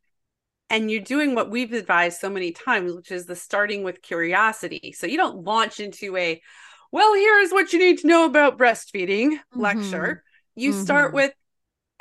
and 0.69 0.89
you're 0.89 1.01
doing 1.01 1.35
what 1.35 1.51
we've 1.51 1.73
advised 1.73 2.19
so 2.19 2.29
many 2.29 2.51
times 2.51 2.93
which 2.93 3.11
is 3.11 3.25
the 3.25 3.35
starting 3.35 3.83
with 3.83 4.01
curiosity 4.01 4.93
so 4.97 5.07
you 5.07 5.17
don't 5.17 5.43
launch 5.43 5.79
into 5.79 6.15
a 6.17 6.41
well 6.91 7.13
here's 7.13 7.51
what 7.51 7.73
you 7.73 7.79
need 7.79 7.97
to 7.97 8.07
know 8.07 8.25
about 8.25 8.57
breastfeeding 8.57 9.31
mm-hmm. 9.31 9.59
lecture 9.59 10.23
you 10.55 10.71
mm-hmm. 10.71 10.81
start 10.81 11.13
with 11.13 11.33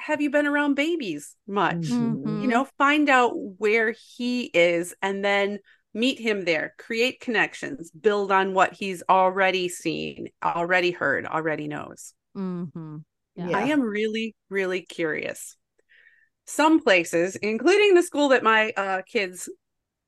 have 0.03 0.21
you 0.21 0.31
been 0.31 0.47
around 0.47 0.75
babies 0.75 1.37
much 1.47 1.77
mm-hmm. 1.77 2.43
you 2.43 2.49
know 2.49 2.67
find 2.79 3.09
out 3.09 3.33
where 3.35 3.95
he 4.17 4.45
is 4.45 4.95
and 5.01 5.25
then 5.25 5.59
meet 5.95 6.19
him 6.19 6.45
there, 6.45 6.75
create 6.79 7.21
connections, 7.21 7.91
build 7.91 8.33
on 8.33 8.55
what 8.55 8.73
he's 8.73 9.03
already 9.09 9.69
seen, 9.69 10.29
already 10.43 10.91
heard, 10.91 11.27
already 11.27 11.69
knows. 11.69 12.15
Mm-hmm. 12.37 12.99
Yeah. 13.37 13.57
I 13.57 13.63
am 13.65 13.81
really, 13.81 14.35
really 14.49 14.83
curious. 14.83 15.57
Some 16.47 16.83
places, 16.83 17.37
including 17.37 17.95
the 17.95 18.03
school 18.03 18.31
that 18.31 18.43
my 18.43 18.73
uh, 18.77 19.03
kids 19.07 19.49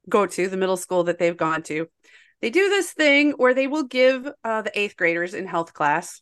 go 0.09 0.27
to, 0.27 0.49
the 0.49 0.57
middle 0.57 0.77
school 0.77 1.05
that 1.05 1.19
they've 1.19 1.37
gone 1.37 1.63
to, 1.65 1.87
they 2.41 2.51
do 2.51 2.69
this 2.69 2.93
thing 2.93 3.33
where 3.33 3.55
they 3.55 3.67
will 3.67 3.85
give 3.85 4.29
uh, 4.43 4.63
the 4.63 4.79
eighth 4.79 4.97
graders 4.97 5.33
in 5.33 5.47
health 5.47 5.73
class 5.73 6.21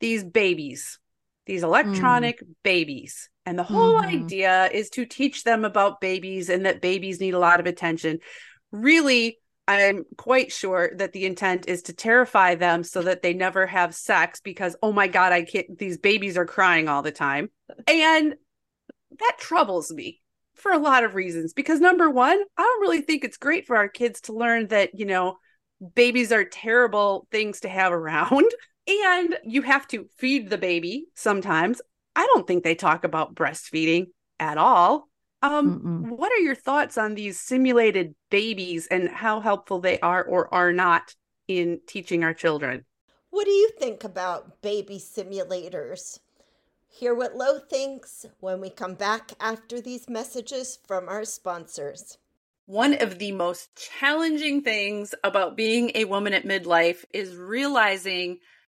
these 0.00 0.24
babies, 0.24 0.98
these 1.46 1.62
electronic 1.62 2.42
mm. 2.42 2.54
babies. 2.62 3.28
And 3.46 3.58
the 3.58 3.64
whole 3.64 4.00
mm-hmm. 4.00 4.24
idea 4.24 4.70
is 4.72 4.90
to 4.90 5.06
teach 5.06 5.44
them 5.44 5.64
about 5.64 6.00
babies 6.00 6.48
and 6.48 6.66
that 6.66 6.80
babies 6.80 7.20
need 7.20 7.34
a 7.34 7.38
lot 7.38 7.58
of 7.58 7.66
attention 7.66 8.20
really 8.72 9.38
I'm 9.68 10.04
quite 10.16 10.50
sure 10.50 10.90
that 10.96 11.12
the 11.12 11.26
intent 11.26 11.68
is 11.68 11.82
to 11.82 11.92
terrify 11.92 12.56
them 12.56 12.82
so 12.82 13.02
that 13.02 13.22
they 13.22 13.34
never 13.34 13.66
have 13.66 13.94
sex 13.94 14.40
because 14.40 14.74
oh 14.82 14.92
my 14.92 15.06
god, 15.06 15.32
I 15.32 15.42
can't 15.42 15.78
these 15.78 15.96
babies 15.96 16.36
are 16.36 16.46
crying 16.46 16.88
all 16.88 17.02
the 17.02 17.12
time. 17.12 17.50
And 17.86 18.34
that 19.18 19.36
troubles 19.38 19.92
me 19.92 20.20
for 20.56 20.72
a 20.72 20.78
lot 20.78 21.04
of 21.04 21.14
reasons 21.14 21.52
because 21.52 21.78
number 21.78 22.10
1, 22.10 22.30
I 22.56 22.62
don't 22.62 22.80
really 22.80 23.02
think 23.02 23.22
it's 23.22 23.36
great 23.36 23.66
for 23.66 23.76
our 23.76 23.88
kids 23.88 24.22
to 24.22 24.32
learn 24.32 24.68
that, 24.68 24.98
you 24.98 25.06
know, 25.06 25.36
babies 25.94 26.32
are 26.32 26.44
terrible 26.44 27.28
things 27.30 27.60
to 27.60 27.68
have 27.68 27.92
around 27.92 28.50
and 28.86 29.38
you 29.44 29.62
have 29.62 29.86
to 29.88 30.06
feed 30.16 30.50
the 30.50 30.58
baby 30.58 31.06
sometimes. 31.14 31.80
I 32.16 32.26
don't 32.26 32.46
think 32.46 32.64
they 32.64 32.74
talk 32.74 33.04
about 33.04 33.34
breastfeeding 33.34 34.06
at 34.38 34.58
all. 34.58 35.08
Um, 35.42 35.80
Mm-mm. 35.80 36.10
what 36.18 36.32
are 36.32 36.38
your 36.38 36.54
thoughts 36.54 36.98
on 36.98 37.14
these 37.14 37.40
simulated 37.40 38.14
babies 38.30 38.86
and 38.88 39.08
how 39.08 39.40
helpful 39.40 39.80
they 39.80 39.98
are 40.00 40.22
or 40.22 40.52
are 40.52 40.72
not 40.72 41.14
in 41.48 41.80
teaching 41.86 42.24
our 42.24 42.34
children? 42.34 42.84
What 43.30 43.44
do 43.44 43.52
you 43.52 43.70
think 43.78 44.04
about 44.04 44.60
baby 44.60 44.98
simulators? 44.98 46.18
Hear 46.88 47.14
what 47.14 47.36
Lo 47.36 47.58
thinks 47.58 48.26
when 48.40 48.60
we 48.60 48.68
come 48.68 48.94
back 48.94 49.32
after 49.40 49.80
these 49.80 50.08
messages 50.08 50.78
from 50.86 51.08
our 51.08 51.24
sponsors. 51.24 52.18
One 52.66 52.94
of 53.00 53.18
the 53.18 53.32
most 53.32 53.70
challenging 53.76 54.62
things 54.62 55.14
about 55.24 55.56
being 55.56 55.92
a 55.94 56.04
woman 56.04 56.34
at 56.34 56.44
midlife 56.44 57.04
is 57.12 57.34
realizing 57.36 58.38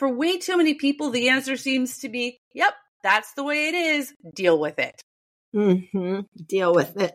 for 0.00 0.08
way 0.08 0.38
too 0.38 0.56
many 0.56 0.74
people, 0.74 1.10
the 1.10 1.28
answer 1.28 1.58
seems 1.58 1.98
to 1.98 2.08
be, 2.08 2.40
Yep, 2.54 2.72
that's 3.02 3.34
the 3.34 3.44
way 3.44 3.68
it 3.68 3.74
is. 3.74 4.14
Deal 4.34 4.58
with 4.58 4.78
it. 4.78 5.00
Mm-hmm. 5.54 6.20
Deal 6.48 6.74
with 6.74 6.96
it. 6.96 7.14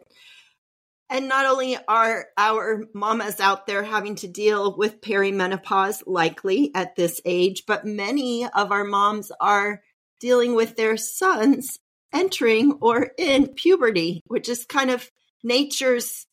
And 1.09 1.27
not 1.27 1.47
only 1.47 1.77
are 1.87 2.27
our 2.37 2.83
mamas 2.93 3.39
out 3.39 3.65
there 3.65 3.83
having 3.83 4.15
to 4.17 4.27
deal 4.27 4.77
with 4.77 5.01
perimenopause, 5.01 6.03
likely 6.05 6.71
at 6.75 6.95
this 6.95 7.19
age, 7.25 7.63
but 7.65 7.85
many 7.85 8.47
of 8.47 8.71
our 8.71 8.83
moms 8.83 9.31
are 9.41 9.81
dealing 10.19 10.53
with 10.53 10.75
their 10.75 10.95
sons 10.95 11.79
entering 12.13 12.77
or 12.81 13.11
in 13.17 13.47
puberty, 13.47 14.21
which 14.27 14.47
is 14.47 14.63
kind 14.63 14.91
of 14.91 15.09
nature's 15.43 16.27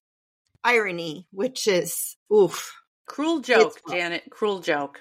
irony, 0.63 1.27
which 1.33 1.67
is 1.67 2.17
oof. 2.31 2.75
Cruel 3.07 3.41
joke, 3.41 3.81
Janet. 3.89 4.25
Cruel 4.31 4.61
joke. 4.61 5.01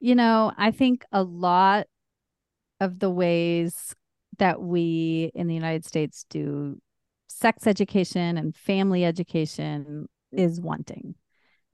You 0.00 0.14
know, 0.14 0.52
I 0.56 0.70
think 0.70 1.04
a 1.12 1.22
lot 1.22 1.86
of 2.80 2.98
the 2.98 3.10
ways 3.10 3.94
that 4.38 4.60
we 4.60 5.30
in 5.34 5.46
the 5.46 5.54
United 5.54 5.84
States 5.84 6.24
do 6.30 6.80
sex 7.28 7.66
education 7.66 8.36
and 8.36 8.56
family 8.56 9.04
education 9.04 10.08
is 10.32 10.60
wanting. 10.60 11.14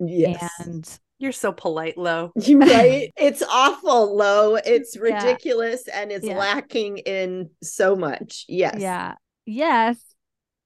Yes. 0.01 0.51
And 0.59 0.99
you're 1.19 1.33
so 1.33 1.53
polite, 1.53 1.97
Lo. 1.97 2.33
right? 2.49 3.13
it's 3.17 3.43
awful, 3.43 4.17
Lo. 4.17 4.57
It's 4.57 4.97
ridiculous 4.97 5.85
yeah. 5.87 6.03
and 6.03 6.13
it's 6.13 6.27
yeah. 6.27 6.37
lacking 6.37 6.99
in 6.99 7.51
so 7.63 7.97
much. 7.97 8.45
Yes. 8.49 8.77
Yeah. 8.79 9.15
Yes. 9.47 9.99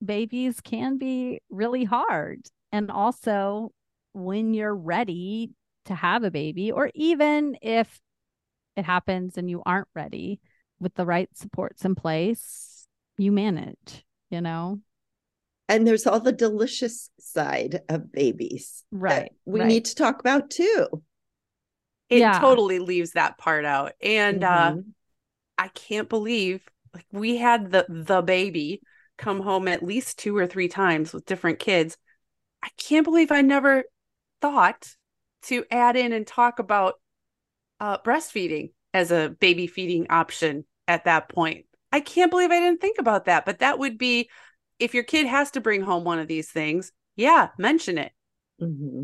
Babies 0.04 0.60
can 0.60 0.98
be 0.98 1.40
really 1.50 1.84
hard. 1.84 2.40
And 2.72 2.90
also, 2.90 3.72
when 4.12 4.54
you're 4.54 4.74
ready 4.74 5.50
to 5.86 5.94
have 5.94 6.24
a 6.24 6.30
baby, 6.30 6.72
or 6.72 6.90
even 6.94 7.56
if 7.62 8.00
it 8.76 8.84
happens 8.84 9.36
and 9.36 9.48
you 9.48 9.62
aren't 9.64 9.88
ready 9.94 10.40
with 10.78 10.94
the 10.94 11.06
right 11.06 11.28
supports 11.34 11.84
in 11.84 11.94
place, 11.94 12.86
you 13.18 13.32
manage, 13.32 14.04
you 14.30 14.40
know? 14.40 14.80
And 15.68 15.86
there's 15.86 16.06
all 16.06 16.20
the 16.20 16.32
delicious 16.32 17.10
side 17.20 17.80
of 17.88 18.10
babies. 18.10 18.84
Right. 18.90 19.32
we 19.44 19.60
right. 19.60 19.68
need 19.68 19.84
to 19.86 19.94
talk 19.94 20.20
about 20.20 20.50
too. 20.50 20.86
It 22.08 22.18
yeah. 22.18 22.40
totally 22.40 22.80
leaves 22.80 23.12
that 23.12 23.38
part 23.38 23.64
out. 23.64 23.92
And 24.02 24.42
uh, 24.42 24.70
mm-hmm. 24.70 24.78
uh 24.78 24.82
I 25.60 25.68
can't 25.68 26.08
believe 26.08 26.66
like 26.94 27.04
we 27.12 27.36
had 27.36 27.70
the 27.70 27.84
the 27.88 28.22
baby 28.22 28.80
come 29.18 29.40
home 29.40 29.68
at 29.68 29.82
least 29.82 30.18
two 30.18 30.34
or 30.34 30.46
three 30.46 30.68
times 30.68 31.12
with 31.12 31.26
different 31.26 31.58
kids. 31.58 31.98
I 32.62 32.68
can't 32.78 33.04
believe 33.04 33.30
I 33.30 33.42
never 33.42 33.84
thought 34.40 34.96
to 35.42 35.64
add 35.70 35.96
in 35.96 36.12
and 36.12 36.26
talk 36.26 36.58
about 36.58 36.94
uh, 37.80 37.98
breastfeeding 37.98 38.70
as 38.92 39.10
a 39.10 39.34
baby 39.40 39.66
feeding 39.66 40.06
option 40.10 40.64
at 40.88 41.04
that 41.04 41.28
point. 41.28 41.66
I 41.92 42.00
can't 42.00 42.30
believe 42.30 42.50
I 42.50 42.60
didn't 42.60 42.80
think 42.80 42.98
about 42.98 43.24
that, 43.24 43.44
but 43.44 43.60
that 43.60 43.78
would 43.78 43.98
be 43.98 44.28
if 44.78 44.94
your 44.94 45.02
kid 45.02 45.26
has 45.26 45.50
to 45.52 45.60
bring 45.60 45.82
home 45.82 46.04
one 46.04 46.18
of 46.18 46.28
these 46.28 46.50
things, 46.50 46.92
yeah, 47.16 47.48
mention 47.58 47.98
it. 47.98 48.12
Mm-hmm. 48.60 49.02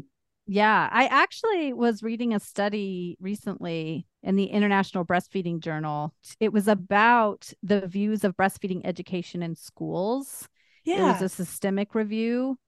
Yeah, 0.48 0.88
I 0.92 1.06
actually 1.06 1.72
was 1.72 2.04
reading 2.04 2.32
a 2.32 2.38
study 2.38 3.16
recently 3.20 4.06
in 4.22 4.36
the 4.36 4.44
International 4.44 5.04
Breastfeeding 5.04 5.60
Journal. 5.60 6.14
It 6.38 6.52
was 6.52 6.68
about 6.68 7.52
the 7.64 7.86
views 7.88 8.22
of 8.22 8.36
breastfeeding 8.36 8.82
education 8.84 9.42
in 9.42 9.56
schools. 9.56 10.48
Yeah. 10.84 11.00
It 11.00 11.12
was 11.12 11.22
a 11.22 11.28
systemic 11.28 11.96
review. 11.96 12.58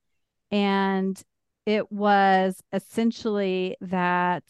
And 0.50 1.22
it 1.68 1.92
was 1.92 2.62
essentially 2.72 3.76
that 3.82 4.42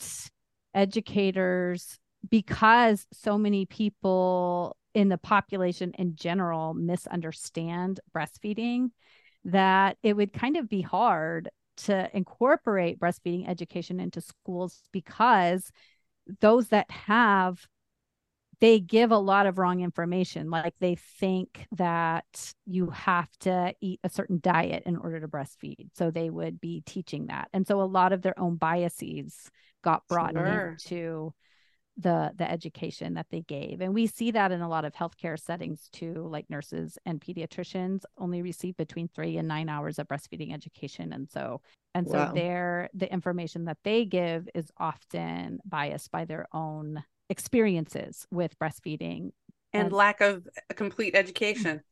educators, 0.73 1.99
because 2.31 3.09
so 3.13 3.37
many 3.37 3.67
people 3.67 4.77
in 4.95 5.09
the 5.09 5.19
population 5.19 5.93
in 5.99 6.15
general 6.15 6.75
misunderstand 6.75 7.99
breastfeeding, 8.17 8.91
that 9.45 9.97
it 10.05 10.15
would 10.15 10.33
kind 10.33 10.57
of 10.57 10.69
be 10.69 10.81
hard 10.81 11.49
to 11.79 12.09
incorporate 12.17 13.01
breastfeeding 13.01 13.49
education 13.49 13.99
into 13.99 14.21
schools 14.21 14.81
because 14.93 15.73
those 16.41 16.69
that 16.69 16.89
have 16.89 17.67
they 18.61 18.81
give 18.81 19.13
a 19.13 19.19
lot 19.19 19.47
of 19.47 19.59
wrong 19.59 19.81
information. 19.81 20.51
Like 20.51 20.75
they 20.81 20.97
think 20.97 21.67
that 21.73 22.53
you 22.67 22.91
have 22.91 23.31
to 23.41 23.75
eat 23.81 24.01
a 24.03 24.09
certain 24.09 24.41
diet 24.43 24.83
in 24.87 24.97
order 24.97 25.21
to 25.21 25.29
breastfeed. 25.29 25.91
So 25.95 26.11
they 26.11 26.31
would 26.31 26.61
be 26.61 26.83
teaching 26.85 27.27
that. 27.27 27.49
And 27.53 27.67
so 27.67 27.81
a 27.81 27.85
lot 27.85 28.13
of 28.13 28.23
their 28.23 28.39
own 28.39 28.57
biases 28.57 29.51
got 29.85 30.07
brought 30.09 30.33
sure. 30.33 30.71
into 30.71 31.35
the 32.01 32.33
the 32.37 32.49
education 32.49 33.15
that 33.15 33.27
they 33.31 33.41
gave 33.41 33.81
and 33.81 33.93
we 33.93 34.07
see 34.07 34.31
that 34.31 34.53
in 34.53 34.61
a 34.61 34.69
lot 34.69 34.85
of 34.85 34.93
healthcare 34.93 35.37
settings 35.37 35.89
too 35.93 36.29
like 36.31 36.49
nurses 36.49 36.97
and 37.05 37.21
pediatricians 37.21 38.03
only 38.17 38.41
receive 38.41 38.77
between 38.77 39.09
3 39.09 39.39
and 39.39 39.49
9 39.49 39.69
hours 39.69 39.99
of 39.99 40.07
breastfeeding 40.07 40.55
education 40.55 41.13
and 41.13 41.29
so 41.29 41.61
and 41.95 42.07
wow. 42.07 42.29
so 42.29 42.35
their 42.35 42.89
the 42.95 43.13
information 43.13 43.65
that 43.65 43.79
they 43.83 44.05
give 44.05 44.49
is 44.55 44.71
often 44.79 45.59
biased 45.65 46.13
by 46.13 46.25
their 46.25 46.47
own 46.53 47.03
experiences 47.31 48.27
with 48.31 48.59
breastfeeding 48.59 49.33
and, 49.73 49.91
and 49.91 49.93
lack 49.93 50.21
of 50.21 50.49
complete 50.77 51.15
education. 51.15 51.83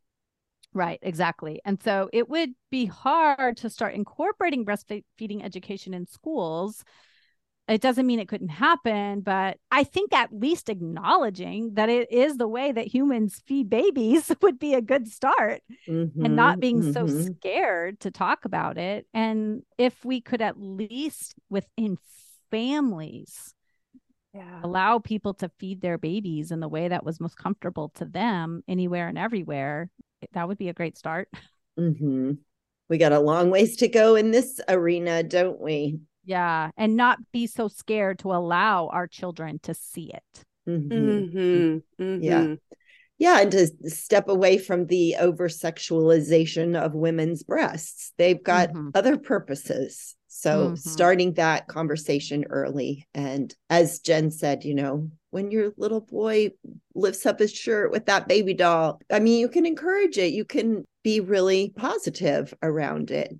Right, 0.73 0.99
exactly. 1.01 1.59
And 1.65 1.81
so 1.81 2.09
it 2.13 2.29
would 2.29 2.51
be 2.69 2.85
hard 2.85 3.57
to 3.57 3.69
start 3.69 3.95
incorporating 3.95 4.65
breastfeeding 4.65 5.43
education 5.43 5.93
in 5.93 6.05
schools. 6.05 6.83
It 7.67 7.81
doesn't 7.81 8.07
mean 8.07 8.19
it 8.19 8.29
couldn't 8.29 8.49
happen, 8.49 9.21
but 9.21 9.57
I 9.71 9.83
think 9.83 10.13
at 10.13 10.33
least 10.33 10.69
acknowledging 10.69 11.75
that 11.75 11.89
it 11.89 12.11
is 12.11 12.37
the 12.37 12.47
way 12.47 12.71
that 12.71 12.87
humans 12.87 13.41
feed 13.47 13.69
babies 13.69 14.31
would 14.41 14.59
be 14.59 14.73
a 14.75 14.81
good 14.81 15.07
start 15.07 15.61
Mhm, 15.87 16.11
and 16.23 16.35
not 16.35 16.59
being 16.59 16.83
so 16.83 17.07
mhm. 17.07 17.07
scared 17.07 17.99
to 18.01 18.11
talk 18.11 18.45
about 18.45 18.77
it. 18.77 19.07
And 19.13 19.63
if 19.77 20.05
we 20.05 20.21
could 20.21 20.41
at 20.41 20.59
least 20.59 21.35
within 21.49 21.97
families 22.51 23.55
Yeah. 24.33 24.59
allow 24.63 24.99
people 24.99 25.33
to 25.35 25.49
feed 25.57 25.81
their 25.81 25.97
babies 25.97 26.51
in 26.51 26.59
the 26.59 26.67
way 26.67 26.87
that 26.89 27.03
was 27.03 27.19
most 27.19 27.37
comfortable 27.37 27.89
to 27.95 28.05
them 28.05 28.63
anywhere 28.67 29.07
and 29.07 29.17
everywhere, 29.17 29.89
that 30.33 30.47
would 30.47 30.57
be 30.57 30.69
a 30.69 30.73
great 30.73 30.97
start. 30.97 31.29
hmm 31.77 32.33
We 32.89 32.97
got 32.97 33.13
a 33.13 33.19
long 33.19 33.49
ways 33.49 33.77
to 33.77 33.87
go 33.87 34.15
in 34.15 34.31
this 34.31 34.59
arena, 34.67 35.23
don't 35.23 35.59
we? 35.59 35.99
Yeah. 36.25 36.71
And 36.77 36.95
not 36.97 37.19
be 37.31 37.47
so 37.47 37.67
scared 37.67 38.19
to 38.19 38.33
allow 38.33 38.87
our 38.87 39.07
children 39.07 39.59
to 39.63 39.73
see 39.73 40.11
it. 40.13 40.43
Mhm. 40.67 41.31
Mhm, 41.31 41.81
Yeah. 42.21 42.43
mhm. 42.43 42.59
Yeah, 43.19 43.41
and 43.41 43.51
to 43.53 43.67
step 43.89 44.27
away 44.27 44.57
from 44.59 44.85
the 44.85 45.15
over 45.15 45.47
sexualization 45.47 46.79
of 46.79 46.93
women's 46.93 47.43
breasts. 47.43 48.11
They've 48.17 48.43
got 48.43 48.69
Mhm. 48.73 48.91
other 48.93 49.17
purposes. 49.17 50.16
So 50.39 50.69
Mhm. 50.69 50.77
starting 50.77 51.33
that 51.33 51.67
conversation 51.67 52.45
early. 52.51 53.07
And 53.15 53.53
as 53.71 53.99
Jen 54.01 54.29
said, 54.29 54.63
you 54.63 54.75
know, 54.75 55.09
when 55.31 55.49
your 55.49 55.73
little 55.77 56.01
boy 56.01 56.51
lifts 56.93 57.25
up 57.25 57.39
his 57.39 57.51
shirt 57.51 57.91
with 57.91 58.05
that 58.05 58.27
baby 58.27 58.53
doll, 58.53 59.01
I 59.11 59.19
mean, 59.19 59.39
you 59.39 59.49
can 59.49 59.65
encourage 59.65 60.19
it. 60.19 60.33
You 60.33 60.45
can 60.45 60.85
be 61.03 61.21
really 61.21 61.73
positive 61.75 62.53
around 62.61 63.09
it. 63.09 63.35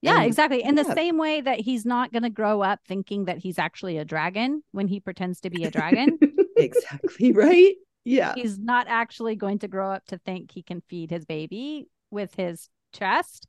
Yeah, 0.00 0.16
And- 0.16 0.24
exactly. 0.24 0.62
In 0.62 0.74
the 0.74 0.94
same 0.94 1.18
way 1.18 1.42
that 1.42 1.60
he's 1.60 1.84
not 1.84 2.12
going 2.12 2.22
to 2.22 2.30
grow 2.30 2.62
up 2.62 2.80
thinking 2.88 3.26
that 3.26 3.36
he's 3.36 3.58
actually 3.58 3.98
a 3.98 4.04
dragon 4.06 4.62
when 4.72 4.88
he 4.88 5.00
pretends 5.00 5.40
to 5.40 5.50
be 5.50 5.64
a 5.64 5.70
dragon. 5.70 6.18
exactly 6.56 7.32
right. 7.32 7.74
Yeah. 8.04 8.34
he's 8.34 8.58
not 8.58 8.86
actually 8.88 9.36
going 9.36 9.58
to 9.60 9.68
grow 9.68 9.92
up 9.92 10.06
to 10.06 10.16
think 10.18 10.50
he 10.50 10.62
can 10.62 10.80
feed 10.88 11.10
his 11.10 11.26
baby 11.26 11.88
with 12.10 12.34
his 12.34 12.70
chest. 12.94 13.46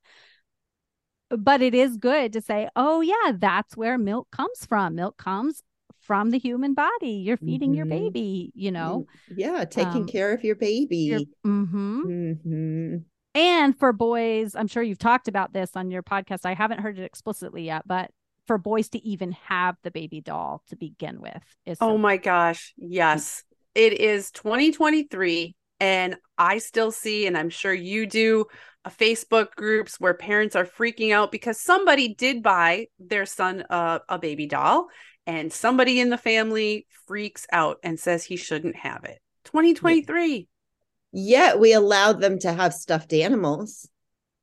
But 1.38 1.62
it 1.62 1.74
is 1.74 1.98
good 1.98 2.34
to 2.34 2.42
say, 2.42 2.70
oh, 2.76 3.02
yeah, 3.02 3.32
that's 3.36 3.76
where 3.78 3.98
milk 3.98 4.28
comes 4.32 4.66
from. 4.68 4.96
Milk 4.96 5.18
comes 5.18 5.64
from 6.02 6.32
the 6.32 6.38
human 6.40 6.74
body. 6.74 7.12
You're 7.12 7.38
feeding 7.38 7.74
your 7.74 7.86
Mhm. 7.86 7.90
baby, 7.90 8.52
you 8.56 8.72
know. 8.72 9.06
Yeah, 9.30 9.64
taking 9.66 10.02
Um, 10.02 10.08
care 10.08 10.34
of 10.34 10.44
your 10.44 10.56
baby. 10.56 11.28
hmm 11.44 12.02
hmm 12.44 12.96
And 13.36 13.78
for 13.78 13.94
boys, 13.94 14.54
I'm 14.56 14.68
sure 14.68 14.84
you've 14.84 15.00
talked 15.00 15.28
about 15.28 15.54
this 15.54 15.76
on 15.76 15.90
your 15.90 16.04
podcast. 16.04 16.46
I 16.46 16.54
haven't 16.54 16.82
heard 16.82 17.00
it 17.00 17.04
explicitly 17.04 17.64
yet, 17.64 17.88
but 17.88 18.12
for 18.46 18.58
boys 18.58 18.90
to 18.90 19.00
even 19.04 19.32
have 19.32 19.78
the 19.84 19.90
baby 19.92 20.20
doll 20.22 20.62
to 20.68 20.76
begin 20.76 21.20
with 21.22 21.42
is 21.66 21.78
Oh 21.82 21.94
so- 21.94 21.98
my 21.98 22.18
gosh. 22.18 22.74
Yes. 22.78 23.44
It 23.74 23.94
is 23.94 24.30
2023 24.32 25.56
and 25.84 26.16
I 26.38 26.60
still 26.60 26.92
see 26.92 27.28
and 27.28 27.38
I'm 27.38 27.50
sure 27.50 27.74
you 27.74 28.08
do 28.08 28.46
uh, 28.86 28.90
Facebook 28.90 29.52
groups 29.58 30.00
where 30.00 30.14
parents 30.14 30.56
are 30.56 30.64
freaking 30.66 31.12
out 31.12 31.30
because 31.30 31.60
somebody 31.60 32.16
did 32.16 32.42
buy 32.42 32.88
their 33.00 33.26
son 33.26 33.66
a, 33.70 34.00
a 34.08 34.18
baby 34.18 34.48
doll 34.48 34.88
and 35.28 35.52
somebody 35.52 36.00
in 36.00 36.10
the 36.10 36.18
family 36.18 36.88
freaks 37.06 37.46
out 37.52 37.80
and 37.84 38.00
says 38.00 38.24
he 38.24 38.38
shouldn't 38.38 38.78
have 38.78 39.04
it. 39.04 39.20
2023. 39.44 40.48
Yet 41.12 41.60
we 41.60 41.74
allow 41.74 42.14
them 42.14 42.40
to 42.40 42.54
have 42.54 42.74
stuffed 42.74 43.12
animals. 43.12 43.90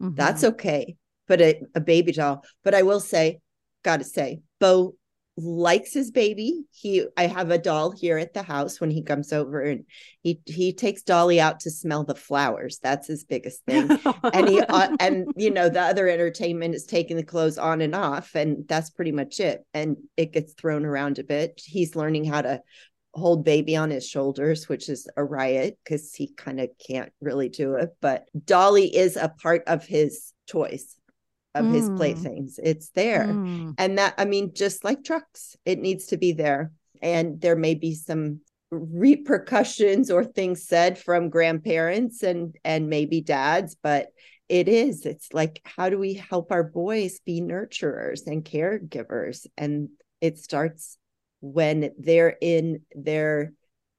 Mhm. 0.03 0.17
That's 0.17 0.45
okay. 0.45 0.97
But 1.27 1.41
a, 1.41 1.63
a 1.75 1.81
baby 1.81 2.13
doll. 2.13 2.45
But 2.65 2.75
I 2.75 2.83
will 2.83 3.01
say, 3.01 3.41
gotta 3.83 4.05
say, 4.05 4.41
Bo 4.59 4.95
likes 5.43 5.93
his 5.93 6.11
baby. 6.11 6.65
He 6.71 7.07
I 7.17 7.27
have 7.27 7.51
a 7.51 7.59
doll 7.59 7.91
here 7.91 8.19
at 8.19 8.35
the 8.35 8.43
house 8.43 8.81
when 8.81 8.91
he 8.91 9.03
comes 9.03 9.33
over 9.33 9.61
and 9.61 9.85
he 10.23 10.41
he 10.47 10.73
takes 10.73 11.03
Dolly 11.03 11.41
out 11.41 11.61
to 11.61 11.71
smell 11.71 12.05
the 12.05 12.15
flowers. 12.15 12.79
That's 12.83 13.07
his 13.07 13.25
biggest 13.25 13.65
thing. 13.65 13.91
and 14.33 14.49
he 14.49 14.61
uh, 14.61 14.97
and 15.01 15.27
you 15.37 15.51
know 15.51 15.69
the 15.69 15.81
other 15.81 16.09
entertainment 16.09 16.75
is 16.75 16.85
taking 16.85 17.17
the 17.17 17.23
clothes 17.23 17.59
on 17.59 17.81
and 17.81 17.95
off 17.95 18.35
and 18.35 18.67
that's 18.69 18.91
pretty 18.91 19.13
much 19.13 19.41
it 19.41 19.65
and 19.75 19.97
it 20.17 20.33
gets 20.33 20.53
thrown 20.55 20.85
around 20.85 21.19
a 21.19 21.25
bit 21.25 21.61
he's 21.65 21.97
learning 21.97 22.25
how 22.25 22.43
to 22.43 22.61
hold 23.15 23.45
baby 23.45 23.75
on 23.77 23.91
his 23.91 24.07
shoulders 24.07 24.69
which 24.69 24.89
is 24.89 25.09
a 25.17 25.25
riot 25.25 25.79
because 25.83 26.15
he 26.15 26.33
kind 26.35 26.61
of 26.61 26.69
can't 26.87 27.13
really 27.21 27.49
do 27.49 27.75
it 27.75 27.91
but 28.01 28.29
dolly 28.45 28.95
is 28.95 29.17
a 29.17 29.29
part 29.29 29.65
of 29.67 29.85
his 29.85 30.33
toys 30.47 30.97
of 31.55 31.67
his 31.67 31.89
Mm. 31.91 31.97
playthings 31.97 32.61
it's 32.63 32.91
there. 32.91 33.27
Mm. 33.29 33.75
and 33.79 33.99
that 33.99 34.15
i 34.19 34.25
mean 34.25 34.53
just 34.55 34.85
like 34.85 35.03
trucks 35.05 35.57
it 35.65 35.79
needs 35.81 36.07
to 36.07 36.17
be 36.17 36.33
there. 36.33 36.73
And 37.03 37.41
there 37.41 37.57
may 37.57 37.75
be 37.75 37.95
some 37.95 38.41
repercussions 38.71 40.11
or 40.11 40.25
things 40.25 40.67
said 40.67 40.99
from 40.99 41.31
grandparents 41.31 42.23
and 42.23 42.55
and 42.65 42.89
maybe 42.89 43.21
dads 43.21 43.77
but 43.83 44.09
it 44.49 44.69
is. 44.69 45.07
It's 45.07 45.33
like 45.33 45.61
how 45.65 45.89
do 45.91 45.99
we 45.99 46.15
help 46.15 46.51
our 46.53 46.65
boys 46.65 47.21
be 47.21 47.41
nurturers 47.41 48.27
and 48.27 48.45
caregivers? 48.45 49.47
And 49.57 49.91
it 50.21 50.39
starts 50.39 50.99
when 51.41 51.93
they're 51.99 52.37
in 52.41 52.83
their 52.95 53.53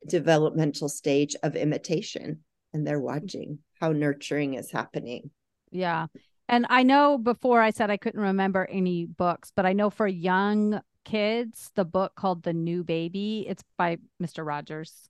developmental 0.08 0.90
stage 0.90 1.36
of 1.42 1.56
imitation 1.56 2.44
and 2.74 2.86
they're 2.86 3.00
watching 3.00 3.60
how 3.80 3.94
nurturing 3.94 4.56
is 4.56 4.72
happening. 4.72 5.32
Yeah. 5.72 6.08
And 6.52 6.68
I 6.70 6.84
know 6.84 7.18
before 7.18 7.62
I 7.62 7.72
said 7.72 7.90
I 7.90 7.98
couldn't 7.98 8.20
remember 8.20 8.68
any 8.70 9.06
books, 9.06 9.54
but 9.56 9.66
I 9.66 9.72
know 9.72 9.90
for 9.90 10.06
young 10.06 10.82
kids, 11.06 11.72
the 11.76 11.86
book 11.86 12.14
called 12.16 12.44
The 12.44 12.54
New 12.54 12.84
Baby, 12.84 13.46
it's 13.48 13.64
by 13.78 13.98
Mr. 14.20 14.44
Rogers. 14.44 15.10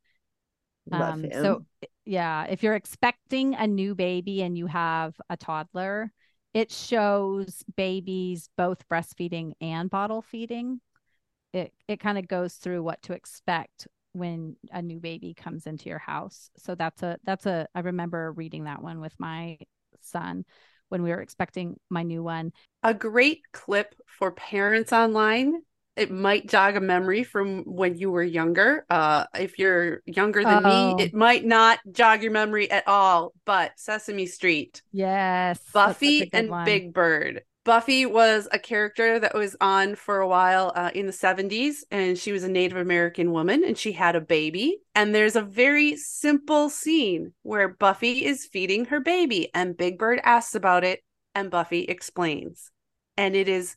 love 0.90 1.16
Um, 1.16 1.24
him 1.24 1.32
so 1.32 1.66
yeah, 2.06 2.46
if 2.46 2.62
you're 2.62 2.76
expecting 2.76 3.56
a 3.56 3.66
new 3.66 3.96
baby 3.96 4.44
and 4.44 4.56
you 4.56 4.68
have 4.68 5.16
a 5.30 5.38
toddler, 5.38 6.12
it 6.54 6.72
shows 6.72 7.64
babies 7.76 8.50
both 8.56 8.88
breastfeeding 8.88 9.54
and 9.62 9.90
bottle 9.90 10.22
feeding. 10.22 10.80
It 11.54 11.74
it 11.88 12.00
kind 12.00 12.20
of 12.20 12.28
goes 12.28 12.54
through 12.54 12.84
what 12.84 13.02
to 13.04 13.14
expect 13.14 13.88
when 14.14 14.58
a 14.72 14.82
new 14.82 15.00
baby 15.00 15.34
comes 15.34 15.66
into 15.66 15.90
your 15.90 16.00
house. 16.00 16.52
So 16.58 16.76
that's 16.76 17.02
a 17.02 17.18
that's 17.24 17.48
a 17.48 17.68
I 17.74 17.80
remember 17.80 18.32
reading 18.32 18.66
that 18.66 18.84
one 18.84 19.00
with 19.02 19.14
my 19.20 19.58
son 20.02 20.46
when 20.92 21.02
we 21.04 21.10
were 21.12 21.22
expecting 21.22 21.80
my 21.90 22.04
new 22.04 22.22
one. 22.22 22.52
a 22.84 22.94
great 22.94 23.42
clip 23.54 23.94
for 24.08 24.32
parents 24.32 24.92
online. 24.92 25.62
It 25.96 26.10
might 26.10 26.48
jog 26.50 26.76
a 26.78 26.82
memory 26.82 27.24
from 27.24 27.64
when 27.64 27.96
you 27.96 28.10
were 28.12 28.24
younger. 28.24 28.86
Uh, 28.90 29.26
if 29.38 29.60
you're 29.60 30.02
younger 30.06 30.44
than 30.44 30.66
Oh. 30.66 30.96
me, 30.96 31.04
it 31.04 31.14
might 31.14 31.46
not 31.46 31.80
jog 31.92 32.24
your 32.24 32.32
memory 32.32 32.72
at 32.72 32.88
all. 32.88 33.34
But 33.46 33.74
Sesame 33.78 34.26
Street, 34.26 34.82
Yes. 34.92 35.60
Buffy 35.74 36.30
and 36.34 36.50
one. 36.50 36.66
Big 36.66 36.94
Bird. 36.94 37.44
Buffy 37.64 38.08
was 38.08 38.48
a 38.52 38.58
character 38.58 39.20
that 39.20 39.36
was 39.36 39.56
on 39.62 39.94
for 39.96 40.20
a 40.20 40.28
while 40.28 40.72
uh, 40.76 40.90
in 40.96 41.06
the 41.06 41.14
70s, 41.14 41.86
and 41.92 42.18
she 42.18 42.32
was 42.32 42.44
a 42.44 42.50
Native 42.50 42.78
American 42.78 43.32
woman 43.32 43.64
and 43.64 43.78
she 43.78 43.92
had 43.92 44.16
a 44.16 44.22
baby. 44.22 44.80
And 44.96 45.14
there's 45.14 45.36
a 45.36 45.42
very 45.44 45.96
simple 45.96 46.70
scene 46.70 47.34
where 47.44 47.68
Buffy 47.70 48.26
is 48.26 48.48
feeding 48.52 48.86
her 48.86 49.00
baby, 49.00 49.50
and 49.54 49.78
Big 49.78 50.00
Bird 50.00 50.20
asks 50.24 50.56
about 50.56 50.84
it, 50.84 51.04
and 51.36 51.52
Buffy 51.52 51.82
explains. 51.84 52.72
And 53.16 53.36
it 53.36 53.48
is 53.48 53.76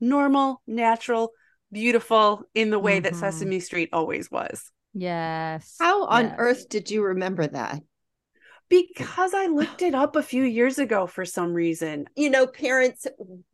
normal, 0.00 0.62
natural, 0.66 1.32
beautiful 1.72 2.42
in 2.54 2.70
the 2.70 2.78
way 2.78 3.00
that 3.00 3.14
Mhm. 3.14 3.18
Sesame 3.20 3.60
Street 3.60 3.90
always 3.92 4.30
was. 4.30 4.72
Yes. 4.94 5.76
how 5.78 6.06
on 6.06 6.24
yes. 6.26 6.34
earth 6.38 6.68
did 6.68 6.90
you 6.90 7.02
remember 7.02 7.46
that 7.46 7.82
Because 8.68 9.32
I 9.34 9.46
looked 9.46 9.82
it 9.82 9.94
up 9.94 10.16
a 10.16 10.22
few 10.22 10.42
years 10.42 10.78
ago 10.78 11.06
for 11.06 11.24
some 11.24 11.52
reason. 11.52 12.06
you 12.16 12.30
know, 12.30 12.46
parents 12.46 13.06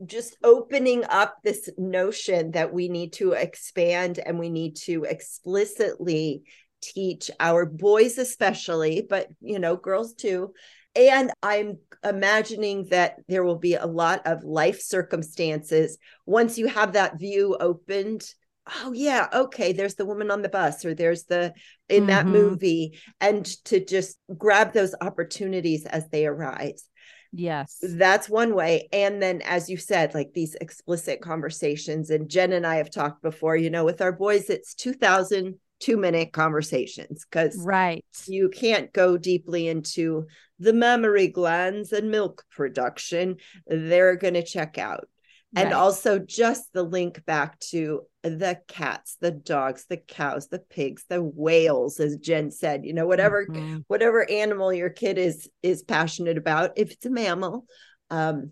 just 0.06 0.36
opening 0.42 1.04
up 1.04 1.36
this 1.44 1.68
notion 1.76 2.52
that 2.52 2.72
we 2.72 2.88
need 2.88 3.12
to 3.14 3.32
expand 3.32 4.18
and 4.18 4.38
we 4.38 4.48
need 4.48 4.76
to 4.76 5.04
explicitly 5.04 6.42
teach 6.80 7.30
our 7.38 7.66
boys, 7.66 8.18
especially, 8.18 9.06
but, 9.08 9.28
you 9.40 9.58
know, 9.58 9.76
girls 9.76 10.14
too. 10.14 10.52
And 10.94 11.30
I'm 11.42 11.78
imagining 12.04 12.86
that 12.90 13.16
there 13.28 13.44
will 13.44 13.58
be 13.58 13.74
a 13.74 13.86
lot 13.86 14.26
of 14.26 14.44
life 14.44 14.80
circumstances 14.80 15.98
once 16.26 16.58
you 16.58 16.66
have 16.66 16.94
that 16.94 17.18
view 17.18 17.56
opened. 17.58 18.24
Oh, 18.66 18.92
yeah. 18.92 19.28
Okay. 19.32 19.72
There's 19.72 19.96
the 19.96 20.06
woman 20.06 20.30
on 20.30 20.42
the 20.42 20.48
bus, 20.48 20.84
or 20.84 20.94
there's 20.94 21.24
the 21.24 21.52
in 21.88 22.06
that 22.06 22.26
Mhm. 22.26 22.30
movie, 22.32 22.98
and 23.20 23.44
to 23.64 23.84
just 23.84 24.18
grab 24.36 24.72
those 24.72 24.94
opportunities 25.00 25.84
as 25.84 26.08
they 26.08 26.26
arise 26.26 26.88
Yes. 27.34 27.78
that's 27.82 28.28
one 28.28 28.54
way 28.54 28.88
and 28.92 29.22
then 29.22 29.40
as 29.42 29.70
you 29.70 29.78
said 29.78 30.12
like 30.12 30.32
these 30.34 30.54
explicit 30.56 31.22
conversations 31.22 32.10
and 32.10 32.28
jen 32.28 32.52
and 32.52 32.66
i 32.66 32.76
have 32.76 32.90
talked 32.90 33.22
before 33.22 33.56
you 33.56 33.70
know 33.70 33.86
with 33.86 34.02
our 34.02 34.12
boys 34.12 34.50
it's 34.50 34.74
2000 34.74 35.58
two 35.80 35.96
minute 35.96 36.30
conversations 36.32 37.24
because 37.24 37.56
right 37.64 38.04
you 38.26 38.50
can't 38.50 38.92
go 38.92 39.16
deeply 39.16 39.66
into 39.66 40.26
the 40.58 40.74
mammary 40.74 41.26
glands 41.26 41.90
and 41.92 42.10
milk 42.10 42.44
production 42.50 43.36
they're 43.66 44.16
going 44.16 44.34
to 44.34 44.44
check 44.44 44.76
out 44.76 45.08
and 45.54 45.66
Right. 45.66 45.74
also 45.74 46.18
just 46.18 46.72
the 46.72 46.82
link 46.82 47.24
back 47.26 47.58
to 47.60 48.02
the 48.22 48.58
cats 48.68 49.16
the 49.20 49.30
dogs 49.30 49.84
the 49.88 49.96
cows 49.96 50.48
the 50.48 50.58
pigs 50.58 51.04
the 51.08 51.22
whales 51.22 52.00
as 52.00 52.16
jen 52.16 52.50
said 52.50 52.84
you 52.84 52.92
know 52.92 53.06
whatever 53.06 53.46
Mhm. 53.48 53.84
whatever 53.88 54.28
animal 54.30 54.72
your 54.72 54.90
kid 54.90 55.18
is 55.18 55.48
is 55.62 55.82
passionate 55.82 56.38
about 56.38 56.72
if 56.76 56.92
it's 56.92 57.04
a 57.06 57.10
mammal 57.10 57.66
um 58.10 58.50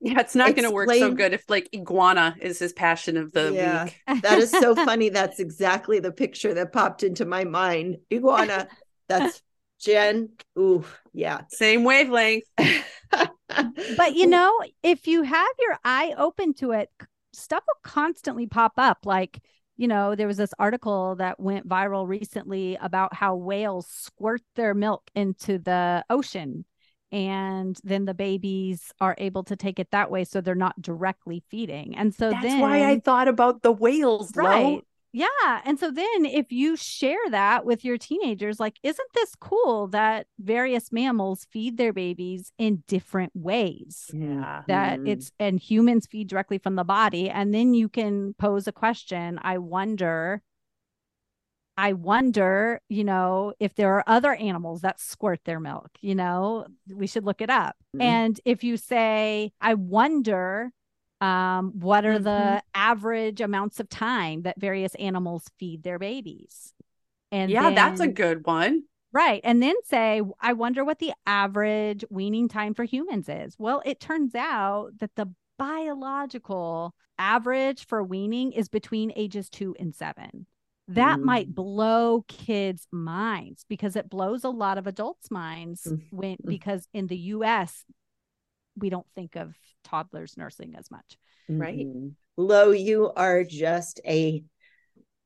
Yeah, 0.00 0.20
it's 0.20 0.34
not 0.34 0.54
going 0.54 0.64
to 0.64 0.70
work 0.70 0.90
so 0.92 1.12
good 1.14 1.32
if 1.32 1.44
like 1.48 1.68
iguana 1.74 2.36
is 2.40 2.58
his 2.58 2.72
passion 2.72 3.16
of 3.16 3.32
the 3.32 3.54
Yeah. 3.54 3.84
week. 3.84 4.00
that 4.22 4.38
is 4.38 4.50
so 4.58 4.74
funny 4.84 5.08
that's 5.08 5.40
exactly 5.40 6.00
the 6.00 6.12
picture 6.12 6.52
that 6.54 6.72
popped 6.72 7.02
into 7.02 7.24
my 7.24 7.44
mind 7.44 7.98
iguana 8.12 8.68
that's 9.08 9.40
jen 9.80 10.30
ooh 10.58 10.84
yeah 11.12 11.42
Same 11.50 11.84
wavelength. 11.84 12.44
but 13.48 14.14
you 14.14 14.26
know, 14.28 14.52
if 14.82 15.06
you 15.06 15.22
have 15.22 15.48
your 15.58 15.78
eye 15.84 16.14
open 16.16 16.54
to 16.54 16.72
it, 16.72 16.90
stuff 17.32 17.64
will 17.66 17.90
constantly 17.90 18.46
pop 18.46 18.72
up. 18.76 18.98
Like, 19.04 19.40
you 19.76 19.88
know, 19.88 20.14
there 20.14 20.26
was 20.26 20.36
this 20.36 20.54
article 20.58 21.16
that 21.16 21.40
went 21.40 21.68
viral 21.68 22.06
recently 22.06 22.76
about 22.80 23.14
how 23.14 23.34
whales 23.34 23.86
squirt 23.88 24.42
their 24.54 24.74
milk 24.74 25.10
into 25.14 25.58
the 25.58 26.04
ocean. 26.08 26.64
And 27.12 27.78
then 27.84 28.06
the 28.06 28.14
babies 28.14 28.92
are 29.00 29.14
able 29.18 29.44
to 29.44 29.56
take 29.56 29.78
it 29.78 29.90
that 29.92 30.10
way. 30.10 30.24
So 30.24 30.40
they're 30.40 30.54
not 30.54 30.80
directly 30.82 31.44
feeding. 31.48 31.96
And 31.96 32.12
so 32.12 32.30
That's 32.30 32.42
then, 32.42 32.60
why 32.60 32.90
I 32.90 32.98
thought 32.98 33.28
about 33.28 33.62
the 33.62 33.72
whales, 33.72 34.34
Lo. 34.36 34.82
Yeah. 35.16 35.60
And 35.64 35.78
so 35.78 35.92
then 35.92 36.24
if 36.24 36.50
you 36.50 36.76
share 36.76 37.30
that 37.30 37.64
with 37.64 37.84
your 37.84 37.96
teenagers, 37.96 38.58
like, 38.58 38.78
isn't 38.82 39.08
this 39.14 39.36
cool 39.36 39.86
that 39.88 40.26
various 40.40 40.90
mammals 40.90 41.46
feed 41.52 41.76
their 41.76 41.92
babies 41.92 42.52
in 42.58 42.82
different 42.88 43.30
ways? 43.34 44.10
Yeah. 44.12 44.62
that 44.66 44.98
Mhm. 44.98 45.08
it's 45.08 45.30
and 45.38 45.60
humans 45.60 46.06
feed 46.10 46.28
directly 46.28 46.58
from 46.58 46.74
the 46.74 46.84
body 46.84 47.30
and 47.30 47.54
then 47.54 47.74
you 47.74 47.88
can 47.88 48.34
pose 48.38 48.66
a 48.66 48.72
question 48.72 49.38
i 49.42 49.58
wonder 49.58 50.42
i 51.76 51.92
wonder 51.92 52.80
you 52.88 53.04
know 53.04 53.52
if 53.60 53.74
there 53.74 53.92
are 53.94 54.04
other 54.06 54.32
animals 54.34 54.80
that 54.82 55.00
squirt 55.00 55.40
their 55.44 55.60
milk 55.60 55.90
you 56.00 56.14
know 56.14 56.66
we 56.88 57.06
should 57.06 57.24
look 57.24 57.40
it 57.40 57.50
up 57.50 57.76
Mhm. 57.96 58.02
and 58.02 58.40
if 58.44 58.62
you 58.64 58.76
say 58.76 59.52
i 59.60 59.74
wonder 59.74 60.72
um 61.24 61.72
what 61.80 62.04
are 62.04 62.18
Mhm. 62.18 62.24
the 62.24 62.62
average 62.74 63.40
amounts 63.40 63.80
of 63.80 63.88
time 63.88 64.42
that 64.42 64.60
various 64.60 64.94
animals 64.96 65.48
feed 65.58 65.82
their 65.82 65.98
babies 65.98 66.74
and 67.32 67.50
yeah, 67.50 67.70
that's 67.70 68.00
a 68.00 68.08
good 68.08 68.46
one. 68.46 68.84
Right. 69.12 69.40
And 69.44 69.62
then 69.62 69.74
say, 69.84 70.20
I 70.40 70.52
wonder 70.54 70.84
what 70.84 70.98
the 70.98 71.12
average 71.26 72.04
weaning 72.10 72.48
time 72.48 72.74
for 72.74 72.84
humans 72.84 73.28
is. 73.28 73.56
Well, 73.58 73.80
it 73.84 74.00
turns 74.00 74.34
out 74.34 74.90
that 74.98 75.14
the 75.14 75.28
biological 75.58 76.94
average 77.18 77.86
for 77.86 78.02
weaning 78.02 78.52
is 78.52 78.68
between 78.68 79.12
ages 79.14 79.48
two 79.48 79.74
and 79.78 79.94
seven. 79.94 80.46
That 80.88 81.20
might 81.20 81.48
Mm. 81.50 81.54
blow 81.54 82.24
kids' 82.28 82.86
minds 82.92 83.64
because 83.68 83.96
it 83.96 84.10
blows 84.10 84.44
a 84.44 84.50
lot 84.50 84.78
of 84.78 84.86
adults' 84.86 85.30
minds 85.30 85.84
Mm. 85.86 86.00
when 86.10 86.36
Mm. 86.38 86.48
because 86.48 86.88
in 86.92 87.06
the 87.06 87.18
US 87.34 87.84
we 88.76 88.90
don't 88.90 89.06
think 89.14 89.36
of 89.36 89.56
toddlers 89.84 90.36
nursing 90.36 90.74
as 90.76 90.90
much. 90.90 91.18
Right. 91.48 91.86
Mhm. 91.86 92.12
Lo, 92.36 92.70
you 92.70 93.12
are 93.14 93.44
just 93.44 94.00
a 94.04 94.42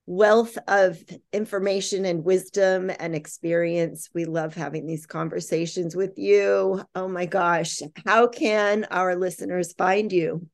wealth 0.06 0.56
of 0.66 1.02
information 1.32 2.04
and 2.06 2.24
wisdom 2.24 2.90
and 2.98 3.14
experience. 3.14 4.08
We 4.14 4.24
love 4.24 4.54
having 4.54 4.86
these 4.86 5.06
conversations 5.06 5.94
with 5.94 6.18
you. 6.18 6.82
Oh 6.94 7.08
my 7.08 7.26
gosh. 7.26 7.80
How 8.06 8.26
can 8.26 8.86
our 8.90 9.16
listeners 9.16 9.74
find 9.74 10.10
you? 10.10 10.48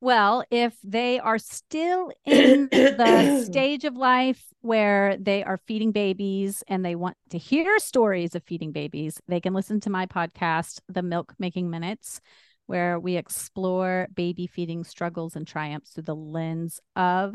Well, 0.00 0.44
if 0.50 0.76
they 0.84 1.18
are 1.18 1.38
still 1.38 2.12
in 2.24 2.68
the 2.70 3.44
stage 3.44 3.84
of 3.84 3.96
life 3.96 4.42
where 4.60 5.16
they 5.18 5.42
are 5.42 5.60
feeding 5.66 5.92
babies 5.92 6.62
and 6.68 6.84
they 6.84 6.94
want 6.94 7.16
to 7.30 7.38
hear 7.38 7.78
stories 7.80 8.34
of 8.34 8.44
feeding 8.44 8.70
babies, 8.70 9.20
they 9.26 9.40
can 9.40 9.54
listen 9.54 9.80
to 9.80 9.90
my 9.90 10.06
podcast, 10.06 10.80
The 10.88 11.02
Milk 11.02 11.34
Making 11.38 11.68
Minutes, 11.68 12.20
where 12.68 13.00
we 13.00 13.16
explore 13.16 14.06
baby 14.14 14.46
feeding 14.46 14.84
struggles 14.84 15.34
and 15.36 15.46
triumphs 15.46 15.90
through 15.90 16.04
the 16.04 16.14
lens 16.14 16.80
of 16.94 17.34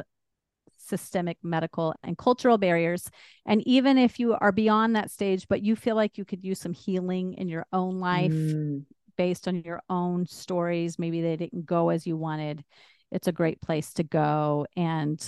systemic 0.77 1.37
medical 1.43 1.93
and 2.03 2.17
cultural 2.17 2.57
barriers. 2.57 3.09
And 3.45 3.65
even 3.67 3.97
if 3.97 4.19
you 4.19 4.35
are 4.35 4.51
beyond 4.51 4.95
that 4.95 5.11
stage, 5.11 5.47
but 5.47 5.61
you 5.61 5.75
feel 5.75 5.95
like 5.95 6.17
you 6.17 6.25
could 6.25 6.43
use 6.43 6.59
some 6.59 6.73
healing 6.73 7.33
in 7.33 7.49
your 7.49 7.65
own 7.73 7.99
life, 7.99 8.31
Mm, 8.31 8.85
based 9.17 9.47
on 9.47 9.63
your 9.63 9.81
own 9.89 10.25
stories. 10.25 10.99
Maybe 10.99 11.21
they 11.21 11.35
didn't 11.35 11.65
go 11.65 11.89
as 11.89 12.05
you 12.07 12.15
wanted. 12.15 12.63
It's 13.11 13.27
a 13.27 13.31
great 13.31 13.61
place 13.61 13.93
to 13.93 14.03
go 14.03 14.65
and 14.75 15.19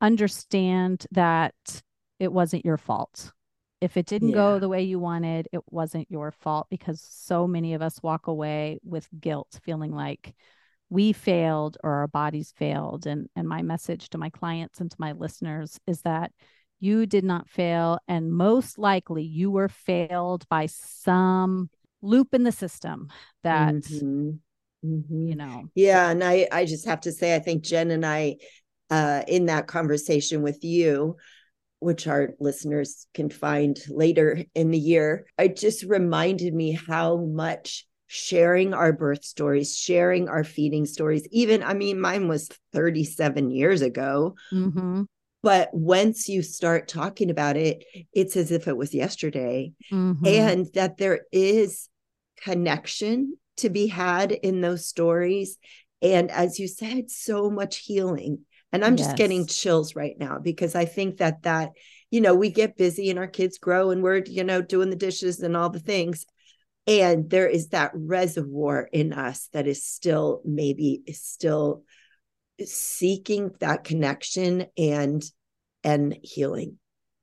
understand 0.00 1.06
that 1.12 1.54
it 2.18 2.32
wasn't 2.32 2.64
your 2.64 2.78
fault. 2.78 3.32
If 3.86 3.96
it 3.96 4.06
didn't 4.06 4.30
Yeah. 4.30 4.34
go 4.34 4.58
the 4.58 4.68
way 4.68 4.82
you 4.82 4.98
wanted, 4.98 5.46
it 5.52 5.60
wasn't 5.70 6.10
your 6.10 6.32
fault 6.32 6.66
because 6.68 7.00
so 7.00 7.46
many 7.46 7.72
of 7.74 7.82
us 7.82 8.02
walk 8.02 8.26
away 8.26 8.80
with 8.82 9.08
guilt, 9.20 9.60
feeling 9.62 9.92
like 9.92 10.34
we 10.90 11.12
failed 11.12 11.78
or 11.84 11.92
our 11.92 12.08
bodies 12.08 12.52
failed. 12.56 13.06
And 13.06 13.28
and 13.36 13.48
my 13.48 13.62
message 13.62 14.08
to 14.08 14.18
my 14.18 14.28
clients 14.28 14.80
and 14.80 14.90
to 14.90 14.96
my 14.98 15.12
listeners 15.12 15.78
is 15.86 16.00
that 16.02 16.32
you 16.80 17.06
did 17.06 17.22
not 17.22 17.48
fail 17.48 18.00
and 18.08 18.32
most 18.32 18.76
likely 18.76 19.22
you 19.22 19.52
were 19.52 19.68
failed 19.68 20.48
by 20.48 20.66
some 20.66 21.70
loop 22.02 22.34
in 22.34 22.42
the 22.42 22.50
system 22.50 23.08
that 23.44 23.72
mhm, 23.76 24.40
mhm. 24.84 25.28
you 25.30 25.36
know 25.36 25.70
Yeah, 25.76 26.10
and 26.10 26.24
I 26.24 26.48
I 26.50 26.64
just 26.64 26.86
have 26.86 27.02
to 27.02 27.12
say 27.12 27.36
I 27.36 27.38
think 27.38 27.62
Jen 27.62 27.92
and 27.92 28.04
I 28.04 28.38
uh 28.90 29.22
in 29.28 29.46
that 29.46 29.68
conversation 29.68 30.42
with 30.42 30.64
you 30.64 31.16
which 31.86 32.08
our 32.08 32.34
listeners 32.40 33.06
can 33.14 33.30
find 33.30 33.78
later 33.88 34.42
in 34.56 34.72
the 34.72 34.78
year, 34.78 35.24
it 35.38 35.56
just 35.56 35.84
reminded 35.84 36.52
me 36.52 36.72
how 36.72 37.18
much 37.18 37.86
sharing 38.08 38.74
our 38.74 38.92
birth 38.92 39.24
stories, 39.24 39.76
sharing 39.78 40.28
our 40.28 40.42
feeding 40.42 40.84
stories, 40.84 41.28
even 41.30 41.62
I 41.62 41.74
mean 41.74 42.00
mine 42.00 42.26
was 42.26 42.48
37 42.72 43.50
years 43.52 43.82
ago, 43.82 44.34
Mhm, 44.52 45.06
but 45.44 45.72
once 45.72 46.28
you 46.28 46.42
start 46.42 46.88
talking 46.88 47.30
about 47.30 47.56
it, 47.56 47.84
it's 48.12 48.36
as 48.36 48.50
if 48.50 48.66
it 48.66 48.76
was 48.76 48.92
yesterday. 48.92 49.72
Mhm. 49.92 50.26
and 50.26 50.66
that 50.74 50.96
there 50.98 51.20
is 51.30 51.88
connection 52.42 53.38
to 53.58 53.70
be 53.70 53.86
had 53.86 54.32
in 54.32 54.60
those 54.60 54.86
stories. 54.86 55.56
And 56.02 56.32
as 56.32 56.58
you 56.58 56.66
said 56.66 57.12
so 57.12 57.48
much 57.48 57.76
healing 57.78 58.40
and 58.76 58.84
i'm 58.84 58.96
just 58.96 59.16
getting 59.16 59.46
chills 59.46 59.96
right 59.96 60.16
now 60.18 60.38
because 60.38 60.74
i 60.74 60.84
think 60.84 61.16
that 61.18 61.42
that 61.42 61.70
you 62.10 62.20
know 62.20 62.34
we 62.34 62.50
get 62.50 62.76
busy 62.76 63.10
and 63.10 63.18
our 63.18 63.26
kids 63.26 63.58
grow 63.58 63.90
and 63.90 64.02
we're 64.02 64.22
you 64.26 64.44
know 64.44 64.62
doing 64.62 64.90
the 64.90 64.96
dishes 64.96 65.40
and 65.40 65.56
all 65.56 65.70
the 65.70 65.80
things. 65.80 66.24
And 66.88 67.28
there 67.28 67.48
is 67.48 67.70
that 67.70 67.90
reservoir 67.94 68.88
in 68.92 69.12
us 69.12 69.48
that 69.52 69.66
is 69.66 69.84
still 69.84 70.40
maybe 70.44 71.02
is 71.04 71.20
still 71.20 71.82
seeking 72.64 73.50
that 73.58 73.82
connection 73.82 74.66
and 74.78 75.24
and 75.82 76.16
healing. 76.22 76.78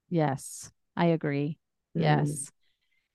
Yes 0.10 0.70
i 0.96 1.06
agree. 1.06 1.58
Mm. 1.98 2.02
yes 2.02 2.52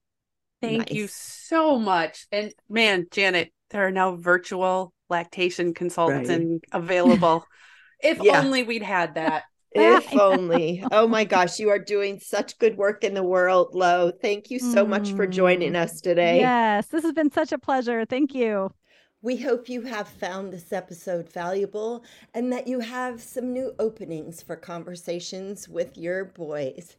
Thank 0.62 0.94
you 0.94 1.08
so 1.08 1.78
much. 1.78 2.26
And 2.32 2.54
man, 2.70 3.08
Janet, 3.12 3.52
there 3.72 3.86
are 3.86 3.92
now 3.92 4.16
virtual 4.16 4.94
lactation 5.10 5.74
consultant 5.74 6.64
available. 6.72 7.46
If 8.02 8.22
Yeah. 8.24 8.40
only 8.40 8.64
we'd 8.64 8.84
had 8.84 9.16
that. 9.16 9.44
If 9.76 10.16
only. 10.20 10.86
Oh 10.92 11.08
my 11.08 11.24
gosh, 11.24 11.60
you 11.60 11.72
are 11.72 11.80
doing 11.80 12.20
such 12.20 12.60
good 12.60 12.78
work 12.78 13.04
in 13.04 13.16
the 13.16 13.24
world, 13.24 13.70
Lo. 13.74 14.12
Thank 14.12 14.52
you 14.52 14.60
so 14.60 14.86
much 14.86 15.12
for 15.14 15.26
joining 15.26 15.74
Mm. 15.74 15.82
us 15.82 16.00
today. 16.00 16.42
Yes, 16.42 16.88
this 16.88 17.02
has 17.04 17.12
been 17.14 17.32
such 17.32 17.52
a 17.52 17.58
pleasure. 17.58 18.06
Thank 18.06 18.36
you. 18.36 18.70
We 19.24 19.38
hope 19.38 19.70
you 19.70 19.84
have 19.84 20.10
found 20.10 20.52
this 20.52 20.74
episode 20.74 21.32
valuable 21.32 22.04
and 22.34 22.52
that 22.52 22.68
you 22.68 22.82
have 22.82 23.22
some 23.22 23.54
new 23.54 23.74
openings 23.80 24.42
for 24.42 24.58
conversations 24.58 25.70
with 25.70 25.98
your 25.98 26.26
boys. 26.26 26.98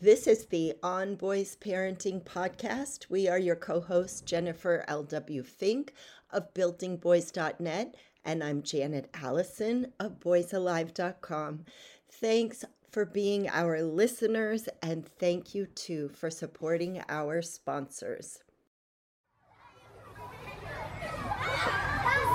This 0.00 0.26
is 0.26 0.46
the 0.46 0.74
On 0.82 1.14
Boys 1.14 1.56
Parenting 1.60 2.24
Podcast. 2.24 3.08
We 3.08 3.28
are 3.28 3.38
your 3.38 3.54
co 3.54 3.80
host, 3.80 4.26
Jennifer 4.26 4.84
L.W. 4.88 5.44
Fink 5.44 5.92
of 6.32 6.52
BuildingBoys.net, 6.54 7.94
and 8.24 8.42
I'm 8.42 8.64
Janet 8.64 9.08
Allison 9.14 9.92
of 10.00 10.18
BoysAlive.com. 10.18 11.66
Thanks 12.08 12.64
for 12.90 13.04
being 13.04 13.48
our 13.48 13.80
listeners, 13.80 14.68
and 14.82 15.06
thank 15.20 15.54
you 15.54 15.66
too 15.66 16.08
for 16.08 16.30
supporting 16.30 17.00
our 17.08 17.42
sponsors. 17.42 18.40